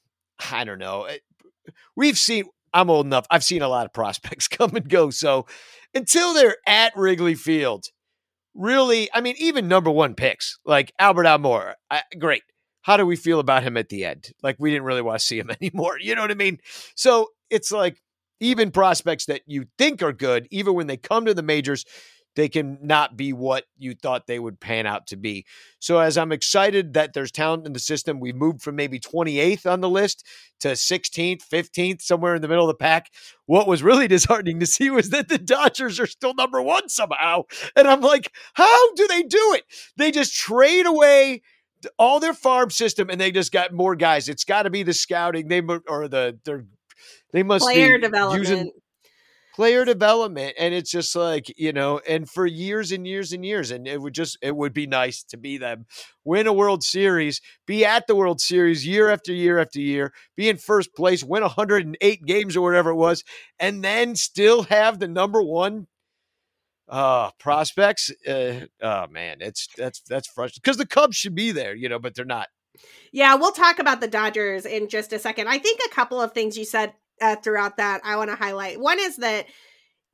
I 0.53 0.65
don't 0.65 0.79
know. 0.79 1.05
Eh, 1.05 1.19
we've 1.97 2.19
seen. 2.19 2.45
I'm 2.73 2.89
old 2.89 3.07
enough. 3.07 3.27
I've 3.31 3.45
seen 3.45 3.63
a 3.63 3.69
lot 3.69 3.87
of 3.87 3.93
prospects 3.95 4.49
come 4.49 4.77
and 4.77 4.89
go. 4.89 5.11
So 5.11 5.47
until 5.95 6.35
they're 6.35 6.57
at 6.67 6.97
Wrigley 6.97 7.35
Field, 7.35 7.87
really, 8.55 9.09
I 9.13 9.21
mean, 9.21 9.35
even 9.39 9.69
number 9.69 9.91
one 9.91 10.15
picks 10.15 10.59
like 10.65 10.93
Albert 10.99 11.25
Almora, 11.25 11.75
I, 11.91 12.03
great. 12.19 12.43
How 12.83 12.97
do 12.97 13.05
we 13.05 13.17
feel 13.17 13.41
about 13.41 13.63
him 13.63 13.77
at 13.77 13.91
the 13.91 14.05
end? 14.05 14.31
Like 14.43 14.57
we 14.59 14.71
didn't 14.71 14.85
really 14.85 15.03
want 15.03 15.19
to 15.21 15.25
see 15.25 15.39
him 15.39 15.51
anymore. 15.61 15.99
You 16.01 16.15
know 16.15 16.23
what 16.23 16.31
I 16.31 16.35
mean? 16.35 16.59
So 16.95 17.29
it's 17.51 17.71
like 17.71 18.01
even 18.41 18.71
prospects 18.71 19.27
that 19.27 19.43
you 19.47 19.67
think 19.77 20.03
are 20.03 20.13
good, 20.13 20.49
even 20.51 20.75
when 20.75 20.87
they 20.87 20.97
come 20.97 21.27
to 21.27 21.35
the 21.35 21.43
majors, 21.43 21.85
they 22.37 22.49
can 22.49 22.79
not 22.81 23.17
be 23.17 23.33
what 23.33 23.65
you 23.77 23.95
thought 23.95 24.27
they 24.27 24.39
would 24.39 24.61
pan 24.61 24.87
out 24.87 25.07
to 25.09 25.17
be. 25.17 25.45
So 25.79 25.99
as 25.99 26.17
I'm 26.17 26.33
excited 26.33 26.95
that 26.95 27.13
there's 27.13 27.33
talent 27.33 27.67
in 27.67 27.73
the 27.73 27.81
system, 27.81 28.21
we 28.21 28.33
moved 28.33 28.63
from 28.63 28.77
maybe 28.77 29.01
28th 29.01 29.71
on 29.71 29.81
the 29.81 29.89
list 29.89 30.27
to 30.61 30.69
16th, 30.69 31.43
15th, 31.49 32.03
somewhere 32.03 32.35
in 32.35 32.43
the 32.43 32.49
middle 32.49 32.69
of 32.69 32.75
the 32.75 32.83
pack. 32.83 33.11
What 33.47 33.67
was 33.67 33.83
really 33.83 34.09
disheartening 34.09 34.61
to 34.61 34.67
see 34.67 34.91
was 34.91 35.11
that 35.11 35.29
the 35.29 35.39
Dodgers 35.39 35.99
are 35.99 36.07
still 36.07 36.35
number 36.35 36.63
one 36.63 36.89
somehow. 36.89 37.45
And 37.75 37.89
I'm 37.89 38.01
like, 38.01 38.33
how 38.55 38.95
do 38.95 39.07
they 39.09 39.23
do 39.23 39.55
it? 39.55 39.65
They 39.97 40.11
just 40.11 40.35
trade 40.35 40.87
away 40.87 41.43
all 41.99 42.21
their 42.21 42.35
farm 42.35 42.71
system 42.71 43.09
and 43.11 43.21
they 43.21 43.31
just 43.31 43.53
got 43.53 43.73
more 43.73 43.97
guys. 43.97 44.29
It's 44.29 44.45
got 44.45 44.65
to 44.65 44.71
be 44.71 44.83
the 44.83 44.93
scouting. 44.93 45.49
They 45.49 45.63
or 45.89 46.09
the 46.09 46.39
they 47.33 47.43
must 47.43 47.65
player 47.65 47.99
development. 47.99 48.49
Using, 48.49 48.73
player 49.61 49.85
development 49.85 50.55
and 50.59 50.73
it's 50.73 50.91
just 50.91 51.15
like 51.15 51.53
you 51.59 51.71
know 51.71 52.01
and 52.09 52.31
for 52.31 52.47
years 52.47 52.93
and 52.93 53.07
years 53.07 53.31
and 53.31 53.45
years 53.45 53.71
and 53.71 53.87
it 53.87 54.01
would 54.01 54.15
just 54.15 54.39
it 54.41 54.57
would 54.57 54.73
be 54.73 54.87
nice 54.87 55.23
to 55.23 55.37
be 55.37 55.59
them. 55.59 55.85
Win 56.25 56.47
a 56.47 56.53
world 56.55 56.83
series 56.83 57.43
be 57.67 57.85
at 57.85 58.07
the 58.07 58.17
world 58.17 58.41
series 58.41 58.87
year 58.87 59.11
after 59.11 59.35
year 59.35 59.59
after 59.59 59.79
year 59.79 60.15
be 60.35 60.49
in 60.49 60.57
first 60.57 60.95
place 60.95 61.23
win 61.23 61.43
108 61.43 62.25
games 62.25 62.57
or 62.57 62.63
whatever 62.63 62.89
it 62.89 62.95
was 62.95 63.23
and 63.59 63.85
then 63.85 64.17
still 64.17 64.63
have 64.63 64.99
the 64.99 65.09
number 65.09 65.43
one 65.43 65.89
uh 66.89 67.31
prospects 67.39 68.11
uh, 68.27 68.61
oh 68.81 69.09
man 69.09 69.37
it's 69.41 69.69
that's 69.77 70.01
that's 70.09 70.27
frustrating 70.27 70.61
because 70.65 70.79
the 70.79 70.87
cubs 70.87 71.19
should 71.19 71.35
be 71.35 71.53
there 71.53 71.75
you 71.75 71.91
know 71.91 71.99
but 71.99 72.15
they're 72.15 72.25
not. 72.25 72.49
Yeah 73.13 73.35
we'll 73.35 73.53
talk 73.53 73.79
about 73.79 74.01
the 74.01 74.09
dodgers 74.09 74.65
in 74.65 74.89
just 74.89 75.13
a 75.13 75.19
second. 75.19 75.49
I 75.49 75.59
think 75.59 75.81
a 75.85 75.95
couple 75.95 76.19
of 76.19 76.33
things 76.33 76.57
you 76.57 76.65
said 76.65 76.95
uh, 77.21 77.37
throughout 77.37 77.77
that 77.77 78.01
I 78.05 78.17
want 78.17 78.31
to 78.31 78.37
highlight. 78.37 78.81
One 78.81 78.99
is 78.99 79.17
that 79.17 79.47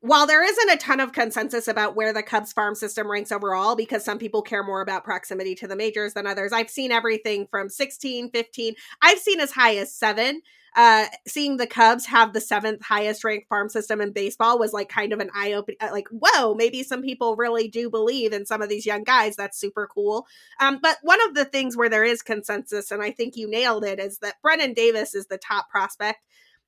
while 0.00 0.26
there 0.26 0.44
isn't 0.44 0.70
a 0.70 0.76
ton 0.76 1.00
of 1.00 1.12
consensus 1.12 1.68
about 1.68 1.96
where 1.96 2.12
the 2.12 2.22
Cubs 2.22 2.52
farm 2.52 2.74
system 2.74 3.10
ranks 3.10 3.32
overall, 3.32 3.74
because 3.74 4.04
some 4.04 4.18
people 4.18 4.42
care 4.42 4.62
more 4.62 4.80
about 4.80 5.04
proximity 5.04 5.54
to 5.56 5.66
the 5.66 5.76
majors 5.76 6.14
than 6.14 6.26
others, 6.26 6.52
I've 6.52 6.70
seen 6.70 6.92
everything 6.92 7.46
from 7.50 7.68
16, 7.68 8.30
15, 8.30 8.74
I've 9.02 9.18
seen 9.18 9.40
as 9.40 9.52
high 9.52 9.76
as 9.76 9.94
seven. 9.94 10.42
Uh, 10.76 11.06
seeing 11.26 11.56
the 11.56 11.66
Cubs 11.66 12.04
have 12.04 12.34
the 12.34 12.40
seventh 12.40 12.84
highest 12.84 13.24
ranked 13.24 13.48
farm 13.48 13.70
system 13.70 14.02
in 14.02 14.12
baseball 14.12 14.58
was 14.58 14.74
like 14.74 14.90
kind 14.90 15.14
of 15.14 15.20
an 15.20 15.30
eye 15.34 15.54
opening. 15.54 15.78
Uh, 15.80 15.88
like, 15.90 16.06
whoa, 16.10 16.52
maybe 16.54 16.82
some 16.82 17.00
people 17.00 17.34
really 17.34 17.66
do 17.66 17.88
believe 17.88 18.34
in 18.34 18.44
some 18.44 18.60
of 18.60 18.68
these 18.68 18.84
young 18.84 19.02
guys. 19.02 19.36
That's 19.36 19.58
super 19.58 19.88
cool. 19.92 20.26
Um, 20.60 20.78
but 20.82 20.98
one 21.00 21.26
of 21.26 21.34
the 21.34 21.46
things 21.46 21.78
where 21.78 21.88
there 21.88 22.04
is 22.04 22.20
consensus, 22.20 22.90
and 22.90 23.02
I 23.02 23.10
think 23.10 23.36
you 23.36 23.48
nailed 23.48 23.86
it, 23.86 23.98
is 23.98 24.18
that 24.18 24.34
Brennen 24.42 24.74
Davis 24.74 25.14
is 25.14 25.28
the 25.28 25.38
top 25.38 25.70
prospect 25.70 26.18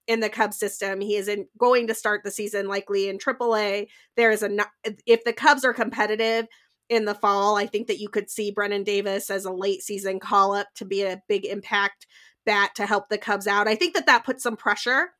in 0.08 0.20
the 0.20 0.28
Cubs 0.28 0.58
system. 0.58 1.00
He 1.00 1.14
is 1.14 1.28
in, 1.28 1.46
going 1.58 1.86
to 1.86 1.94
start 1.94 2.22
the 2.24 2.30
season 2.32 2.66
likely 2.66 3.08
in 3.08 3.18
AAA. 3.18 3.86
There 4.16 4.32
is 4.32 4.42
a 4.42 4.50
if 5.06 5.22
the 5.22 5.32
Cubs 5.32 5.64
are 5.64 5.74
competitive 5.74 6.48
in 6.88 7.04
the 7.04 7.14
fall, 7.14 7.56
I 7.56 7.66
think 7.66 7.86
that 7.88 8.00
you 8.00 8.08
could 8.08 8.30
see 8.30 8.50
Brennen 8.50 8.82
Davis 8.82 9.28
as 9.30 9.44
a 9.44 9.52
late 9.52 9.82
season 9.82 10.18
call 10.18 10.54
up 10.54 10.68
to 10.76 10.86
be 10.86 11.02
a 11.02 11.20
big 11.28 11.44
impact 11.44 12.06
bat 12.46 12.70
to 12.76 12.86
help 12.86 13.10
the 13.10 13.18
Cubs 13.18 13.46
out. 13.46 13.68
I 13.68 13.74
think 13.74 13.94
that 13.94 14.06
that 14.06 14.24
puts 14.24 14.42
some 14.42 14.56
pressure 14.56 15.10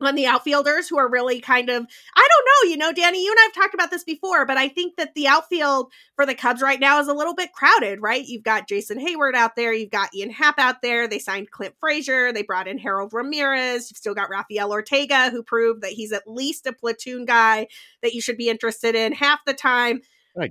on 0.00 0.14
the 0.14 0.26
outfielders 0.26 0.88
who 0.88 0.98
are 0.98 1.10
really 1.10 1.40
kind 1.40 1.68
of 1.68 1.86
I 2.14 2.28
don't 2.28 2.46
know, 2.46 2.70
you 2.70 2.76
know, 2.76 2.92
Danny, 2.92 3.24
you 3.24 3.30
and 3.30 3.38
I've 3.44 3.54
talked 3.54 3.74
about 3.74 3.90
this 3.90 4.04
before, 4.04 4.46
but 4.46 4.56
I 4.56 4.68
think 4.68 4.96
that 4.96 5.14
the 5.14 5.28
outfield 5.28 5.92
for 6.14 6.26
the 6.26 6.34
Cubs 6.34 6.62
right 6.62 6.80
now 6.80 7.00
is 7.00 7.08
a 7.08 7.14
little 7.14 7.34
bit 7.34 7.52
crowded, 7.52 8.00
right? 8.00 8.24
You've 8.24 8.42
got 8.42 8.68
Jason 8.68 8.98
Heyward 8.98 9.34
out 9.34 9.56
there, 9.56 9.72
you've 9.72 9.90
got 9.90 10.14
Ian 10.14 10.30
Happ 10.30 10.58
out 10.58 10.82
there, 10.82 11.08
they 11.08 11.18
signed 11.18 11.50
Clint 11.50 11.74
Frazier, 11.80 12.32
they 12.32 12.42
brought 12.42 12.68
in 12.68 12.78
Harold 12.78 13.12
Ramirez, 13.12 13.90
you've 13.90 13.98
still 13.98 14.14
got 14.14 14.30
Rafael 14.30 14.72
Ortega 14.72 15.30
who 15.30 15.42
proved 15.42 15.82
that 15.82 15.92
he's 15.92 16.12
at 16.12 16.28
least 16.28 16.66
a 16.66 16.72
platoon 16.72 17.24
guy 17.24 17.68
that 18.02 18.14
you 18.14 18.20
should 18.20 18.36
be 18.36 18.48
interested 18.48 18.94
in 18.94 19.12
half 19.12 19.40
the 19.46 19.54
time. 19.54 20.00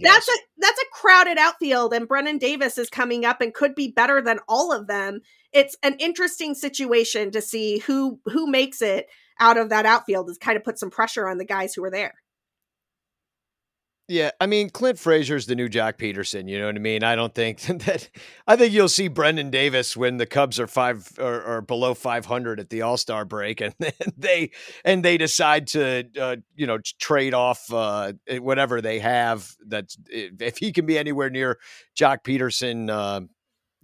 That's 0.01 0.27
a 0.27 0.31
that's 0.57 0.79
a 0.79 0.85
crowded 0.91 1.37
outfield, 1.37 1.93
and 1.93 2.07
Brennen 2.07 2.39
Davis 2.39 2.77
is 2.77 2.89
coming 2.89 3.23
up 3.23 3.39
and 3.39 3.53
could 3.53 3.75
be 3.75 3.89
better 3.91 4.21
than 4.21 4.39
all 4.47 4.71
of 4.71 4.87
them. 4.87 5.21
It's 5.53 5.77
an 5.83 5.95
interesting 5.99 6.55
situation 6.55 7.31
to 7.31 7.41
see 7.41 7.79
who 7.79 8.19
who 8.25 8.47
makes 8.47 8.81
it 8.81 9.07
out 9.39 9.57
of 9.57 9.69
that 9.69 9.85
outfield 9.85 10.27
has 10.27 10.37
kind 10.37 10.57
of 10.57 10.63
put 10.63 10.79
some 10.79 10.89
pressure 10.89 11.27
on 11.27 11.37
the 11.37 11.45
guys 11.45 11.73
who 11.73 11.83
are 11.83 11.91
there. 11.91 12.13
Yeah, 14.07 14.29
I 14.39 14.45
mean 14.45 14.69
Clint 14.69 14.99
Frazier's 14.99 15.47
the 15.47 15.55
new 15.55 15.67
Joc 15.67 15.97
Pederson. 15.97 16.47
You 16.47 16.59
know 16.59 16.67
what 16.67 16.75
I 16.75 16.79
mean? 16.79 17.03
I 17.03 17.15
don't 17.15 17.33
think 17.33 17.61
that. 17.85 18.07
I 18.45 18.55
think 18.55 18.71
you'll 18.71 18.87
see 18.87 19.07
Brendan 19.07 19.49
Davis 19.49 19.97
when 19.97 20.17
the 20.17 20.27
Cubs 20.27 20.59
are 20.59 20.67
five 20.67 21.09
or, 21.17 21.41
or 21.41 21.61
below 21.61 21.95
five 21.95 22.27
hundred 22.27 22.59
at 22.59 22.69
the 22.69 22.83
All 22.83 22.97
Star 22.97 23.25
break, 23.25 23.61
and 23.61 23.73
they 24.17 24.51
and 24.83 25.03
they 25.03 25.17
decide 25.17 25.65
to 25.67 26.07
uh, 26.19 26.35
you 26.55 26.67
know 26.67 26.77
trade 26.99 27.33
off 27.33 27.73
uh, 27.73 28.13
whatever 28.39 28.79
they 28.79 28.99
have. 28.99 29.55
That 29.65 29.95
if 30.07 30.59
he 30.59 30.71
can 30.71 30.85
be 30.85 30.99
anywhere 30.99 31.31
near 31.31 31.57
Joc 31.97 32.23
Pederson, 32.23 32.91
uh, 32.91 33.21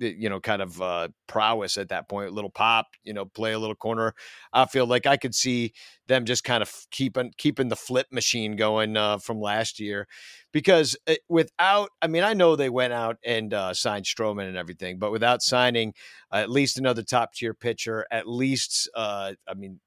you 0.01 0.29
know, 0.29 0.39
kind 0.39 0.61
of 0.61 0.81
uh, 0.81 1.07
prowess 1.27 1.77
at 1.77 1.89
that 1.89 2.09
point. 2.09 2.33
Little 2.33 2.49
pop, 2.49 2.87
you 3.03 3.13
know, 3.13 3.25
play 3.25 3.53
a 3.53 3.59
little 3.59 3.75
corner. 3.75 4.13
I 4.51 4.65
feel 4.65 4.85
like 4.85 5.05
I 5.05 5.17
could 5.17 5.35
see 5.35 5.73
them 6.07 6.25
just 6.25 6.43
kind 6.43 6.61
of 6.61 6.73
keeping 6.91 7.31
keeping 7.37 7.69
the 7.69 7.75
flip 7.75 8.07
machine 8.11 8.55
going 8.55 8.97
uh, 8.97 9.19
from 9.19 9.39
last 9.39 9.79
year, 9.79 10.07
because 10.51 10.97
uh, 11.07 11.15
without, 11.29 11.89
I 12.01 12.07
mean, 12.07 12.23
I 12.23 12.33
know 12.33 12.55
they 12.55 12.69
went 12.69 12.93
out 12.93 13.17
and 13.23 13.53
uh, 13.53 13.73
signed 13.73 14.05
Stroman 14.05 14.47
and 14.47 14.57
everything, 14.57 14.99
but 14.99 15.11
without 15.11 15.41
signing 15.41 15.93
at 16.31 16.49
least 16.49 16.77
another 16.77 17.03
top 17.03 17.33
tier 17.33 17.53
pitcher, 17.53 18.05
at 18.11 18.27
least, 18.27 18.89
uh, 18.95 19.33
I 19.47 19.53
mean. 19.53 19.79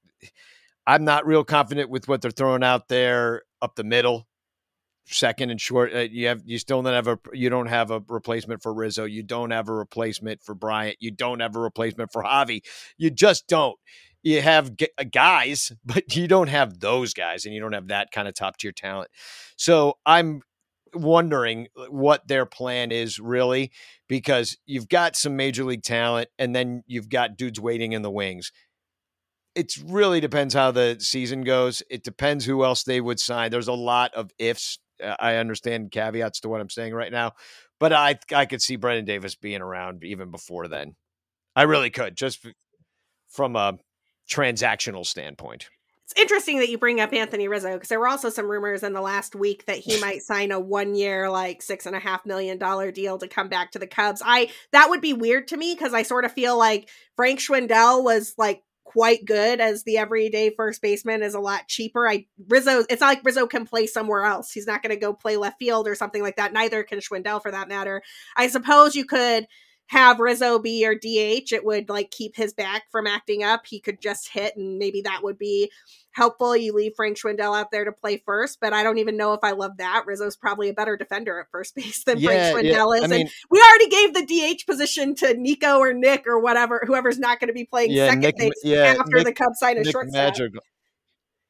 I'm 0.86 1.04
not 1.04 1.26
real 1.26 1.44
confident 1.44 1.88
with 1.88 2.08
what 2.08 2.20
they're 2.20 2.30
throwing 2.30 2.62
out 2.62 2.88
there 2.88 3.44
up 3.62 3.74
the 3.74 3.84
middle 3.84 4.26
second 5.06 5.50
and 5.50 5.60
short. 5.60 5.94
Uh, 5.94 6.00
you 6.00 6.26
have 6.28 6.42
you 6.44 6.58
still 6.58 6.82
don't 6.82 6.92
have 6.92 7.08
a 7.08 7.18
you 7.32 7.50
don't 7.50 7.66
have 7.66 7.90
a 7.90 8.02
replacement 8.08 8.62
for 8.62 8.72
Rizzo. 8.72 9.04
You 9.04 9.22
don't 9.22 9.50
have 9.50 9.68
a 9.68 9.74
replacement 9.74 10.42
for 10.42 10.54
Bryant. 10.54 10.96
You 11.00 11.10
don't 11.10 11.40
have 11.40 11.56
a 11.56 11.60
replacement 11.60 12.12
for 12.12 12.22
Javi. 12.22 12.62
You 12.96 13.10
just 13.10 13.46
don't. 13.46 13.78
You 14.22 14.40
have 14.40 14.76
g- 14.76 14.88
uh, 14.98 15.04
guys, 15.04 15.72
but 15.84 16.16
you 16.16 16.28
don't 16.28 16.48
have 16.48 16.80
those 16.80 17.14
guys, 17.14 17.44
and 17.44 17.54
you 17.54 17.60
don't 17.60 17.72
have 17.72 17.88
that 17.88 18.10
kind 18.10 18.28
of 18.28 18.34
top 18.34 18.56
tier 18.56 18.72
talent. 18.72 19.10
So 19.56 19.94
I'm 20.06 20.40
wondering 20.94 21.68
uh, 21.76 21.86
what 21.86 22.26
their 22.28 22.46
plan 22.46 22.92
is 22.92 23.18
really 23.18 23.72
because 24.08 24.56
you've 24.64 24.88
got 24.88 25.16
some 25.16 25.34
major 25.36 25.64
league 25.64 25.82
talent 25.82 26.28
and 26.38 26.54
then 26.54 26.84
you've 26.86 27.08
got 27.08 27.36
dudes 27.36 27.60
waiting 27.60 27.92
in 27.92 28.02
the 28.02 28.10
wings 28.10 28.52
it 29.54 29.76
really 29.86 30.20
depends 30.20 30.54
how 30.54 30.70
the 30.70 30.96
season 30.98 31.42
goes. 31.42 31.82
It 31.88 32.02
depends 32.02 32.44
who 32.44 32.64
else 32.64 32.82
they 32.82 33.00
would 33.00 33.20
sign. 33.20 33.50
There's 33.50 33.68
a 33.68 33.72
lot 33.72 34.12
of 34.14 34.30
ifs. 34.38 34.78
Uh, 35.02 35.16
I 35.18 35.36
understand 35.36 35.90
caveats 35.90 36.40
to 36.40 36.48
what 36.48 36.60
I'm 36.60 36.70
saying 36.70 36.94
right 36.94 37.12
now, 37.12 37.32
but 37.80 37.92
I 37.92 38.18
I 38.32 38.46
could 38.46 38.62
see 38.62 38.76
Brendan 38.76 39.04
Davis 39.04 39.34
being 39.34 39.60
around 39.60 40.04
even 40.04 40.30
before 40.30 40.68
then. 40.68 40.94
I 41.56 41.62
really 41.62 41.90
could, 41.90 42.16
just 42.16 42.44
from 43.28 43.56
a 43.56 43.78
transactional 44.28 45.06
standpoint. 45.06 45.68
It's 46.04 46.20
interesting 46.20 46.58
that 46.58 46.68
you 46.68 46.76
bring 46.76 47.00
up 47.00 47.14
Anthony 47.14 47.48
Rizzo 47.48 47.74
because 47.74 47.88
there 47.88 47.98
were 47.98 48.08
also 48.08 48.28
some 48.28 48.50
rumors 48.50 48.82
in 48.82 48.92
the 48.92 49.00
last 49.00 49.34
week 49.34 49.64
that 49.66 49.78
he 49.78 49.98
might 50.00 50.22
sign 50.22 50.52
a 50.52 50.60
one 50.60 50.94
year, 50.94 51.30
like 51.30 51.62
six 51.62 51.86
and 51.86 51.96
a 51.96 51.98
half 51.98 52.26
million 52.26 52.58
dollar 52.58 52.90
deal 52.90 53.16
to 53.18 53.28
come 53.28 53.48
back 53.48 53.72
to 53.72 53.78
the 53.78 53.86
Cubs. 53.86 54.22
I 54.24 54.50
that 54.72 54.90
would 54.90 55.00
be 55.00 55.12
weird 55.14 55.48
to 55.48 55.56
me 55.56 55.74
because 55.74 55.94
I 55.94 56.02
sort 56.02 56.24
of 56.24 56.32
feel 56.32 56.58
like 56.58 56.90
Frank 57.16 57.40
Schwindel 57.40 58.04
was 58.04 58.34
like 58.36 58.62
quite 58.84 59.24
good 59.24 59.60
as 59.60 59.82
the 59.82 59.98
everyday 59.98 60.50
first 60.50 60.80
baseman 60.80 61.22
is 61.22 61.34
a 61.34 61.40
lot 61.40 61.66
cheaper. 61.68 62.08
I 62.08 62.26
Rizzo, 62.48 62.84
it's 62.88 63.00
not 63.00 63.08
like 63.08 63.24
Rizzo 63.24 63.46
can 63.46 63.66
play 63.66 63.86
somewhere 63.86 64.24
else. 64.24 64.52
He's 64.52 64.66
not 64.66 64.82
going 64.82 64.94
to 64.94 65.00
go 65.00 65.12
play 65.12 65.36
left 65.36 65.58
field 65.58 65.88
or 65.88 65.94
something 65.94 66.22
like 66.22 66.36
that. 66.36 66.52
Neither 66.52 66.82
can 66.84 67.00
Schwindel 67.00 67.42
for 67.42 67.50
that 67.50 67.68
matter. 67.68 68.02
I 68.36 68.48
suppose 68.48 68.94
you 68.94 69.04
could 69.04 69.46
have 69.88 70.18
Rizzo 70.18 70.58
be 70.58 70.80
your 70.80 70.94
DH, 70.94 71.52
it 71.52 71.64
would 71.64 71.88
like 71.88 72.10
keep 72.10 72.36
his 72.36 72.54
back 72.54 72.84
from 72.90 73.06
acting 73.06 73.42
up. 73.42 73.66
He 73.66 73.80
could 73.80 74.00
just 74.00 74.28
hit, 74.28 74.56
and 74.56 74.78
maybe 74.78 75.02
that 75.02 75.22
would 75.22 75.38
be 75.38 75.70
helpful. 76.12 76.56
You 76.56 76.72
leave 76.72 76.94
Frank 76.96 77.18
Schwindel 77.18 77.58
out 77.58 77.70
there 77.70 77.84
to 77.84 77.92
play 77.92 78.22
first, 78.24 78.60
but 78.60 78.72
I 78.72 78.82
don't 78.82 78.98
even 78.98 79.16
know 79.16 79.34
if 79.34 79.40
I 79.42 79.50
love 79.50 79.76
that. 79.78 80.04
Rizzo's 80.06 80.36
probably 80.36 80.70
a 80.70 80.74
better 80.74 80.96
defender 80.96 81.38
at 81.38 81.50
first 81.50 81.74
base 81.76 82.04
than 82.04 82.18
yeah, 82.18 82.52
Frank 82.52 82.66
Schwindel 82.66 82.96
yeah. 82.96 82.98
is. 82.98 83.04
I 83.04 83.06
mean, 83.08 83.20
and 83.22 83.30
we 83.50 83.60
already 83.60 83.88
gave 83.88 84.14
the 84.14 84.56
DH 84.56 84.66
position 84.66 85.14
to 85.16 85.34
Nico 85.34 85.78
or 85.78 85.92
Nick 85.92 86.26
or 86.26 86.40
whatever, 86.40 86.82
whoever's 86.86 87.18
not 87.18 87.40
going 87.40 87.48
to 87.48 87.54
be 87.54 87.64
playing 87.64 87.90
yeah, 87.90 88.06
second 88.06 88.20
Nick, 88.22 88.36
base 88.36 88.64
after 88.64 89.16
Nick, 89.16 89.26
the 89.26 89.32
Cubs 89.32 89.58
sign 89.58 89.76
a 89.76 89.82
Nick 89.82 89.92
shortstop. 89.92 90.14
Magic. 90.14 90.52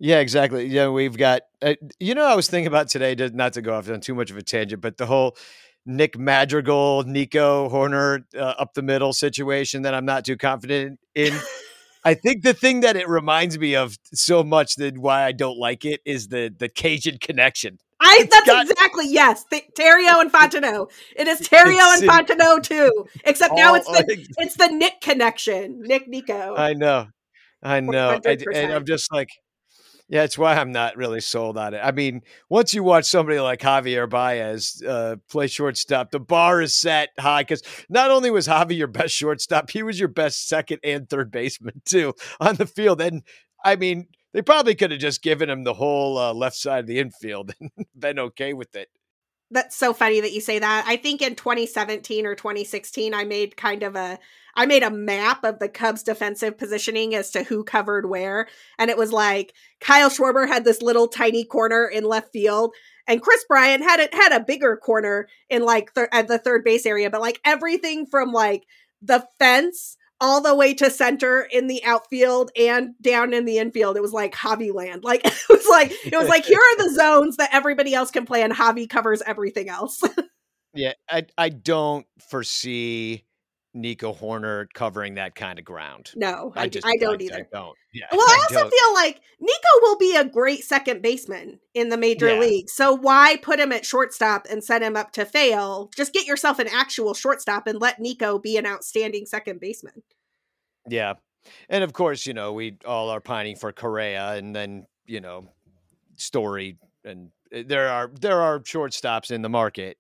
Yeah, 0.01 0.19
exactly. 0.19 0.67
Yeah, 0.67 0.89
we've 0.89 1.17
got. 1.17 1.43
Uh, 1.63 1.75
you 2.01 2.15
know, 2.15 2.25
I 2.25 2.35
was 2.35 2.49
thinking 2.49 2.67
about 2.67 2.89
today, 2.89 3.15
not 3.33 3.53
to 3.55 3.63
go 3.63 3.75
off 3.75 3.89
on 3.89 4.01
too 4.01 4.15
much 4.15 4.31
of 4.31 4.37
a 4.37 4.43
tangent, 4.43 4.83
but 4.83 4.97
the 4.97 5.07
whole 5.07 5.37
Nick 5.87 6.19
Madrigal, 6.19 7.05
Nico 7.05 7.69
Hoerner 7.69 8.25
uh, 8.37 8.55
up 8.59 8.75
the 8.75 8.83
middle 8.83 9.13
situation 9.13 9.83
that 9.83 9.95
I'm 9.95 10.05
not 10.05 10.25
too 10.25 10.37
confident 10.37 10.99
in. 11.15 11.35
I 12.05 12.15
think 12.15 12.43
the 12.43 12.55
thing 12.55 12.81
that 12.81 12.97
it 12.97 13.09
reminds 13.09 13.59
me 13.59 13.75
of 13.77 13.99
so 14.13 14.43
much 14.43 14.77
that 14.77 14.97
why 14.99 15.25
I 15.25 15.33
don't 15.33 15.59
like 15.59 15.85
it 15.85 16.01
is 16.05 16.29
the 16.29 16.55
the 16.57 16.69
Cajun 16.69 17.19
connection. 17.19 17.79
I 18.01 18.27
that's 18.31 18.47
got, 18.47 18.71
exactly 18.71 19.07
yes, 19.09 19.45
Th- 19.45 19.69
Theriot 19.79 20.21
and 20.21 20.33
Fontenot. 20.33 20.91
It 21.17 21.29
is 21.29 21.41
Theriot 21.49 22.01
and 22.01 22.09
Fontenot 22.09 22.63
too. 22.63 23.07
Except 23.25 23.53
all, 23.53 23.57
now 23.57 23.75
it's 23.75 23.87
the 23.87 24.27
it's 24.39 24.57
the 24.57 24.69
Nick 24.69 25.01
connection, 25.01 25.81
Nick 25.83 26.09
Nico. 26.09 26.55
I 26.57 26.75
know, 26.75 27.09
I 27.63 27.81
know. 27.81 28.21
I, 28.25 28.37
and 28.55 28.73
I'm 28.73 28.87
just 28.87 29.13
like, 29.13 29.31
yeah, 30.09 30.23
it's 30.23 30.37
why 30.37 30.55
I'm 30.55 30.73
not 30.73 30.97
really 30.97 31.21
sold 31.21 31.57
on 31.57 31.73
it. 31.73 31.81
I 31.83 31.91
mean, 31.91 32.23
once 32.51 32.75
you 32.75 32.83
watch 32.83 33.07
somebody 33.07 33.41
like 33.41 33.61
Javier 33.61 34.09
Baez 34.09 34.83
uh, 34.87 35.17
play 35.31 35.47
shortstop, 35.47 36.11
the 36.11 36.21
bar 36.21 36.61
is 36.61 36.79
set 36.79 37.11
high 37.19 37.43
because 37.43 37.63
not 37.89 38.11
only 38.11 38.31
was 38.31 38.47
Javi 38.47 38.77
your 38.77 38.87
best 38.87 39.15
shortstop, 39.15 39.71
he 39.71 39.83
was 39.83 39.99
your 39.99 40.09
best 40.09 40.47
second 40.47 40.81
and 40.85 41.09
third 41.09 41.31
baseman 41.31 41.81
too 41.87 42.13
on 42.39 42.57
the 42.57 42.67
field. 42.67 43.01
And 43.01 43.23
I 43.65 43.77
mean, 43.77 44.09
they 44.35 44.43
probably 44.43 44.75
could 44.75 44.91
have 44.91 45.01
just 45.01 45.23
given 45.23 45.49
him 45.49 45.65
the 45.65 45.75
whole 45.75 46.19
uh, 46.19 46.35
left 46.35 46.57
side 46.57 46.81
of 46.81 46.87
the 46.87 46.99
infield 46.99 47.55
and 47.61 47.71
been 47.99 48.19
okay 48.19 48.53
with 48.53 48.77
it. 48.77 48.89
That's 49.51 49.77
so 49.77 49.93
funny 49.93 50.21
that 50.21 50.33
you 50.33 50.41
say 50.41 50.59
that. 50.59 50.85
I 50.87 50.97
think 50.97 51.23
in 51.23 51.35
2017 51.37 52.27
or 52.27 52.35
2016, 52.35 53.15
I 53.15 53.25
made 53.25 53.57
kind 53.57 53.83
of 53.83 53.95
a 53.95 54.19
I 54.57 54.67
made 54.67 54.83
a 54.83 54.91
map 54.91 55.45
of 55.45 55.59
the 55.59 55.69
Cubs 55.69 56.03
defensive 56.03 56.57
positioning 56.57 57.15
as 57.15 57.31
to 57.33 57.43
who 57.43 57.65
covered 57.65 58.09
where. 58.09 58.49
And 58.79 58.91
it 58.91 58.97
was 58.97 59.13
like 59.13 59.53
Kyle 59.81 60.11
Schwarber 60.11 60.47
had 60.47 60.65
this 60.65 60.81
little 60.81 61.09
tiny 61.09 61.45
corner 61.45 61.87
in 61.87 62.05
left 62.05 62.33
field. 62.33 62.73
And 63.07 63.21
Kris 63.21 63.45
Bryant 63.49 63.83
had 63.83 64.01
it 64.01 64.15
had 64.15 64.33
a 64.33 64.45
bigger 64.45 64.77
corner 64.77 65.29
in 65.51 65.63
like 65.63 65.93
th- 65.95 66.09
at 66.13 66.29
the 66.29 66.39
third 66.39 66.65
base 66.65 66.87
area, 66.87 67.11
but 67.11 67.21
like 67.21 67.41
everything 67.45 68.07
from 68.07 68.33
like 68.33 68.65
the 69.03 69.27
fence 69.39 69.97
all 70.25 70.41
the 70.41 70.55
way 70.55 70.73
to 70.73 70.89
center 70.89 71.43
in 71.43 71.67
the 71.67 71.85
outfield 71.85 72.51
and 72.59 72.95
down 73.03 73.35
in 73.35 73.45
the 73.45 73.59
infield. 73.59 73.95
It 73.99 74.01
was 74.01 74.15
like 74.15 74.35
Javi 74.35 74.73
land. 74.73 75.05
Like 75.05 75.21
it 75.27 75.49
was 75.51 75.67
like 75.69 75.93
it 76.05 76.17
was 76.17 76.29
like 76.29 76.47
here 76.47 76.59
are 76.59 76.77
the 76.83 76.95
zones 76.95 77.37
that 77.37 77.51
everybody 77.53 77.95
else 77.95 78.11
can 78.11 78.25
play, 78.25 78.43
and 78.43 78.53
Javi 78.53 78.89
covers 78.89 79.23
everything 79.27 79.69
else. 79.69 80.03
yeah, 80.75 80.95
I 81.11 81.27
I 81.37 81.51
don't 81.51 82.07
foresee 82.31 83.25
Nico 83.75 84.15
Hoerner 84.15 84.67
covering 84.73 85.17
that 85.17 85.35
kind 85.35 85.59
of 85.59 85.67
ground. 85.67 86.13
No, 86.17 86.55
I, 86.57 86.63
I 86.63 86.69
just 86.69 86.87
I 86.87 86.97
don't 86.99 87.21
I, 87.21 87.25
either. 87.25 87.35
I 87.35 87.47
don't. 87.53 87.77
Yeah, 87.93 88.07
well, 88.11 88.27
I, 88.27 88.47
also 88.49 88.71
feel 88.71 88.95
like 88.95 89.21
Nico 89.41 89.69
will 89.83 89.99
be 89.99 90.17
a 90.17 90.25
great 90.25 90.65
second 90.65 91.03
baseman 91.03 91.61
in 91.75 91.91
the 91.91 91.99
major 91.99 92.33
yeah. 92.33 92.41
league. 92.41 92.71
So 92.71 92.95
why 92.95 93.37
put 93.43 93.61
him 93.61 93.73
at 93.73 93.85
shortstop 93.85 94.47
and 94.51 94.65
set 94.65 94.83
him 94.83 94.97
up 94.97 95.13
to 95.13 95.27
fail? 95.27 95.91
Just 95.95 96.15
get 96.15 96.27
yourself 96.27 96.59
an 96.59 96.69
actual 96.69 97.13
shortstop 97.13 97.67
and 97.67 97.79
let 97.79 98.01
Nico 98.01 98.39
be 98.39 98.57
an 98.57 98.65
outstanding 98.65 99.27
second 99.27 99.61
baseman. 99.61 100.03
Yeah. 100.89 101.15
And 101.69 101.85
of 101.85 101.93
course, 101.93 102.27
you 102.27 102.35
know, 102.35 102.53
we 102.53 102.79
all 102.85 103.11
are 103.11 103.21
pining 103.21 103.57
for 103.57 103.73
Correa 103.73 104.33
and 104.33 104.55
then, 104.55 104.87
you 105.07 105.21
know, 105.21 105.49
Story 106.17 106.79
and 107.05 107.31
eh, 107.53 107.65
there 107.67 107.89
are 107.89 108.11
there 108.21 108.41
are 108.41 108.61
shortstops 108.61 109.33
in 109.33 109.43
the 109.43 109.49
market 109.49 109.99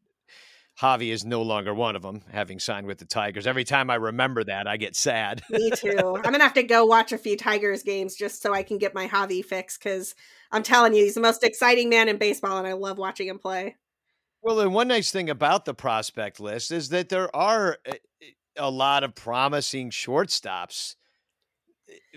Javi 0.80 1.12
is 1.12 1.24
no 1.24 1.42
longer 1.42 1.72
one 1.72 1.94
of 1.94 2.02
them, 2.02 2.22
having 2.32 2.58
signed 2.58 2.86
with 2.86 2.98
the 2.98 3.04
Tigers. 3.04 3.46
Every 3.46 3.62
time 3.62 3.90
I 3.90 3.94
remember 3.94 4.42
that, 4.44 4.66
I 4.66 4.76
get 4.76 4.96
sad. 4.96 5.42
Me 5.50 5.70
too. 5.70 6.16
I'm 6.16 6.32
gonna 6.32 6.42
have 6.42 6.54
to 6.54 6.64
go 6.64 6.84
watch 6.84 7.12
a 7.12 7.18
few 7.18 7.36
Tigers 7.36 7.84
games 7.84 8.16
just 8.16 8.42
so 8.42 8.52
I 8.52 8.64
can 8.64 8.78
get 8.78 8.94
my 8.94 9.06
Javi 9.06 9.44
fix 9.44 9.78
because 9.78 10.14
I'm 10.50 10.64
telling 10.64 10.94
you, 10.94 11.04
he's 11.04 11.14
the 11.14 11.20
most 11.20 11.44
exciting 11.44 11.88
man 11.90 12.08
in 12.08 12.16
baseball, 12.16 12.58
and 12.58 12.66
I 12.66 12.72
love 12.72 12.98
watching 12.98 13.28
him 13.28 13.38
play. 13.38 13.76
Well, 14.42 14.60
and 14.60 14.74
one 14.74 14.88
nice 14.88 15.10
thing 15.12 15.30
about 15.30 15.64
the 15.64 15.74
prospect 15.74 16.40
list 16.40 16.72
is 16.72 16.88
that 16.88 17.08
there 17.08 17.34
are 17.34 17.78
eh, 17.86 17.94
a 18.56 18.70
lot 18.70 19.04
of 19.04 19.14
promising 19.14 19.90
shortstops. 19.90 20.96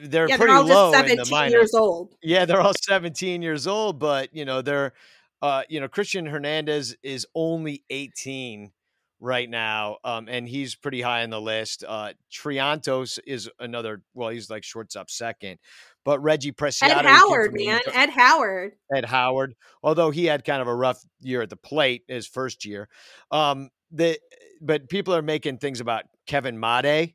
They're 0.01 0.29
yeah, 0.29 0.37
pretty 0.37 0.53
they're 0.53 0.63
low 0.63 0.91
17 0.91 1.19
in 1.19 1.23
the 1.23 1.29
minors. 1.31 1.51
years 1.53 1.73
old. 1.73 2.15
Yeah, 2.23 2.45
they're 2.45 2.61
all 2.61 2.73
17 2.73 3.41
years 3.41 3.67
old, 3.67 3.99
but 3.99 4.33
you 4.33 4.45
know 4.45 4.61
they're 4.61 4.93
uh, 5.41 5.63
you 5.69 5.79
know, 5.79 5.87
Christian 5.87 6.25
Hernandez 6.25 6.95
is 7.03 7.27
only 7.35 7.83
18 7.89 8.71
right 9.19 9.49
now, 9.49 9.97
um, 10.03 10.27
and 10.29 10.47
he's 10.47 10.75
pretty 10.75 11.01
high 11.01 11.23
on 11.23 11.29
the 11.29 11.41
list. 11.41 11.83
Uh, 11.87 12.13
Triantos 12.31 13.19
is 13.25 13.49
another. 13.59 14.01
Well, 14.13 14.29
he's 14.29 14.49
like 14.49 14.63
shortstop 14.63 15.09
second, 15.09 15.59
but 16.03 16.19
Reggie 16.21 16.51
Preciado. 16.51 16.99
Ed 16.99 17.05
Howard, 17.05 17.53
man, 17.53 17.81
Ed 17.93 18.09
Howard. 18.09 18.73
Ed 18.93 19.05
Howard, 19.05 19.55
although 19.83 20.09
he 20.09 20.25
had 20.25 20.43
kind 20.43 20.61
of 20.61 20.67
a 20.67 20.75
rough 20.75 21.03
year 21.21 21.41
at 21.43 21.49
the 21.49 21.55
plate 21.55 22.03
his 22.07 22.27
first 22.27 22.65
year. 22.65 22.89
Um, 23.31 23.69
the 23.91 24.19
but 24.61 24.89
people 24.89 25.15
are 25.15 25.21
making 25.21 25.57
things 25.57 25.79
about 25.79 26.03
Kevin 26.25 26.59
Made 26.59 27.13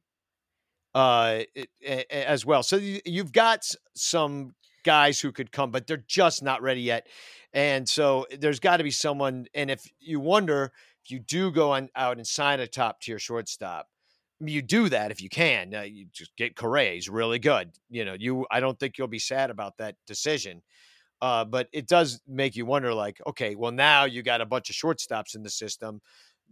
uh, 0.94 1.42
as 2.10 2.46
well. 2.46 2.62
So 2.62 2.76
you've 2.76 3.32
got 3.32 3.66
some 3.94 4.54
guys 4.84 5.20
who 5.20 5.32
could 5.32 5.52
come, 5.52 5.70
but 5.70 5.86
they're 5.86 6.04
just 6.06 6.42
not 6.42 6.62
ready 6.62 6.82
yet. 6.82 7.06
And 7.52 7.88
so 7.88 8.26
there's 8.38 8.60
got 8.60 8.78
to 8.78 8.84
be 8.84 8.90
someone. 8.90 9.46
And 9.54 9.70
if 9.70 9.84
you 10.00 10.20
wonder 10.20 10.72
if 11.04 11.10
you 11.10 11.18
do 11.18 11.50
go 11.50 11.72
on 11.72 11.88
out 11.96 12.16
and 12.16 12.26
sign 12.26 12.60
a 12.60 12.66
top 12.66 13.00
tier 13.00 13.18
shortstop, 13.18 13.88
you 14.40 14.62
do 14.62 14.88
that 14.88 15.10
if 15.10 15.22
you 15.22 15.28
can. 15.28 15.74
Uh, 15.74 15.82
you 15.82 16.06
just 16.12 16.34
get 16.36 16.56
Correa; 16.56 16.94
he's 16.94 17.08
really 17.08 17.38
good. 17.38 17.70
You 17.90 18.04
know, 18.04 18.16
you. 18.18 18.46
I 18.50 18.60
don't 18.60 18.78
think 18.78 18.98
you'll 18.98 19.08
be 19.08 19.18
sad 19.18 19.50
about 19.50 19.78
that 19.78 19.96
decision. 20.06 20.62
Uh, 21.20 21.44
but 21.44 21.68
it 21.72 21.86
does 21.86 22.20
make 22.26 22.56
you 22.56 22.66
wonder, 22.66 22.92
like, 22.92 23.20
okay, 23.28 23.54
well 23.54 23.70
now 23.70 24.04
you 24.04 24.24
got 24.24 24.40
a 24.40 24.46
bunch 24.46 24.68
of 24.70 24.74
shortstops 24.74 25.36
in 25.36 25.44
the 25.44 25.50
system. 25.50 26.00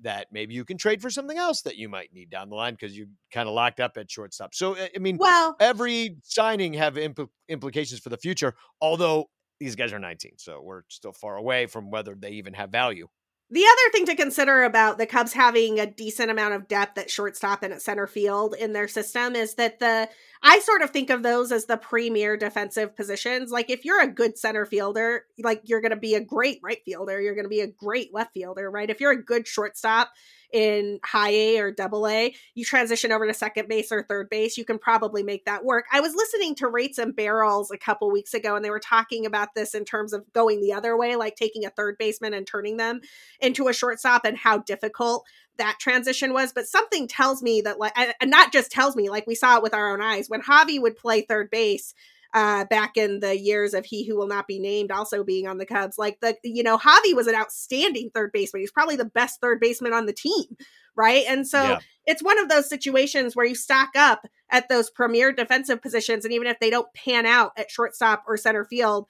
That 0.02 0.28
maybe 0.32 0.54
you 0.54 0.64
can 0.64 0.76
trade 0.76 1.02
for 1.02 1.10
something 1.10 1.36
else 1.36 1.62
that 1.62 1.76
you 1.76 1.88
might 1.88 2.12
need 2.12 2.30
down 2.30 2.48
the 2.48 2.56
line 2.56 2.74
because 2.74 2.96
you're 2.96 3.06
kind 3.32 3.48
of 3.48 3.54
locked 3.54 3.80
up 3.80 3.96
at 3.96 4.10
shortstop. 4.10 4.54
So 4.54 4.76
I 4.76 4.98
mean, 4.98 5.16
well, 5.18 5.56
every 5.60 6.16
signing 6.22 6.74
have 6.74 6.94
impl- 6.94 7.28
implications 7.48 8.00
for 8.00 8.08
the 8.08 8.18
future. 8.18 8.54
Although 8.80 9.26
these 9.58 9.76
guys 9.76 9.92
are 9.92 9.98
19, 9.98 10.32
so 10.38 10.60
we're 10.62 10.82
still 10.88 11.12
far 11.12 11.36
away 11.36 11.66
from 11.66 11.90
whether 11.90 12.14
they 12.18 12.30
even 12.30 12.54
have 12.54 12.70
value. 12.70 13.08
The 13.52 13.64
other 13.64 13.92
thing 13.92 14.06
to 14.06 14.14
consider 14.14 14.62
about 14.62 14.96
the 14.96 15.06
Cubs 15.06 15.32
having 15.32 15.80
a 15.80 15.86
decent 15.86 16.30
amount 16.30 16.54
of 16.54 16.68
depth 16.68 16.96
at 16.98 17.10
shortstop 17.10 17.64
and 17.64 17.72
at 17.72 17.82
center 17.82 18.06
field 18.06 18.54
in 18.54 18.72
their 18.72 18.86
system 18.86 19.34
is 19.34 19.54
that 19.54 19.80
the 19.80 20.08
I 20.42 20.60
sort 20.60 20.82
of 20.82 20.90
think 20.90 21.10
of 21.10 21.24
those 21.24 21.50
as 21.50 21.66
the 21.66 21.76
premier 21.76 22.36
defensive 22.36 22.96
positions. 22.96 23.50
Like 23.50 23.68
if 23.68 23.84
you're 23.84 24.00
a 24.00 24.06
good 24.06 24.38
center 24.38 24.64
fielder, 24.64 25.24
like 25.42 25.62
you're 25.64 25.80
going 25.80 25.90
to 25.90 25.96
be 25.96 26.14
a 26.14 26.20
great 26.20 26.60
right 26.62 26.78
fielder, 26.84 27.20
you're 27.20 27.34
going 27.34 27.44
to 27.44 27.50
be 27.50 27.60
a 27.60 27.66
great 27.66 28.14
left 28.14 28.34
fielder, 28.34 28.70
right? 28.70 28.88
If 28.88 29.00
you're 29.00 29.10
a 29.10 29.22
good 29.22 29.48
shortstop, 29.48 30.10
in 30.52 31.00
high 31.04 31.30
A 31.30 31.58
or 31.58 31.70
double 31.70 32.06
A, 32.06 32.34
you 32.54 32.64
transition 32.64 33.12
over 33.12 33.26
to 33.26 33.34
second 33.34 33.68
base 33.68 33.92
or 33.92 34.02
third 34.02 34.30
base, 34.30 34.56
you 34.56 34.64
can 34.64 34.78
probably 34.78 35.22
make 35.22 35.44
that 35.44 35.64
work. 35.64 35.86
I 35.92 36.00
was 36.00 36.14
listening 36.14 36.54
to 36.56 36.68
Rates 36.68 36.98
and 36.98 37.14
Barrels 37.14 37.70
a 37.70 37.78
couple 37.78 38.10
weeks 38.10 38.34
ago, 38.34 38.56
and 38.56 38.64
they 38.64 38.70
were 38.70 38.80
talking 38.80 39.26
about 39.26 39.54
this 39.54 39.74
in 39.74 39.84
terms 39.84 40.12
of 40.12 40.30
going 40.32 40.60
the 40.60 40.72
other 40.72 40.96
way, 40.96 41.16
like 41.16 41.36
taking 41.36 41.64
a 41.64 41.70
third 41.70 41.98
baseman 41.98 42.34
and 42.34 42.46
turning 42.46 42.76
them 42.76 43.00
into 43.40 43.68
a 43.68 43.72
shortstop 43.72 44.24
and 44.24 44.36
how 44.36 44.58
difficult 44.58 45.26
that 45.58 45.78
transition 45.78 46.32
was. 46.32 46.52
But 46.52 46.66
something 46.66 47.06
tells 47.06 47.42
me 47.42 47.60
that, 47.62 47.78
like, 47.78 47.92
and 47.96 48.30
not 48.30 48.52
just 48.52 48.70
tells 48.70 48.96
me, 48.96 49.10
like 49.10 49.26
we 49.26 49.34
saw 49.34 49.56
it 49.56 49.62
with 49.62 49.74
our 49.74 49.92
own 49.92 50.00
eyes, 50.00 50.28
when 50.28 50.42
Javi 50.42 50.80
would 50.80 50.96
play 50.96 51.22
third 51.22 51.50
base, 51.50 51.94
uh, 52.32 52.64
back 52.66 52.96
in 52.96 53.20
the 53.20 53.38
years 53.38 53.74
of 53.74 53.84
he 53.84 54.06
who 54.06 54.16
will 54.16 54.26
not 54.26 54.46
be 54.46 54.58
named 54.58 54.90
also 54.90 55.24
being 55.24 55.46
on 55.46 55.58
the 55.58 55.66
Cubs. 55.66 55.98
Like 55.98 56.20
the, 56.20 56.36
you 56.44 56.62
know, 56.62 56.78
Javi 56.78 57.14
was 57.14 57.26
an 57.26 57.34
outstanding 57.34 58.10
third 58.14 58.30
baseman. 58.32 58.60
He's 58.60 58.70
probably 58.70 58.96
the 58.96 59.04
best 59.04 59.40
third 59.40 59.60
baseman 59.60 59.92
on 59.92 60.06
the 60.06 60.12
team. 60.12 60.56
Right. 60.96 61.24
And 61.28 61.46
so 61.46 61.62
yeah. 61.62 61.78
it's 62.06 62.22
one 62.22 62.38
of 62.38 62.48
those 62.48 62.68
situations 62.68 63.34
where 63.34 63.46
you 63.46 63.54
stack 63.54 63.90
up 63.96 64.26
at 64.50 64.68
those 64.68 64.90
premier 64.90 65.32
defensive 65.32 65.80
positions. 65.80 66.24
And 66.24 66.34
even 66.34 66.46
if 66.46 66.58
they 66.60 66.68
don't 66.68 66.92
pan 66.94 67.26
out 67.26 67.52
at 67.56 67.70
shortstop 67.70 68.24
or 68.26 68.36
center 68.36 68.64
field, 68.64 69.06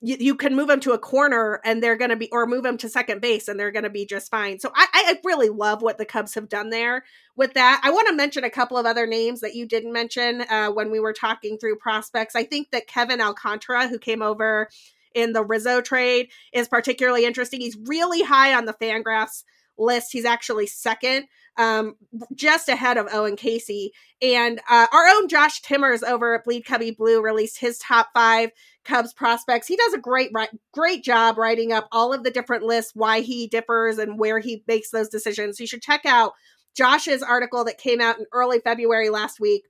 you, 0.00 0.16
you 0.18 0.34
can 0.34 0.56
move 0.56 0.68
them 0.68 0.80
to 0.80 0.92
a 0.92 0.98
corner 0.98 1.60
and 1.64 1.82
they're 1.82 1.96
going 1.96 2.10
to 2.10 2.16
be, 2.16 2.28
or 2.32 2.46
move 2.46 2.62
them 2.62 2.78
to 2.78 2.88
second 2.88 3.20
base 3.20 3.48
and 3.48 3.58
they're 3.58 3.70
going 3.70 3.84
to 3.84 3.90
be 3.90 4.06
just 4.06 4.30
fine. 4.30 4.58
So 4.58 4.70
I, 4.74 4.86
I 4.92 5.20
really 5.24 5.48
love 5.48 5.82
what 5.82 5.98
the 5.98 6.04
Cubs 6.04 6.34
have 6.34 6.48
done 6.48 6.70
there 6.70 7.04
with 7.36 7.54
that. 7.54 7.80
I 7.84 7.90
want 7.90 8.08
to 8.08 8.14
mention 8.14 8.44
a 8.44 8.50
couple 8.50 8.78
of 8.78 8.86
other 8.86 9.06
names 9.06 9.40
that 9.40 9.54
you 9.54 9.66
didn't 9.66 9.92
mention 9.92 10.42
uh, 10.42 10.68
when 10.68 10.90
we 10.90 11.00
were 11.00 11.12
talking 11.12 11.58
through 11.58 11.76
prospects. 11.76 12.34
I 12.34 12.44
think 12.44 12.70
that 12.70 12.86
Kevin 12.86 13.20
Alcantara, 13.20 13.88
who 13.88 13.98
came 13.98 14.22
over 14.22 14.68
in 15.14 15.32
the 15.32 15.44
Rizzo 15.44 15.80
trade, 15.80 16.28
is 16.52 16.68
particularly 16.68 17.24
interesting. 17.24 17.60
He's 17.60 17.76
really 17.86 18.22
high 18.22 18.54
on 18.54 18.64
the 18.64 18.74
Fangraphs 18.74 19.44
list. 19.80 20.12
He's 20.12 20.24
actually 20.24 20.66
second, 20.66 21.26
um, 21.56 21.96
just 22.34 22.68
ahead 22.68 22.96
of 22.96 23.08
Owen 23.12 23.36
Caissie. 23.36 23.90
And 24.22 24.60
uh, 24.68 24.86
our 24.92 25.08
own 25.08 25.28
Josh 25.28 25.62
Timmers 25.62 26.02
over 26.02 26.34
at 26.34 26.44
Bleed 26.44 26.62
Cubby 26.62 26.90
Blue 26.90 27.22
released 27.22 27.58
his 27.58 27.78
top 27.78 28.10
five 28.14 28.50
Cubs 28.84 29.12
prospects. 29.12 29.66
He 29.66 29.76
does 29.76 29.94
a 29.94 29.98
great 29.98 30.30
great 30.72 31.02
job 31.02 31.38
writing 31.38 31.72
up 31.72 31.88
all 31.90 32.12
of 32.12 32.22
the 32.22 32.30
different 32.30 32.62
lists, 32.62 32.92
why 32.94 33.20
he 33.20 33.46
differs, 33.46 33.98
and 33.98 34.18
where 34.18 34.38
he 34.38 34.62
makes 34.66 34.90
those 34.90 35.08
decisions. 35.08 35.60
You 35.60 35.66
should 35.66 35.82
check 35.82 36.06
out 36.06 36.32
Josh's 36.76 37.22
article 37.22 37.64
that 37.64 37.78
came 37.78 38.00
out 38.00 38.18
in 38.18 38.26
early 38.32 38.60
February 38.60 39.10
last 39.10 39.40
week 39.40 39.64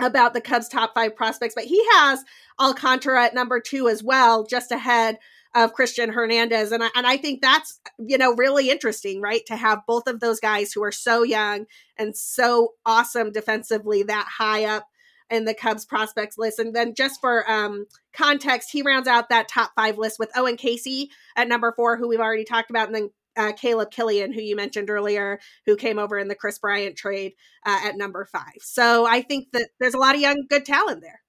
about 0.00 0.32
the 0.32 0.40
Cubs' 0.40 0.68
top 0.68 0.92
five 0.94 1.16
prospects. 1.16 1.54
But 1.54 1.64
he 1.64 1.84
has 1.94 2.24
Alcantara 2.60 3.24
at 3.24 3.34
number 3.34 3.60
two 3.60 3.88
as 3.88 4.02
well, 4.02 4.46
just 4.46 4.70
ahead 4.70 5.18
of 5.54 5.72
Christian 5.72 6.12
Hernandez. 6.12 6.72
And 6.72 6.84
I, 6.84 6.90
and 6.94 7.06
I 7.06 7.16
think 7.16 7.42
that's, 7.42 7.80
you 7.98 8.18
know, 8.18 8.34
really 8.34 8.70
interesting, 8.70 9.20
right? 9.20 9.44
To 9.46 9.56
have 9.56 9.80
both 9.86 10.06
of 10.06 10.20
those 10.20 10.40
guys 10.40 10.72
who 10.72 10.82
are 10.84 10.92
so 10.92 11.22
young 11.22 11.66
and 11.96 12.16
so 12.16 12.74
awesome 12.86 13.32
defensively 13.32 14.04
that 14.04 14.28
high 14.38 14.64
up 14.64 14.86
in 15.28 15.44
the 15.44 15.54
Cubs 15.54 15.84
prospects 15.84 16.36
list. 16.38 16.58
And 16.58 16.74
then 16.74 16.94
just 16.94 17.20
for 17.20 17.48
um, 17.50 17.86
context, 18.12 18.70
he 18.72 18.82
rounds 18.82 19.08
out 19.08 19.28
that 19.28 19.48
top 19.48 19.72
five 19.76 19.96
list 19.98 20.18
with 20.18 20.30
Owen 20.36 20.56
Caissie 20.56 21.08
at 21.36 21.48
number 21.48 21.72
four, 21.76 21.96
who 21.96 22.08
we've 22.08 22.20
already 22.20 22.44
talked 22.44 22.70
about, 22.70 22.88
and 22.88 22.94
then 22.94 23.10
uh, 23.36 23.52
Caleb 23.52 23.92
Killian, 23.92 24.32
who 24.32 24.40
you 24.40 24.56
mentioned 24.56 24.90
earlier, 24.90 25.38
who 25.66 25.76
came 25.76 26.00
over 26.00 26.18
in 26.18 26.26
the 26.26 26.34
Kris 26.34 26.58
Bryant 26.58 26.96
trade 26.96 27.34
uh, 27.64 27.78
at 27.84 27.96
number 27.96 28.24
five. 28.24 28.58
So 28.60 29.06
I 29.06 29.22
think 29.22 29.52
that 29.52 29.70
there's 29.78 29.94
a 29.94 29.98
lot 29.98 30.16
of 30.16 30.20
young, 30.20 30.46
good 30.48 30.64
talent 30.64 31.00
there. 31.00 31.20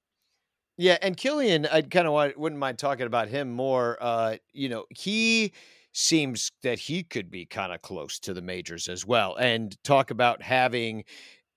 Yeah, 0.78 0.98
and 1.02 1.16
Killian, 1.16 1.66
I 1.66 1.82
kind 1.82 2.08
of 2.08 2.34
wouldn't 2.38 2.60
mind 2.60 2.80
talking 2.80 3.06
about 3.06 3.28
him 3.28 3.52
more. 3.52 3.98
Uh, 4.02 4.38
you 4.54 4.70
know, 4.70 4.86
he 4.90 5.54
seems 5.94 6.50
that 6.64 6.80
he 6.80 7.04
could 7.04 7.30
be 7.30 7.46
kind 7.46 7.74
of 7.74 7.82
close 7.82 8.18
to 8.20 8.34
the 8.34 8.42
majors 8.42 8.88
as 8.88 9.06
well, 9.06 9.36
and 9.36 9.78
talk 9.84 10.12
about 10.12 10.42
having 10.42 11.04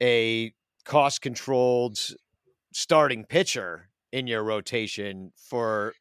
a 0.02 0.52
cost 0.84 1.22
controlled 1.22 1.98
starting 2.72 3.24
pitcher 3.24 3.88
in 4.12 4.26
your 4.26 4.42
rotation 4.42 5.32
for 5.36 5.94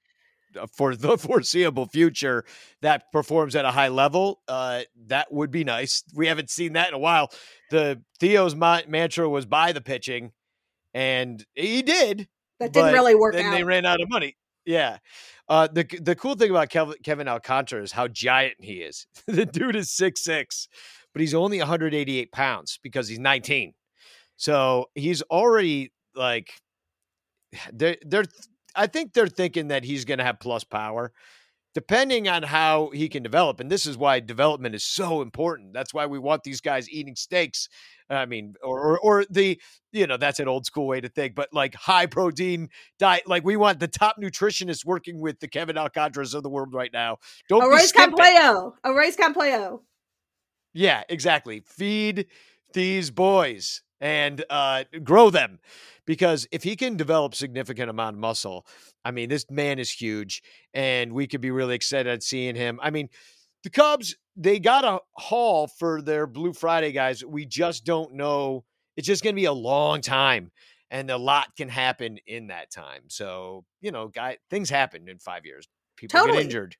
uh, 0.59 0.67
for 0.67 0.95
the 0.95 1.17
foreseeable 1.17 1.87
future 1.87 2.43
that 2.81 3.11
performs 3.11 3.55
at 3.55 3.65
a 3.65 3.71
high 3.71 3.87
level, 3.87 4.41
uh, 4.47 4.81
that 5.07 5.31
would 5.31 5.51
be 5.51 5.63
nice. 5.63 6.03
We 6.13 6.27
haven't 6.27 6.49
seen 6.49 6.73
that 6.73 6.89
in 6.89 6.93
a 6.93 6.99
while. 6.99 7.31
The 7.71 8.01
Theo's 8.19 8.55
mantra 8.55 9.29
was 9.29 9.45
buy 9.45 9.71
the 9.71 9.81
pitching, 9.81 10.31
and 10.93 11.45
he 11.53 11.81
did. 11.81 12.27
That 12.59 12.73
didn't 12.73 12.93
really 12.93 13.15
work. 13.15 13.33
Then 13.33 13.47
out. 13.47 13.51
they 13.51 13.63
ran 13.63 13.85
out 13.85 14.01
of 14.01 14.09
money. 14.09 14.35
Yeah. 14.65 14.97
Uh, 15.49 15.67
the 15.71 15.83
the 16.01 16.15
cool 16.15 16.35
thing 16.35 16.49
about 16.49 16.69
Kevin, 16.69 16.95
Kevin 17.03 17.27
Alcantara 17.27 17.83
is 17.83 17.91
how 17.91 18.07
giant 18.07 18.55
he 18.59 18.75
is. 18.75 19.07
the 19.27 19.45
dude 19.45 19.75
is 19.75 19.91
six 19.91 20.23
six, 20.23 20.67
but 21.13 21.21
he's 21.21 21.33
only 21.33 21.59
188 21.59 22.31
pounds 22.31 22.79
because 22.81 23.07
he's 23.07 23.19
19. 23.19 23.73
So 24.37 24.89
he's 24.95 25.21
already 25.23 25.91
like 26.15 26.53
they're 27.73 27.97
they're 28.05 28.25
I 28.75 28.87
think 28.87 29.13
they're 29.13 29.27
thinking 29.27 29.67
that 29.67 29.83
he's 29.83 30.05
going 30.05 30.17
to 30.17 30.23
have 30.23 30.39
plus 30.39 30.63
power 30.63 31.11
depending 31.73 32.27
on 32.27 32.43
how 32.43 32.89
he 32.93 33.09
can 33.09 33.23
develop. 33.23 33.59
And 33.59 33.69
this 33.69 33.85
is 33.85 33.97
why 33.97 34.19
development 34.19 34.75
is 34.75 34.83
so 34.83 35.21
important. 35.21 35.73
That's 35.73 35.93
why 35.93 36.05
we 36.05 36.19
want 36.19 36.43
these 36.43 36.61
guys 36.61 36.89
eating 36.89 37.15
steaks. 37.15 37.67
I 38.09 38.25
mean, 38.25 38.55
or, 38.61 38.79
or, 38.79 38.99
or 38.99 39.25
the, 39.29 39.59
you 39.91 40.05
know, 40.05 40.17
that's 40.17 40.39
an 40.39 40.47
old 40.47 40.65
school 40.65 40.87
way 40.87 41.01
to 41.01 41.09
think, 41.09 41.35
but 41.35 41.49
like 41.51 41.73
high 41.73 42.05
protein 42.05 42.69
diet. 42.99 43.27
Like 43.27 43.43
we 43.43 43.55
want 43.55 43.79
the 43.79 43.87
top 43.87 44.17
nutritionists 44.21 44.85
working 44.85 45.19
with 45.19 45.39
the 45.39 45.47
Kevin 45.47 45.77
Alcantaras 45.77 46.35
of 46.35 46.43
the 46.43 46.49
world 46.49 46.73
right 46.73 46.91
now. 46.93 47.17
Don't 47.49 47.63
Arroz 47.63 47.93
Complejo. 47.93 48.73
Arroz 48.85 49.15
Complejo. 49.17 49.81
Yeah, 50.73 51.03
exactly. 51.09 51.63
Feed 51.65 52.27
these 52.73 53.09
boys 53.09 53.81
and 54.03 54.43
uh, 54.49 54.83
grow 55.01 55.29
them 55.29 55.59
because 56.05 56.45
if 56.51 56.61
he 56.61 56.75
can 56.75 56.97
develop 56.97 57.33
significant 57.33 57.89
amount 57.89 58.17
of 58.17 58.19
muscle, 58.19 58.67
I 59.05 59.11
mean, 59.11 59.29
this 59.29 59.49
man 59.49 59.79
is 59.79 59.89
huge, 59.89 60.43
and 60.73 61.13
we 61.13 61.25
could 61.25 61.39
be 61.39 61.51
really 61.51 61.73
excited 61.73 62.11
at 62.11 62.21
seeing 62.21 62.55
him. 62.55 62.79
I 62.83 62.91
mean, 62.91 63.07
the 63.63 63.69
Cubs 63.69 64.15
they 64.35 64.59
got 64.59 64.83
a 64.83 64.99
haul 65.13 65.67
for 65.67 66.01
their 66.01 66.27
Blue 66.27 66.53
Friday 66.53 66.91
guys. 66.91 67.23
We 67.23 67.45
just 67.45 67.85
don't 67.85 68.15
know. 68.15 68.65
It's 68.97 69.07
just 69.07 69.23
going 69.23 69.35
to 69.35 69.39
be 69.39 69.45
a 69.45 69.53
long 69.53 70.01
time, 70.01 70.51
and 70.91 71.09
a 71.09 71.17
lot 71.17 71.55
can 71.55 71.69
happen 71.69 72.17
in 72.27 72.47
that 72.47 72.71
time. 72.71 73.03
So 73.07 73.63
you 73.79 73.91
know, 73.91 74.09
guy, 74.09 74.37
things 74.49 74.69
happen 74.69 75.07
in 75.07 75.17
five 75.17 75.45
years. 75.45 75.65
People 75.95 76.19
totally. 76.19 76.39
get 76.39 76.45
injured. 76.45 76.75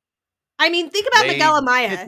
I 0.59 0.69
mean, 0.69 0.89
think 0.89 1.07
about 1.07 1.21
they 1.21 1.29
Miguel 1.29 1.61
Amaya. 1.61 2.05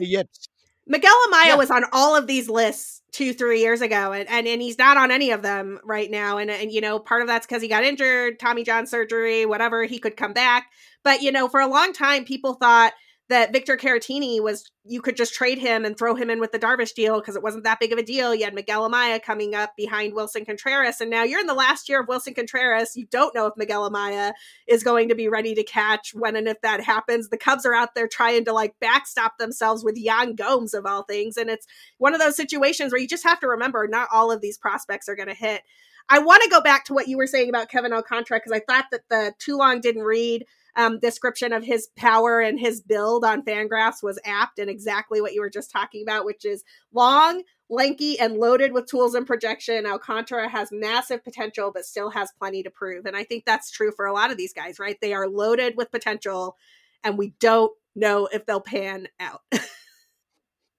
Miguel 0.86 1.14
Amaya 1.28 1.46
yeah. 1.46 1.56
was 1.56 1.70
on 1.70 1.84
all 1.92 2.16
of 2.16 2.26
these 2.26 2.48
lists 2.48 3.02
two, 3.12 3.32
three 3.32 3.60
years 3.60 3.80
ago, 3.80 4.12
and, 4.12 4.28
and, 4.28 4.46
and 4.46 4.60
he's 4.60 4.78
not 4.78 4.96
on 4.96 5.10
any 5.10 5.30
of 5.30 5.42
them 5.42 5.80
right 5.84 6.10
now. 6.10 6.38
And, 6.38 6.50
and 6.50 6.70
you 6.70 6.80
know, 6.80 6.98
part 6.98 7.22
of 7.22 7.28
that's 7.28 7.46
because 7.46 7.62
he 7.62 7.68
got 7.68 7.82
injured, 7.82 8.38
Tommy 8.38 8.62
John 8.62 8.86
surgery, 8.86 9.46
whatever, 9.46 9.84
he 9.84 9.98
could 9.98 10.16
come 10.16 10.32
back. 10.32 10.70
But, 11.02 11.22
you 11.22 11.32
know, 11.32 11.48
for 11.48 11.60
a 11.60 11.66
long 11.66 11.92
time, 11.92 12.24
people 12.24 12.54
thought 12.54 12.92
that 13.28 13.52
Victor 13.52 13.76
Caratini 13.76 14.40
was 14.40 14.70
you 14.84 15.02
could 15.02 15.16
just 15.16 15.34
trade 15.34 15.58
him 15.58 15.84
and 15.84 15.98
throw 15.98 16.14
him 16.14 16.30
in 16.30 16.38
with 16.38 16.52
the 16.52 16.60
Darvish 16.60 16.94
deal 16.94 17.18
because 17.18 17.34
it 17.34 17.42
wasn't 17.42 17.64
that 17.64 17.80
big 17.80 17.92
of 17.92 17.98
a 17.98 18.02
deal. 18.02 18.32
You 18.32 18.44
had 18.44 18.54
Miguel 18.54 18.88
Amaya 18.88 19.20
coming 19.20 19.54
up 19.54 19.72
behind 19.76 20.14
Willson 20.14 20.46
Contreras, 20.46 21.00
and 21.00 21.10
now 21.10 21.24
you're 21.24 21.40
in 21.40 21.46
the 21.46 21.54
last 21.54 21.88
year 21.88 22.00
of 22.00 22.06
Willson 22.06 22.36
Contreras. 22.36 22.94
You 22.94 23.06
don't 23.10 23.34
know 23.34 23.46
if 23.46 23.54
Miguel 23.56 23.90
Amaya 23.90 24.32
is 24.68 24.84
going 24.84 25.08
to 25.08 25.16
be 25.16 25.28
ready 25.28 25.54
to 25.56 25.64
catch 25.64 26.12
when 26.14 26.36
and 26.36 26.46
if 26.46 26.60
that 26.60 26.80
happens. 26.80 27.28
The 27.28 27.38
Cubs 27.38 27.66
are 27.66 27.74
out 27.74 27.96
there 27.96 28.06
trying 28.06 28.44
to 28.44 28.52
like 28.52 28.74
backstop 28.80 29.38
themselves 29.38 29.82
with 29.82 29.98
Yan 29.98 30.36
Gomes 30.36 30.72
of 30.72 30.86
all 30.86 31.02
things, 31.02 31.36
and 31.36 31.50
it's 31.50 31.66
one 31.98 32.14
of 32.14 32.20
those 32.20 32.36
situations 32.36 32.92
where 32.92 33.00
you 33.00 33.08
just 33.08 33.24
have 33.24 33.40
to 33.40 33.48
remember 33.48 33.88
not 33.88 34.08
all 34.12 34.30
of 34.30 34.40
these 34.40 34.58
prospects 34.58 35.08
are 35.08 35.16
going 35.16 35.28
to 35.28 35.34
hit. 35.34 35.62
I 36.08 36.20
want 36.20 36.44
to 36.44 36.50
go 36.50 36.60
back 36.60 36.84
to 36.84 36.94
what 36.94 37.08
you 37.08 37.16
were 37.16 37.26
saying 37.26 37.48
about 37.48 37.68
Kevin 37.68 37.92
Alcantara 37.92 38.38
because 38.38 38.52
I 38.52 38.60
thought 38.60 38.86
that 38.92 39.02
the 39.10 39.34
too 39.40 39.56
long 39.56 39.80
didn't 39.80 40.04
read 40.04 40.44
um, 40.76 41.00
description 41.00 41.52
of 41.52 41.64
his 41.64 41.88
power 41.96 42.40
and 42.40 42.60
his 42.60 42.80
build 42.80 43.24
on 43.24 43.42
Fangraphs 43.42 44.02
was 44.02 44.18
apt 44.24 44.58
and 44.58 44.68
exactly 44.68 45.20
what 45.20 45.32
you 45.32 45.40
were 45.40 45.50
just 45.50 45.70
talking 45.70 46.02
about, 46.02 46.26
which 46.26 46.44
is 46.44 46.62
long, 46.92 47.42
lanky, 47.70 48.18
and 48.18 48.36
loaded 48.36 48.72
with 48.72 48.86
tools 48.86 49.14
and 49.14 49.26
projection. 49.26 49.86
Alcantara 49.86 50.48
has 50.48 50.68
massive 50.70 51.24
potential, 51.24 51.70
but 51.74 51.86
still 51.86 52.10
has 52.10 52.30
plenty 52.38 52.62
to 52.62 52.70
prove. 52.70 53.06
And 53.06 53.16
I 53.16 53.24
think 53.24 53.44
that's 53.44 53.70
true 53.70 53.90
for 53.90 54.06
a 54.06 54.12
lot 54.12 54.30
of 54.30 54.36
these 54.36 54.52
guys, 54.52 54.78
right? 54.78 54.98
They 55.00 55.14
are 55.14 55.28
loaded 55.28 55.76
with 55.76 55.90
potential, 55.90 56.56
and 57.02 57.16
we 57.16 57.32
don't 57.40 57.72
know 57.94 58.28
if 58.30 58.44
they'll 58.44 58.60
pan 58.60 59.08
out. 59.18 59.40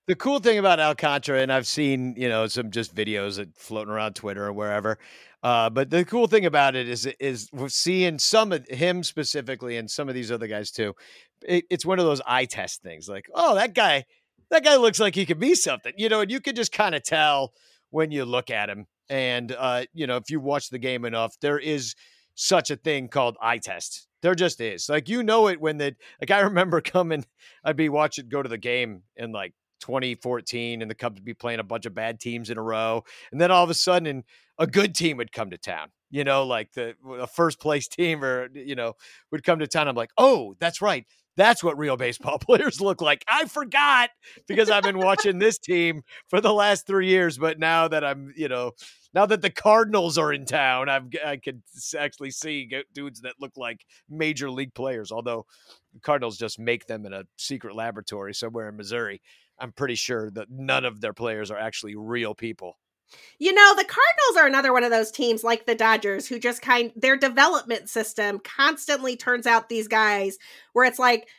the 0.08 0.16
cool 0.16 0.40
thing 0.40 0.58
about 0.58 0.80
Alcantara, 0.80 1.42
and 1.42 1.52
I've 1.52 1.68
seen 1.68 2.16
you 2.18 2.30
know 2.30 2.48
some 2.48 2.72
just 2.72 2.96
videos 2.96 3.36
that 3.36 3.56
floating 3.56 3.94
around 3.94 4.16
Twitter 4.16 4.46
or 4.46 4.54
wherever. 4.54 4.98
Uh, 5.44 5.70
but 5.70 5.90
the 5.90 6.04
cool 6.04 6.28
thing 6.28 6.46
about 6.46 6.76
it 6.76 6.90
is 6.90 7.06
is 7.20 7.50
seeing 7.68 8.18
some 8.18 8.52
of 8.52 8.68
him 8.68 9.04
specifically 9.04 9.78
and 9.78 9.92
some 9.92 10.10
of 10.10 10.16
these 10.16 10.32
other 10.32 10.48
guys 10.48 10.72
too. 10.72 10.96
It, 11.44 11.66
it's 11.70 11.86
one 11.86 12.00
of 12.00 12.06
those 12.06 12.22
eye 12.26 12.46
test 12.46 12.82
things, 12.82 13.08
like 13.08 13.30
oh 13.34 13.56
that 13.56 13.74
guy, 13.74 14.06
that 14.50 14.64
guy 14.64 14.78
looks 14.78 15.00
like 15.00 15.14
he 15.14 15.26
could 15.26 15.40
be 15.40 15.56
something, 15.56 15.94
you 15.98 16.10
know, 16.10 16.22
and 16.22 16.32
you 16.32 16.40
can 16.40 16.56
just 16.56 16.72
kind 16.72 16.96
of 16.96 17.04
tell 17.04 17.54
when 17.92 18.12
you 18.12 18.26
look 18.26 18.50
at 18.50 18.70
him. 18.70 18.88
And 19.10 19.52
uh, 19.52 19.86
you 19.94 20.08
know, 20.08 20.18
if 20.18 20.30
you 20.30 20.40
watch 20.40 20.70
the 20.70 20.80
game 20.80 21.06
enough, 21.06 21.36
there 21.42 21.60
is 21.60 21.96
such 22.36 22.72
a 22.72 22.76
thing 22.76 23.10
called 23.10 23.38
eye 23.42 23.58
test. 23.58 24.08
There 24.22 24.36
just 24.36 24.62
is. 24.62 24.90
Like 24.90 25.10
you 25.10 25.22
know 25.22 25.48
it 25.48 25.60
when 25.60 25.78
the 25.78 25.96
like 26.22 26.32
I 26.32 26.40
remember 26.40 26.80
coming, 26.82 27.26
I'd 27.64 27.76
be 27.76 27.90
watching 27.90 28.30
go 28.30 28.42
to 28.42 28.50
the 28.50 28.58
game 28.58 29.04
in 29.18 29.34
like 29.34 29.54
2014 29.80 30.82
and 30.82 30.90
the 30.90 30.96
Cubs 30.96 31.16
would 31.16 31.26
be 31.26 31.34
playing 31.34 31.60
a 31.60 31.64
bunch 31.64 31.86
of 31.86 31.94
bad 31.94 32.20
teams 32.20 32.50
in 32.50 32.58
a 32.58 32.62
row. 32.62 33.04
And 33.32 33.40
then 33.40 33.52
all 33.52 33.64
of 33.64 33.70
a 33.70 33.76
sudden 33.76 34.24
a 34.58 34.68
good 34.68 34.96
team 34.96 35.18
would 35.18 35.32
come 35.32 35.50
to 35.52 35.58
town, 35.58 35.90
you 36.10 36.24
know, 36.24 36.46
like 36.46 36.74
the 36.74 36.96
first 37.34 37.60
place 37.60 37.88
team 37.88 38.24
or, 38.24 38.50
you 38.54 38.76
know, 38.76 38.94
would 39.32 39.44
come 39.44 39.60
to 39.60 39.68
town. 39.68 39.88
I'm 39.88 39.96
like, 39.96 40.12
oh, 40.18 40.56
that's 40.60 40.82
right. 40.82 41.06
That's 41.38 41.64
what 41.64 41.78
real 41.78 41.98
baseball 41.98 42.40
players 42.42 42.82
look 42.82 43.00
like. 43.00 43.24
I 43.28 43.46
forgot 43.46 44.10
because 44.48 44.70
I've 44.70 44.84
been 44.84 44.98
watching 44.98 45.38
this 45.38 45.60
team 45.60 46.02
for 46.28 46.42
the 46.42 46.52
last 46.52 46.88
three 46.88 47.08
years. 47.08 47.38
But 47.38 47.60
now 47.60 47.88
that 47.88 48.04
I'm, 48.04 48.34
you 48.36 48.50
know, 48.50 48.72
now 49.14 49.26
that 49.28 49.42
the 49.42 49.52
Cardinals 49.52 50.18
are 50.18 50.34
in 50.34 50.46
town, 50.46 50.90
I've 50.90 51.06
I 51.26 51.38
can 51.38 51.64
actually 51.98 52.32
see 52.32 52.70
dudes 52.94 53.22
that 53.22 53.36
look 53.40 53.54
like 53.56 53.86
major 54.10 54.50
league 54.50 54.74
players. 54.74 55.12
Although 55.12 55.46
the 55.94 56.00
Cardinals 56.00 56.38
just 56.38 56.60
make 56.60 56.88
them 56.88 57.06
in 57.06 57.14
a 57.14 57.24
secret 57.38 57.76
laboratory 57.76 58.34
somewhere 58.34 58.68
in 58.68 58.76
Missouri. 58.76 59.22
I'm 59.60 59.72
pretty 59.72 59.96
sure 59.96 60.30
that 60.32 60.50
none 60.50 60.86
of 60.86 61.02
their 61.02 61.14
players 61.14 61.52
are 61.52 61.58
actually 61.58 61.96
real 61.96 62.36
people. 62.36 62.78
You 63.40 63.54
know, 63.54 63.74
the 63.76 63.86
Cardinals 63.86 64.38
are 64.38 64.48
another 64.48 64.74
one 64.74 64.84
of 64.84 64.92
those 64.92 65.12
teams 65.12 65.44
like 65.44 65.66
the 65.66 65.76
Dodgers 65.76 66.28
who 66.28 66.40
just 66.40 66.62
kind 66.62 66.92
their 66.96 67.16
development 67.16 67.90
system 67.90 68.40
constantly 68.40 69.16
turns 69.16 69.48
out 69.48 69.70
these 69.70 69.88
guys 69.88 70.38
where 70.74 70.86
it's 70.86 71.00
like 71.00 71.30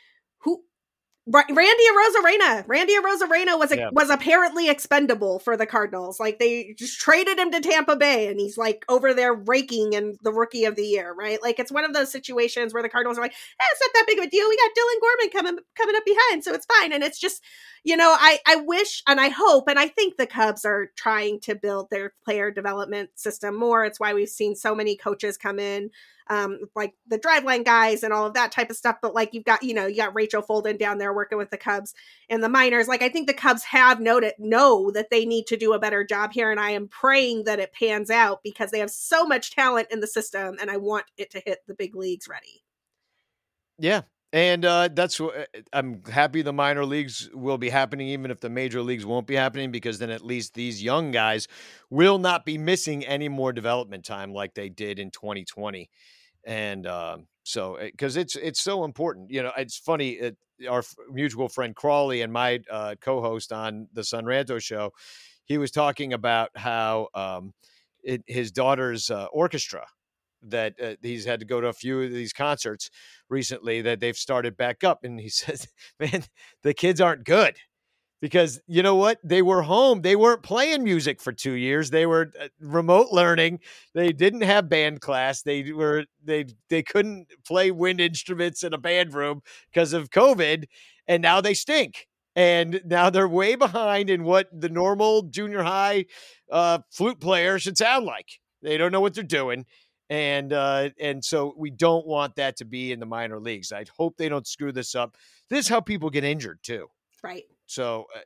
Randy 1.31 1.83
Arozarena. 1.93 2.63
Randy 2.67 2.93
Arozarena 2.95 3.59
was 3.59 3.71
a, 3.71 3.77
yeah. 3.77 3.89
was 3.91 4.09
apparently 4.09 4.67
expendable 4.67 5.39
for 5.39 5.55
the 5.55 5.67
Cardinals. 5.67 6.19
Like 6.19 6.39
they 6.39 6.73
just 6.77 6.99
traded 6.99 7.37
him 7.37 7.51
to 7.51 7.61
Tampa 7.61 7.95
Bay, 7.95 8.27
and 8.27 8.39
he's 8.39 8.57
like 8.57 8.83
over 8.89 9.13
there 9.13 9.33
raking 9.33 9.93
in 9.93 10.17
the 10.23 10.33
Rookie 10.33 10.65
of 10.65 10.75
the 10.75 10.85
Year, 10.85 11.13
right? 11.13 11.41
Like 11.41 11.59
it's 11.59 11.71
one 11.71 11.85
of 11.85 11.93
those 11.93 12.11
situations 12.11 12.73
where 12.73 12.81
the 12.81 12.89
Cardinals 12.89 13.17
are 13.17 13.21
like, 13.21 13.33
eh, 13.33 13.65
"It's 13.71 13.81
not 13.81 13.91
that 13.93 14.07
big 14.07 14.19
of 14.19 14.25
a 14.25 14.29
deal. 14.29 14.49
We 14.49 14.57
got 14.57 14.71
Dylan 14.71 15.01
Gorman 15.01 15.29
coming 15.31 15.63
coming 15.75 15.95
up 15.95 16.05
behind, 16.05 16.43
so 16.43 16.53
it's 16.53 16.65
fine." 16.65 16.93
And 16.93 17.03
it's 17.03 17.19
just, 17.19 17.43
you 17.83 17.95
know, 17.95 18.15
I 18.17 18.39
I 18.47 18.55
wish 18.57 19.03
and 19.07 19.19
I 19.19 19.29
hope 19.29 19.67
and 19.67 19.77
I 19.77 19.87
think 19.87 20.17
the 20.17 20.25
Cubs 20.27 20.65
are 20.65 20.87
trying 20.95 21.39
to 21.41 21.53
build 21.53 21.89
their 21.91 22.13
player 22.25 22.49
development 22.49 23.11
system 23.15 23.55
more. 23.55 23.85
It's 23.85 23.99
why 23.99 24.13
we've 24.13 24.29
seen 24.29 24.55
so 24.55 24.73
many 24.73 24.97
coaches 24.97 25.37
come 25.37 25.59
in 25.59 25.91
um, 26.29 26.59
like 26.75 26.93
the 27.07 27.17
driveline 27.17 27.65
guys 27.65 28.03
and 28.03 28.13
all 28.13 28.25
of 28.25 28.35
that 28.35 28.51
type 28.51 28.69
of 28.69 28.77
stuff. 28.77 28.97
But 29.01 29.15
like 29.15 29.33
you've 29.33 29.45
got, 29.45 29.63
you 29.63 29.73
know, 29.73 29.87
you 29.87 29.97
got 29.97 30.15
Rachel 30.15 30.43
Folden 30.43 30.77
down 30.77 30.99
there 30.99 31.13
working 31.13 31.37
with 31.37 31.49
the 31.49 31.57
Cubs 31.57 31.93
and 32.29 32.43
the 32.43 32.49
minors. 32.49 32.87
Like 32.87 33.01
I 33.01 33.09
think 33.09 33.27
the 33.27 33.33
Cubs 33.33 33.63
have 33.63 33.99
noted 33.99 34.33
know 34.37 34.91
that 34.91 35.09
they 35.09 35.25
need 35.25 35.47
to 35.47 35.57
do 35.57 35.73
a 35.73 35.79
better 35.79 36.03
job 36.03 36.31
here, 36.31 36.51
and 36.51 36.59
I 36.59 36.71
am 36.71 36.87
praying 36.87 37.45
that 37.45 37.59
it 37.59 37.73
pans 37.73 38.09
out 38.09 38.41
because 38.43 38.71
they 38.71 38.79
have 38.79 38.91
so 38.91 39.25
much 39.25 39.55
talent 39.55 39.87
in 39.91 39.99
the 39.99 40.07
system, 40.07 40.57
and 40.61 40.69
I 40.69 40.77
want 40.77 41.05
it 41.17 41.31
to 41.31 41.41
hit 41.45 41.59
the 41.67 41.73
big 41.73 41.95
leagues 41.95 42.27
ready. 42.27 42.63
Yeah, 43.79 44.01
and 44.31 44.65
uh, 44.65 44.89
that's 44.93 45.19
what 45.19 45.35
uh, 45.35 45.61
I'm 45.73 46.03
happy 46.05 46.43
the 46.43 46.53
minor 46.53 46.85
leagues 46.85 47.29
will 47.33 47.57
be 47.57 47.69
happening, 47.69 48.09
even 48.09 48.29
if 48.29 48.39
the 48.39 48.49
major 48.49 48.83
leagues 48.83 49.05
won't 49.05 49.25
be 49.25 49.35
happening, 49.35 49.71
because 49.71 49.97
then 49.97 50.11
at 50.11 50.23
least 50.23 50.53
these 50.53 50.83
young 50.83 51.09
guys 51.09 51.47
will 51.89 52.19
not 52.19 52.45
be 52.45 52.57
missing 52.57 53.03
any 53.05 53.29
more 53.29 53.51
development 53.51 54.05
time 54.05 54.31
like 54.31 54.53
they 54.53 54.69
did 54.69 54.99
in 54.99 55.09
2020 55.09 55.89
and 56.45 56.87
um, 56.87 57.27
so 57.43 57.77
because 57.81 58.17
eh, 58.17 58.21
it's 58.21 58.35
it's 58.35 58.61
so 58.61 58.83
important 58.83 59.29
you 59.31 59.43
know 59.43 59.51
it's 59.57 59.77
funny 59.77 60.11
it, 60.11 60.37
our 60.69 60.83
mutual 61.11 61.49
friend 61.49 61.75
crawley 61.75 62.21
and 62.21 62.33
my 62.33 62.59
uh, 62.69 62.95
co-host 63.01 63.51
on 63.51 63.87
the 63.93 64.03
Son 64.03 64.25
Ranto 64.25 64.61
show 64.61 64.91
he 65.45 65.57
was 65.57 65.71
talking 65.71 66.13
about 66.13 66.49
how 66.55 67.07
um, 67.15 67.53
it, 68.03 68.23
his 68.27 68.51
daughter's 68.51 69.09
uh, 69.09 69.25
orchestra 69.33 69.85
that 70.41 70.73
uh, 70.81 70.95
he's 71.01 71.25
had 71.25 71.39
to 71.39 71.45
go 71.45 71.59
to 71.59 71.67
a 71.67 71.73
few 71.73 72.01
of 72.01 72.11
these 72.11 72.31
concerts 72.31 72.89
recently 73.29 73.81
that 73.81 73.99
they've 73.99 74.15
started 74.15 74.55
back 74.55 74.83
up 74.83 75.03
and 75.03 75.19
he 75.19 75.29
says 75.29 75.67
man 75.99 76.23
the 76.63 76.73
kids 76.73 77.01
aren't 77.01 77.25
good 77.25 77.55
because 78.21 78.59
you 78.67 78.83
know 78.83 78.95
what? 78.95 79.19
They 79.23 79.41
were 79.41 79.61
home. 79.61 80.01
They 80.01 80.15
weren't 80.15 80.43
playing 80.43 80.83
music 80.83 81.21
for 81.21 81.31
2 81.31 81.53
years. 81.53 81.89
They 81.89 82.05
were 82.05 82.31
uh, 82.39 82.47
remote 82.59 83.07
learning. 83.11 83.59
They 83.93 84.11
didn't 84.11 84.41
have 84.41 84.69
band 84.69 85.01
class. 85.01 85.41
They 85.41 85.71
were 85.71 86.05
they 86.23 86.45
they 86.69 86.83
couldn't 86.83 87.27
play 87.45 87.71
wind 87.71 88.01
instruments 88.01 88.63
in 88.63 88.73
a 88.73 88.77
band 88.77 89.13
room 89.13 89.41
because 89.71 89.93
of 89.93 90.09
covid 90.09 90.65
and 91.07 91.21
now 91.21 91.41
they 91.41 91.53
stink. 91.53 92.07
And 92.35 92.81
now 92.85 93.09
they're 93.09 93.27
way 93.27 93.55
behind 93.55 94.09
in 94.09 94.23
what 94.23 94.47
the 94.53 94.69
normal 94.69 95.23
junior 95.23 95.63
high 95.63 96.05
uh, 96.51 96.79
flute 96.91 97.19
player 97.19 97.59
should 97.59 97.77
sound 97.77 98.05
like. 98.05 98.39
They 98.61 98.77
don't 98.77 98.91
know 98.91 99.01
what 99.01 99.13
they're 99.13 99.23
doing 99.23 99.65
and 100.09 100.53
uh, 100.53 100.89
and 100.99 101.23
so 101.23 101.53
we 101.57 101.69
don't 101.69 102.05
want 102.05 102.35
that 102.35 102.57
to 102.57 102.65
be 102.65 102.91
in 102.91 102.99
the 102.99 103.05
minor 103.05 103.39
leagues. 103.39 103.71
I 103.71 103.85
hope 103.95 104.17
they 104.17 104.29
don't 104.29 104.47
screw 104.47 104.71
this 104.71 104.95
up. 104.95 105.15
This 105.49 105.65
is 105.65 105.67
how 105.67 105.81
people 105.81 106.09
get 106.09 106.23
injured 106.23 106.59
too. 106.63 106.87
Right 107.23 107.43
so, 107.69 108.07
uh, 108.15 108.19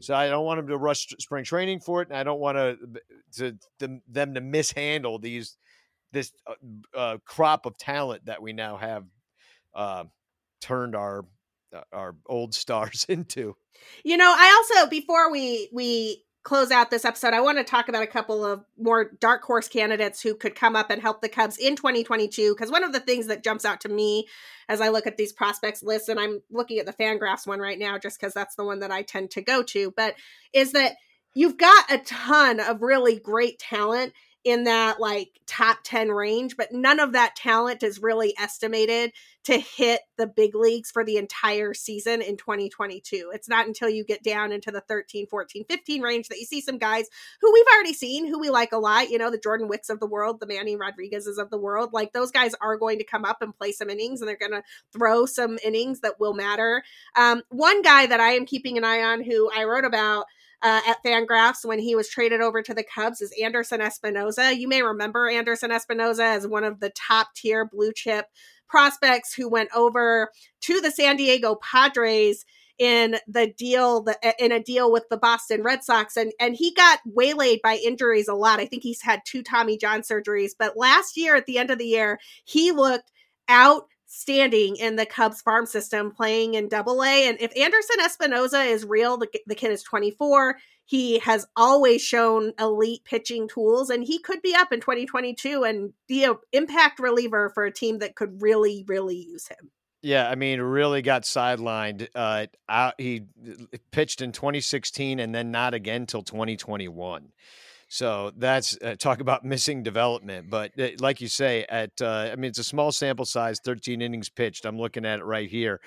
so 0.00 0.14
I 0.14 0.28
don't 0.28 0.44
want 0.46 0.58
them 0.58 0.68
to 0.68 0.78
rush 0.78 1.08
spring 1.18 1.44
training 1.44 1.80
for 1.80 2.02
it, 2.02 2.08
and 2.08 2.16
I 2.16 2.22
don't 2.22 2.40
want 2.40 2.56
to, 2.56 2.76
to 3.78 4.00
them, 4.08 4.34
to 4.34 4.40
mishandle 4.40 5.18
these 5.18 5.56
this 6.12 6.32
uh, 6.46 6.98
uh, 6.98 7.18
crop 7.24 7.66
of 7.66 7.76
talent 7.78 8.24
that 8.26 8.42
we 8.42 8.52
now 8.52 8.76
have 8.76 9.04
uh, 9.74 10.04
turned 10.60 10.96
our 10.96 11.24
uh, 11.74 11.82
our 11.92 12.16
old 12.26 12.54
stars 12.54 13.04
into. 13.08 13.54
You 14.04 14.16
know, 14.16 14.34
I 14.36 14.50
also 14.56 14.88
before 14.88 15.30
we 15.30 15.68
we 15.72 16.24
close 16.42 16.70
out 16.70 16.90
this 16.90 17.04
episode, 17.04 17.34
I 17.34 17.40
want 17.40 17.58
to 17.58 17.64
talk 17.64 17.88
about 17.88 18.02
a 18.02 18.08
couple 18.08 18.44
of 18.44 18.64
more 18.76 19.12
dark 19.20 19.42
horse 19.42 19.68
candidates 19.68 20.20
who 20.20 20.34
could 20.34 20.54
come 20.54 20.74
up 20.74 20.90
and 20.90 21.00
help 21.00 21.20
the 21.20 21.28
Cubs 21.28 21.56
in 21.56 21.76
2022. 21.76 22.54
Because 22.54 22.70
one 22.70 22.82
of 22.82 22.92
the 22.92 23.00
things 23.00 23.28
that 23.28 23.44
jumps 23.44 23.64
out 23.64 23.80
to 23.82 23.88
me 23.88 24.26
as 24.68 24.80
I 24.80 24.88
look 24.88 25.06
at 25.06 25.16
these 25.16 25.32
prospects 25.32 25.82
lists, 25.82 26.08
and 26.08 26.18
I'm 26.18 26.42
looking 26.50 26.78
at 26.78 26.86
the 26.86 26.92
Fangraphs 26.92 27.46
one 27.46 27.60
right 27.60 27.78
now, 27.78 27.98
just 27.98 28.18
because 28.20 28.34
that's 28.34 28.56
the 28.56 28.64
one 28.64 28.80
that 28.80 28.90
I 28.90 29.02
tend 29.02 29.30
to 29.32 29.42
go 29.42 29.62
to, 29.64 29.92
but 29.96 30.14
is 30.52 30.72
that 30.72 30.96
you've 31.34 31.58
got 31.58 31.90
a 31.90 31.98
ton 31.98 32.60
of 32.60 32.82
really 32.82 33.18
great 33.18 33.58
talent 33.58 34.12
in 34.44 34.64
that 34.64 35.00
like 35.00 35.40
top 35.46 35.78
10 35.84 36.10
range, 36.10 36.56
but 36.56 36.72
none 36.72 36.98
of 36.98 37.12
that 37.12 37.36
talent 37.36 37.82
is 37.82 38.00
really 38.00 38.34
estimated 38.38 39.12
to 39.44 39.58
hit 39.58 40.00
the 40.18 40.26
big 40.26 40.54
leagues 40.54 40.90
for 40.90 41.04
the 41.04 41.16
entire 41.16 41.74
season 41.74 42.22
in 42.22 42.36
2022. 42.36 43.30
It's 43.34 43.48
not 43.48 43.66
until 43.66 43.88
you 43.88 44.04
get 44.04 44.22
down 44.22 44.52
into 44.52 44.70
the 44.70 44.80
13, 44.82 45.26
14, 45.26 45.64
15 45.68 46.02
range 46.02 46.28
that 46.28 46.38
you 46.38 46.44
see 46.44 46.60
some 46.60 46.78
guys 46.78 47.06
who 47.40 47.52
we've 47.52 47.66
already 47.74 47.92
seen, 47.92 48.26
who 48.26 48.38
we 48.38 48.50
like 48.50 48.72
a 48.72 48.78
lot, 48.78 49.10
you 49.10 49.18
know, 49.18 49.30
the 49.30 49.38
Jordan 49.38 49.68
Wicks 49.68 49.90
of 49.90 50.00
the 50.00 50.06
world, 50.06 50.40
the 50.40 50.46
Manny 50.46 50.76
Rodriguez's 50.76 51.38
of 51.38 51.50
the 51.50 51.58
world. 51.58 51.92
Like 51.92 52.12
those 52.12 52.30
guys 52.30 52.54
are 52.60 52.76
going 52.76 52.98
to 52.98 53.04
come 53.04 53.24
up 53.24 53.42
and 53.42 53.56
play 53.56 53.72
some 53.72 53.90
innings 53.90 54.20
and 54.20 54.28
they're 54.28 54.36
going 54.36 54.52
to 54.52 54.62
throw 54.92 55.26
some 55.26 55.58
innings 55.64 56.00
that 56.00 56.20
will 56.20 56.34
matter. 56.34 56.82
Um, 57.16 57.42
one 57.48 57.82
guy 57.82 58.06
that 58.06 58.20
I 58.20 58.32
am 58.32 58.46
keeping 58.46 58.78
an 58.78 58.84
eye 58.84 59.02
on 59.02 59.22
who 59.22 59.50
I 59.54 59.64
wrote 59.64 59.84
about 59.84 60.26
uh, 60.62 60.80
at 60.86 61.02
Fangraphs 61.04 61.64
when 61.64 61.78
he 61.78 61.94
was 61.94 62.08
traded 62.08 62.40
over 62.40 62.62
to 62.62 62.74
the 62.74 62.84
Cubs 62.84 63.20
is 63.20 63.34
Anderson 63.42 63.80
Espinoza. 63.80 64.56
You 64.56 64.68
may 64.68 64.82
remember 64.82 65.28
Anderson 65.28 65.70
Espinoza 65.70 66.36
as 66.36 66.46
one 66.46 66.64
of 66.64 66.80
the 66.80 66.90
top 66.90 67.34
tier 67.34 67.64
blue 67.64 67.92
chip 67.92 68.26
prospects 68.68 69.34
who 69.34 69.48
went 69.48 69.70
over 69.74 70.30
to 70.62 70.80
the 70.80 70.90
San 70.90 71.16
Diego 71.16 71.56
Padres 71.56 72.44
in 72.78 73.16
the 73.28 73.52
deal 73.58 74.04
in 74.38 74.50
a 74.50 74.62
deal 74.62 74.90
with 74.90 75.04
the 75.10 75.16
Boston 75.16 75.62
Red 75.62 75.84
Sox 75.84 76.16
and 76.16 76.32
and 76.40 76.56
he 76.56 76.72
got 76.72 77.00
waylaid 77.04 77.60
by 77.62 77.76
injuries 77.76 78.28
a 78.28 78.34
lot. 78.34 78.60
I 78.60 78.66
think 78.66 78.82
he's 78.82 79.02
had 79.02 79.20
two 79.26 79.42
Tommy 79.42 79.76
John 79.76 80.00
surgeries, 80.00 80.52
but 80.58 80.76
last 80.76 81.16
year 81.16 81.36
at 81.36 81.46
the 81.46 81.58
end 81.58 81.70
of 81.70 81.78
the 81.78 81.86
year, 81.86 82.18
he 82.44 82.72
looked 82.72 83.12
out 83.48 83.88
standing 84.12 84.76
in 84.76 84.96
the 84.96 85.06
Cubs 85.06 85.40
farm 85.40 85.64
system 85.64 86.10
playing 86.10 86.52
in 86.52 86.68
double 86.68 87.02
A. 87.02 87.28
And 87.28 87.40
if 87.40 87.56
Anderson 87.56 87.96
Espinoza 88.00 88.66
is 88.66 88.84
real, 88.84 89.16
the, 89.16 89.26
the 89.46 89.54
kid 89.54 89.70
is 89.70 89.82
24. 89.82 90.58
He 90.84 91.18
has 91.20 91.46
always 91.56 92.02
shown 92.02 92.52
elite 92.58 93.04
pitching 93.04 93.48
tools, 93.48 93.88
and 93.88 94.04
he 94.04 94.18
could 94.18 94.42
be 94.42 94.54
up 94.54 94.70
in 94.70 94.80
2022 94.80 95.64
and 95.64 95.94
be 96.08 96.24
an 96.24 96.36
impact 96.52 97.00
reliever 97.00 97.50
for 97.54 97.64
a 97.64 97.72
team 97.72 98.00
that 98.00 98.14
could 98.14 98.42
really, 98.42 98.84
really 98.86 99.16
use 99.16 99.48
him. 99.48 99.70
Yeah, 100.02 100.28
I 100.28 100.34
mean, 100.34 100.60
really 100.60 101.00
got 101.00 101.22
sidelined. 101.22 102.08
Uh, 102.14 102.48
out, 102.68 102.94
he 102.98 103.22
pitched 103.92 104.20
in 104.20 104.32
2016 104.32 105.20
and 105.20 105.34
then 105.34 105.50
not 105.52 105.72
again 105.72 106.04
till 106.04 106.22
2021. 106.22 107.32
So 107.92 108.32
that's 108.38 108.78
uh, 108.82 108.96
talk 108.98 109.20
about 109.20 109.44
missing 109.44 109.82
development. 109.82 110.48
But 110.48 110.72
uh, 110.80 110.88
like 110.98 111.20
you 111.20 111.28
say, 111.28 111.66
at 111.68 111.90
uh, 112.00 112.30
I 112.32 112.36
mean, 112.36 112.48
it's 112.48 112.58
a 112.58 112.64
small 112.64 112.90
sample 112.90 113.26
size, 113.26 113.60
13 113.62 114.00
innings 114.00 114.30
pitched. 114.30 114.64
I'm 114.64 114.78
looking 114.78 115.04
at 115.04 115.18
it 115.18 115.24
right 115.24 115.46
here. 115.46 115.78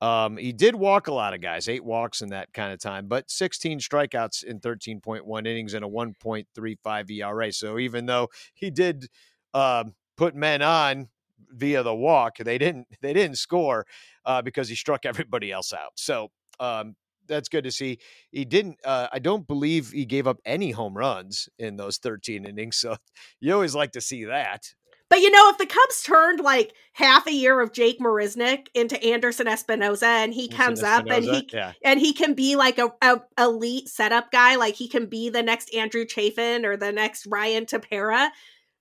Um, 0.00 0.36
he 0.36 0.52
did 0.52 0.76
walk 0.76 1.08
a 1.08 1.12
lot 1.12 1.34
of 1.34 1.40
guys, 1.40 1.68
eight 1.68 1.84
walks 1.84 2.22
in 2.22 2.28
that 2.28 2.52
kind 2.52 2.72
of 2.72 2.78
time, 2.78 3.08
but 3.08 3.28
16 3.28 3.80
strikeouts 3.80 4.44
in 4.44 4.60
13.1 4.60 5.38
innings 5.48 5.74
and 5.74 5.84
a 5.84 5.88
1.35 5.88 7.10
ERA. 7.10 7.52
So 7.52 7.76
even 7.80 8.06
though 8.06 8.28
he 8.54 8.70
did 8.70 9.08
uh, 9.52 9.82
put 10.16 10.36
men 10.36 10.62
on 10.62 11.08
via 11.50 11.82
the 11.82 11.92
walk, 11.92 12.38
they 12.38 12.58
didn't 12.58 12.86
they 13.00 13.12
didn't 13.12 13.38
score 13.38 13.84
uh, 14.24 14.42
because 14.42 14.68
he 14.68 14.76
struck 14.76 15.04
everybody 15.04 15.50
else 15.50 15.72
out. 15.72 15.90
So 15.96 16.30
um, 16.60 16.94
that's 17.28 17.48
good 17.48 17.64
to 17.64 17.70
see. 17.70 17.98
He 18.30 18.44
didn't. 18.44 18.78
Uh, 18.84 19.08
I 19.12 19.18
don't 19.18 19.46
believe 19.46 19.90
he 19.90 20.04
gave 20.04 20.26
up 20.26 20.38
any 20.44 20.70
home 20.70 20.96
runs 20.96 21.48
in 21.58 21.76
those 21.76 21.98
13 21.98 22.44
innings. 22.44 22.76
So 22.76 22.96
you 23.40 23.52
always 23.52 23.74
like 23.74 23.92
to 23.92 24.00
see 24.00 24.24
that. 24.24 24.74
But 25.10 25.20
you 25.20 25.30
know, 25.30 25.48
if 25.48 25.58
the 25.58 25.66
Cubs 25.66 26.02
turned 26.02 26.40
like 26.40 26.74
half 26.92 27.26
a 27.26 27.32
year 27.32 27.60
of 27.60 27.72
Jake 27.72 27.98
Marisnick 27.98 28.66
into 28.74 29.02
Anderson 29.02 29.46
Espinoza, 29.46 30.02
and 30.02 30.34
he 30.34 30.48
comes 30.48 30.82
up 30.82 31.06
and 31.08 31.24
he 31.24 31.48
yeah. 31.52 31.72
and 31.82 31.98
he 31.98 32.12
can 32.12 32.34
be 32.34 32.56
like 32.56 32.78
a, 32.78 32.92
a, 33.00 33.22
elite 33.38 33.88
setup 33.88 34.30
guy, 34.30 34.56
like 34.56 34.74
he 34.74 34.86
can 34.86 35.06
be 35.06 35.30
the 35.30 35.42
next 35.42 35.74
Andrew 35.74 36.04
Chafin 36.06 36.66
or 36.66 36.76
the 36.76 36.92
next 36.92 37.26
Ryan 37.26 37.64
Tepera. 37.64 38.28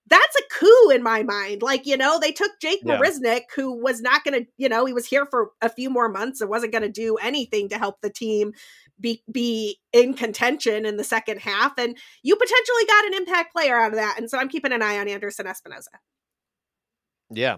That's 0.10 0.36
a 0.38 0.54
coup 0.54 0.90
in 0.92 1.04
my 1.04 1.24
mind. 1.24 1.62
Like, 1.62 1.86
you 1.86 1.98
know, 1.98 2.20
they 2.20 2.32
took 2.32 2.52
Jake 2.62 2.80
yeah. 2.84 2.98
Marisnick, 2.98 3.44
who 3.56 3.74
was 3.74 4.02
not 4.02 4.24
going 4.24 4.42
to, 4.46 4.50
you 4.58 4.70
know, 4.70 4.86
he 4.86 4.94
was 4.94 5.06
here 5.06 5.26
for 5.26 5.52
a 5.62 5.70
few 5.70 5.90
more 5.90 6.08
months 6.10 6.40
and 6.40 6.50
wasn't 6.50 6.72
going 6.72 6.84
to 6.84 6.90
do 6.90 7.18
anything 7.18 7.70
to 7.70 7.78
help 7.78 8.02
the 8.02 8.10
team 8.10 8.54
be 9.00 9.22
be 9.32 9.80
in 9.94 10.14
contention 10.14 10.86
in 10.86 10.98
the 10.98 11.04
second 11.04 11.40
half. 11.40 11.74
And 11.78 11.98
you 12.24 12.36
potentially 12.36 12.86
got 12.88 13.06
an 13.06 13.14
impact 13.16 13.54
player 13.54 13.80
out 13.80 13.92
of 13.92 13.98
that. 13.98 14.16
And 14.18 14.30
so 14.30 14.38
I'm 14.38 14.50
keeping 14.50 14.72
an 14.72 14.82
eye 14.82 14.98
on 14.98 15.08
Anderson 15.08 15.46
Espinoza. 15.46 15.88
Yeah. 17.30 17.58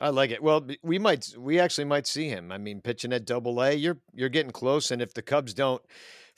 I 0.00 0.08
like 0.08 0.30
it. 0.30 0.42
Well, 0.42 0.66
we 0.82 0.98
might 0.98 1.34
we 1.36 1.60
actually 1.60 1.84
might 1.84 2.06
see 2.06 2.28
him. 2.28 2.50
I 2.50 2.56
mean, 2.58 2.80
pitching 2.80 3.12
at 3.12 3.26
double 3.26 3.62
A, 3.62 3.74
you're 3.74 3.98
you're 4.14 4.30
getting 4.30 4.52
close. 4.52 4.90
And 4.90 5.02
if 5.02 5.12
the 5.12 5.20
Cubs 5.20 5.52
don't 5.52 5.82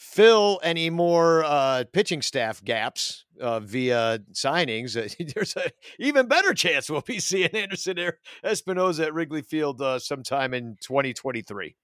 fill 0.03 0.61
any 0.63 0.91
more 0.91 1.45
uh, 1.45 1.85
pitching 1.93 2.23
staff 2.23 2.63
gaps 2.63 3.25
uh, 3.41 3.61
via 3.61 4.19
signings, 4.33 4.97
uh, 4.97 5.09
there's 5.35 5.57
an 5.57 5.71
even 5.99 6.27
better 6.27 6.53
chance 6.53 6.91
we'll 6.91 7.01
be 7.01 7.21
seeing 7.21 7.51
Anderson 7.51 7.97
Espinoza 8.45 9.07
at 9.07 9.15
Wrigley 9.15 9.43
Field 9.43 9.81
uh, 9.81 9.99
sometime 9.99 10.53
in 10.55 10.77
2023. 10.83 11.77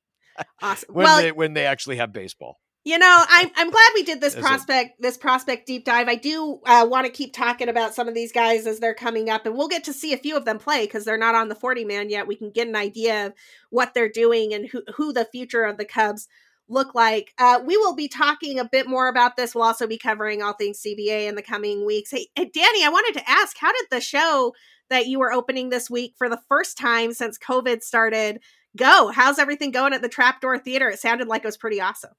Awesome. 0.61 0.89
when 0.95 1.05
well, 1.05 1.23
they 1.23 1.33
when 1.33 1.55
they 1.55 1.64
actually 1.64 1.97
have 1.97 2.12
baseball. 2.12 2.59
You 2.85 2.99
know, 2.99 3.25
I'm 3.29 3.51
I'm 3.57 3.71
glad 3.71 3.91
we 3.95 4.03
did 4.03 4.21
this 4.21 4.35
prospect 4.35 5.01
this 5.01 5.16
prospect 5.16 5.66
deep 5.66 5.85
dive. 5.85 6.09
I 6.09 6.14
do 6.14 6.61
uh, 6.64 6.87
want 6.89 7.07
to 7.07 7.12
keep 7.12 7.35
talking 7.35 7.69
about 7.69 7.95
some 7.95 8.09
of 8.09 8.14
these 8.14 8.33
guys 8.33 8.66
as 8.66 8.79
they're 8.79 8.95
coming 8.95 9.29
up, 9.31 9.47
and 9.47 9.57
we'll 9.57 9.69
get 9.69 9.85
to 9.85 9.93
see 9.93 10.12
a 10.12 10.16
few 10.16 10.37
of 10.37 10.45
them 10.45 10.59
play 10.59 10.87
because 10.87 11.05
they're 11.05 11.19
not 11.19 11.35
on 11.35 11.49
the 11.49 11.55
40 11.55 11.85
man 11.85 12.09
yet. 12.09 12.27
We 12.27 12.37
can 12.37 12.51
get 12.51 12.69
an 12.69 12.77
idea 12.77 13.27
of 13.27 13.33
what 13.71 13.95
they're 13.95 14.09
doing 14.09 14.55
and 14.55 14.69
who 14.69 14.83
who 14.97 15.12
the 15.12 15.27
future 15.27 15.64
of 15.64 15.77
the 15.77 15.85
Cubs 15.85 16.29
look 16.69 16.95
like. 16.95 17.33
Uh, 17.39 17.61
we 17.64 17.77
will 17.77 17.95
be 17.95 18.09
talking 18.09 18.59
a 18.59 18.64
bit 18.64 18.87
more 18.87 19.09
about 19.09 19.37
this. 19.37 19.55
We'll 19.55 19.64
also 19.64 19.87
be 19.87 19.99
covering 19.99 20.43
all 20.43 20.53
things 20.53 20.83
CBA 20.83 21.27
in 21.27 21.35
the 21.35 21.43
coming 21.43 21.85
weeks. 21.85 22.11
Hey, 22.11 22.29
hey 22.35 22.51
Danny, 22.53 22.85
I 22.85 22.91
wanted 22.91 23.19
to 23.19 23.31
ask, 23.31 23.57
how 23.59 23.73
did 23.73 23.87
the 23.91 24.01
show 24.01 24.55
that 24.91 25.07
you 25.07 25.19
were 25.19 25.33
opening 25.33 25.71
this 25.71 25.91
week 25.91 26.14
for 26.16 26.29
the 26.29 26.41
first 26.49 26.79
time 26.79 27.12
since 27.12 27.39
COVID 27.39 27.83
started 27.83 28.41
go? 28.77 29.11
How's 29.14 29.39
everything 29.39 29.71
going 29.71 29.93
at 29.93 30.03
the 30.03 30.09
Trapdoor 30.09 30.59
Theater? 30.59 30.89
It 30.89 31.01
sounded 31.01 31.29
like 31.29 31.43
it 31.43 31.49
was 31.49 31.57
pretty 31.57 31.81
awesome. 31.81 32.12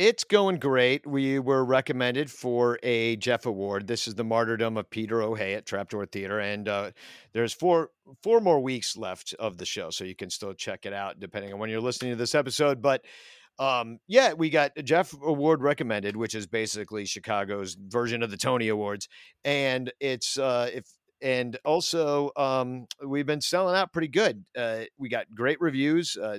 It's 0.00 0.24
going 0.24 0.56
great. 0.56 1.06
We 1.06 1.38
were 1.38 1.62
recommended 1.62 2.30
for 2.30 2.78
a 2.82 3.16
Jeff 3.16 3.44
Award. 3.44 3.86
This 3.86 4.08
is 4.08 4.14
the 4.14 4.24
martyrdom 4.24 4.78
of 4.78 4.88
Peter 4.88 5.20
Ohey 5.20 5.54
at 5.54 5.66
Trapdoor 5.66 6.06
Theater, 6.06 6.40
and 6.40 6.66
uh, 6.66 6.92
there's 7.34 7.52
four 7.52 7.90
four 8.22 8.40
more 8.40 8.60
weeks 8.60 8.96
left 8.96 9.34
of 9.38 9.58
the 9.58 9.66
show, 9.66 9.90
so 9.90 10.04
you 10.04 10.14
can 10.14 10.30
still 10.30 10.54
check 10.54 10.86
it 10.86 10.94
out 10.94 11.20
depending 11.20 11.52
on 11.52 11.58
when 11.58 11.68
you're 11.68 11.82
listening 11.82 12.12
to 12.12 12.16
this 12.16 12.34
episode. 12.34 12.80
But 12.80 13.04
um, 13.58 13.98
yeah, 14.08 14.32
we 14.32 14.48
got 14.48 14.72
a 14.78 14.82
Jeff 14.82 15.12
Award 15.12 15.60
recommended, 15.60 16.16
which 16.16 16.34
is 16.34 16.46
basically 16.46 17.04
Chicago's 17.04 17.74
version 17.74 18.22
of 18.22 18.30
the 18.30 18.38
Tony 18.38 18.68
Awards, 18.68 19.06
and 19.44 19.92
it's 20.00 20.38
uh, 20.38 20.70
if 20.72 20.86
and 21.20 21.58
also 21.66 22.30
um, 22.38 22.86
we've 23.06 23.26
been 23.26 23.42
selling 23.42 23.76
out 23.76 23.92
pretty 23.92 24.08
good. 24.08 24.46
Uh, 24.56 24.84
we 24.96 25.10
got 25.10 25.26
great 25.34 25.60
reviews. 25.60 26.16
Uh, 26.16 26.38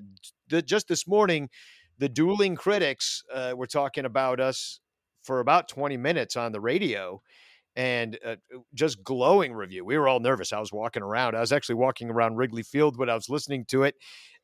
th- 0.50 0.66
just 0.66 0.88
this 0.88 1.08
morning 1.08 1.48
the 2.02 2.10
dueling 2.10 2.56
critics 2.56 3.24
uh, 3.32 3.54
were 3.56 3.68
talking 3.68 4.06
about 4.06 4.40
us 4.40 4.80
for 5.24 5.40
about 5.40 5.70
20 5.70 5.98
minutes 5.98 6.36
on 6.36 6.52
the 6.52 6.60
radio 6.60 7.22
and 7.76 8.18
uh, 8.26 8.38
just 8.74 9.04
glowing 9.04 9.54
review. 9.54 9.86
We 9.86 10.00
were 10.00 10.08
all 10.08 10.20
nervous. 10.20 10.52
I 10.52 10.60
was 10.60 10.74
walking 10.74 11.04
around. 11.04 11.36
I 11.36 11.42
was 11.42 11.52
actually 11.52 11.76
walking 11.76 12.10
around 12.10 12.38
Wrigley 12.38 12.64
Field 12.64 12.98
when 12.98 13.08
I 13.08 13.14
was 13.14 13.30
listening 13.30 13.66
to 13.66 13.84
it. 13.84 13.94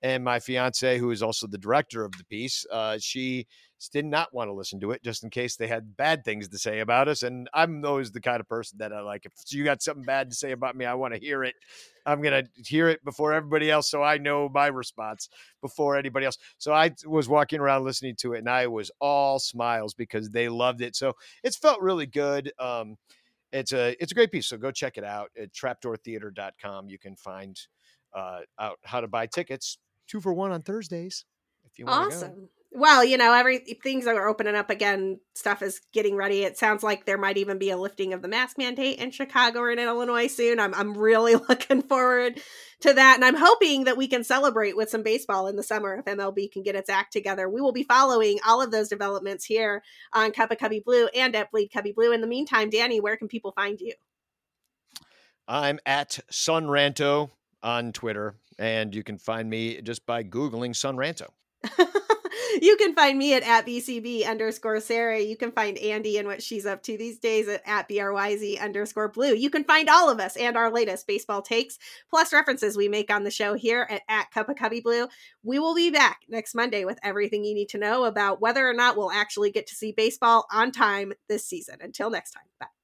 And 0.03 0.23
my 0.23 0.39
fiance, 0.39 0.99
who 0.99 1.09
is 1.09 1.23
also 1.23 1.47
the 1.47 1.57
director 1.57 2.05
of 2.05 2.11
the 2.11 2.25
piece, 2.25 2.63
uh, 2.71 2.99
she 3.01 3.47
did 3.85 4.05
not 4.05 4.33
want 4.33 4.47
to 4.47 4.53
listen 4.53 4.79
to 4.79 4.91
it 4.91 5.03
just 5.03 5.23
in 5.23 5.29
case 5.29 5.55
they 5.55 5.67
had 5.67 5.95
bad 5.95 6.25
things 6.25 6.47
to 6.49 6.57
say 6.57 6.79
about 6.79 7.07
us. 7.07 7.21
And 7.21 7.47
I'm 7.53 7.85
always 7.85 8.11
the 8.11 8.21
kind 8.21 8.39
of 8.39 8.47
person 8.47 8.79
that 8.79 8.91
I 8.91 9.01
like, 9.01 9.25
if 9.25 9.33
you 9.51 9.63
got 9.63 9.83
something 9.83 10.03
bad 10.03 10.31
to 10.31 10.35
say 10.35 10.51
about 10.51 10.75
me, 10.75 10.85
I 10.85 10.95
want 10.95 11.13
to 11.13 11.19
hear 11.19 11.43
it. 11.43 11.53
I'm 12.05 12.21
going 12.21 12.43
to 12.43 12.63
hear 12.63 12.87
it 12.87 13.03
before 13.03 13.33
everybody 13.33 13.69
else 13.69 13.89
so 13.89 14.01
I 14.01 14.17
know 14.17 14.49
my 14.49 14.67
response 14.67 15.29
before 15.61 15.95
anybody 15.95 16.25
else. 16.25 16.37
So 16.57 16.73
I 16.73 16.91
was 17.05 17.29
walking 17.29 17.59
around 17.59 17.83
listening 17.83 18.15
to 18.21 18.33
it 18.33 18.39
and 18.39 18.49
I 18.49 18.67
was 18.67 18.89
all 18.99 19.37
smiles 19.39 19.93
because 19.93 20.29
they 20.29 20.49
loved 20.49 20.81
it. 20.81 20.95
So 20.95 21.13
it's 21.43 21.57
felt 21.57 21.81
really 21.81 22.07
good. 22.07 22.51
Um, 22.59 22.95
it's 23.51 23.73
a 23.73 23.95
it's 24.01 24.11
a 24.11 24.15
great 24.15 24.31
piece. 24.31 24.47
So 24.47 24.57
go 24.57 24.71
check 24.71 24.97
it 24.97 25.03
out 25.05 25.29
at 25.41 25.53
trapdoortheater.com. 25.53 26.89
You 26.89 26.99
can 26.99 27.15
find 27.15 27.57
uh, 28.13 28.39
out 28.59 28.79
how 28.83 29.01
to 29.01 29.07
buy 29.07 29.27
tickets 29.27 29.77
two 30.07 30.19
for 30.19 30.33
one 30.33 30.51
on 30.51 30.63
Thursdays 30.63 31.25
if 31.65 31.77
you 31.77 31.85
want. 31.85 32.13
Awesome 32.13 32.49
well, 32.77 33.03
you 33.03 33.17
know, 33.17 33.33
every 33.33 33.57
things 33.57 34.05
are 34.05 34.27
opening 34.27 34.55
up 34.55 34.69
again. 34.69 35.19
Stuff 35.33 35.63
is 35.63 35.81
getting 35.93 36.15
ready. 36.15 36.43
It 36.43 36.59
sounds 36.59 36.83
like 36.83 37.05
there 37.05 37.17
might 37.17 37.37
even 37.37 37.57
be 37.57 37.71
a 37.71 37.77
lifting 37.77 38.13
of 38.13 38.21
the 38.21 38.27
mask 38.27 38.59
mandate 38.59 38.99
in 38.99 39.09
Chicago 39.09 39.61
or 39.61 39.71
in 39.71 39.79
Illinois 39.79 40.27
soon. 40.27 40.59
I'm 40.59 40.75
I'm 40.75 40.95
really 40.95 41.33
looking 41.49 41.81
forward 41.81 42.39
to 42.81 42.93
that, 42.93 43.15
and 43.15 43.25
I'm 43.25 43.35
hoping 43.35 43.85
that 43.85 43.97
we 43.97 44.07
can 44.07 44.23
celebrate 44.23 44.77
with 44.77 44.91
some 44.91 45.01
baseball 45.01 45.47
in 45.47 45.55
the 45.55 45.63
summer 45.63 45.95
if 45.95 46.05
MLB 46.05 46.51
can 46.51 46.61
get 46.61 46.75
its 46.75 46.87
act 46.87 47.13
together. 47.13 47.49
We 47.49 47.61
will 47.61 47.71
be 47.71 47.81
following 47.81 48.37
all 48.45 48.61
of 48.61 48.69
those 48.69 48.89
developments 48.89 49.43
here 49.43 49.81
on 50.13 50.31
Cup 50.31 50.51
of 50.51 50.59
Cubby 50.59 50.83
Blue 50.85 51.07
and 51.15 51.35
at 51.35 51.49
Bleed 51.49 51.69
Cubby 51.69 51.93
Blue. 51.93 52.11
In 52.11 52.21
the 52.21 52.27
meantime, 52.27 52.69
Danny, 52.69 52.99
where 52.99 53.17
can 53.17 53.27
people 53.27 53.53
find 53.53 53.81
you? 53.81 53.93
I'm 55.47 55.79
at 55.83 56.19
Sunranto 56.31 57.31
on 57.63 57.91
Twitter, 57.91 58.35
and 58.59 58.93
you 58.93 59.01
can 59.03 59.17
find 59.17 59.49
me 59.49 59.81
just 59.81 60.05
by 60.05 60.23
googling 60.23 60.75
Sunranto. 60.75 61.29
you 62.61 62.75
can 62.77 62.93
find 62.93 63.17
me 63.17 63.33
at, 63.33 63.43
at 63.43 63.65
BCB 63.65 64.27
underscore 64.27 64.79
Sarah. 64.79 65.19
You 65.19 65.37
can 65.37 65.51
find 65.51 65.77
Andy 65.77 66.17
and 66.17 66.27
what 66.27 66.41
she's 66.41 66.65
up 66.65 66.83
to 66.83 66.97
these 66.97 67.19
days 67.19 67.47
at, 67.47 67.61
at 67.65 67.89
BRYZ 67.89 68.61
underscore 68.61 69.09
blue. 69.09 69.33
You 69.33 69.49
can 69.49 69.63
find 69.63 69.89
all 69.89 70.09
of 70.09 70.19
us 70.19 70.35
and 70.35 70.57
our 70.57 70.71
latest 70.71 71.07
baseball 71.07 71.41
takes, 71.41 71.77
plus 72.09 72.33
references 72.33 72.77
we 72.77 72.87
make 72.87 73.11
on 73.11 73.23
the 73.23 73.31
show 73.31 73.53
here 73.53 73.87
at, 73.89 74.01
at 74.07 74.31
Cup 74.31 74.49
of 74.49 74.55
Cubby 74.55 74.81
Blue. 74.81 75.07
We 75.43 75.59
will 75.59 75.75
be 75.75 75.91
back 75.91 76.21
next 76.27 76.55
Monday 76.55 76.85
with 76.85 76.99
everything 77.03 77.43
you 77.43 77.55
need 77.55 77.69
to 77.69 77.77
know 77.77 78.05
about 78.05 78.41
whether 78.41 78.67
or 78.67 78.73
not 78.73 78.97
we'll 78.97 79.11
actually 79.11 79.51
get 79.51 79.67
to 79.67 79.75
see 79.75 79.91
baseball 79.91 80.45
on 80.51 80.71
time 80.71 81.13
this 81.27 81.45
season. 81.45 81.77
Until 81.81 82.09
next 82.09 82.31
time, 82.31 82.43
bye. 82.59 82.76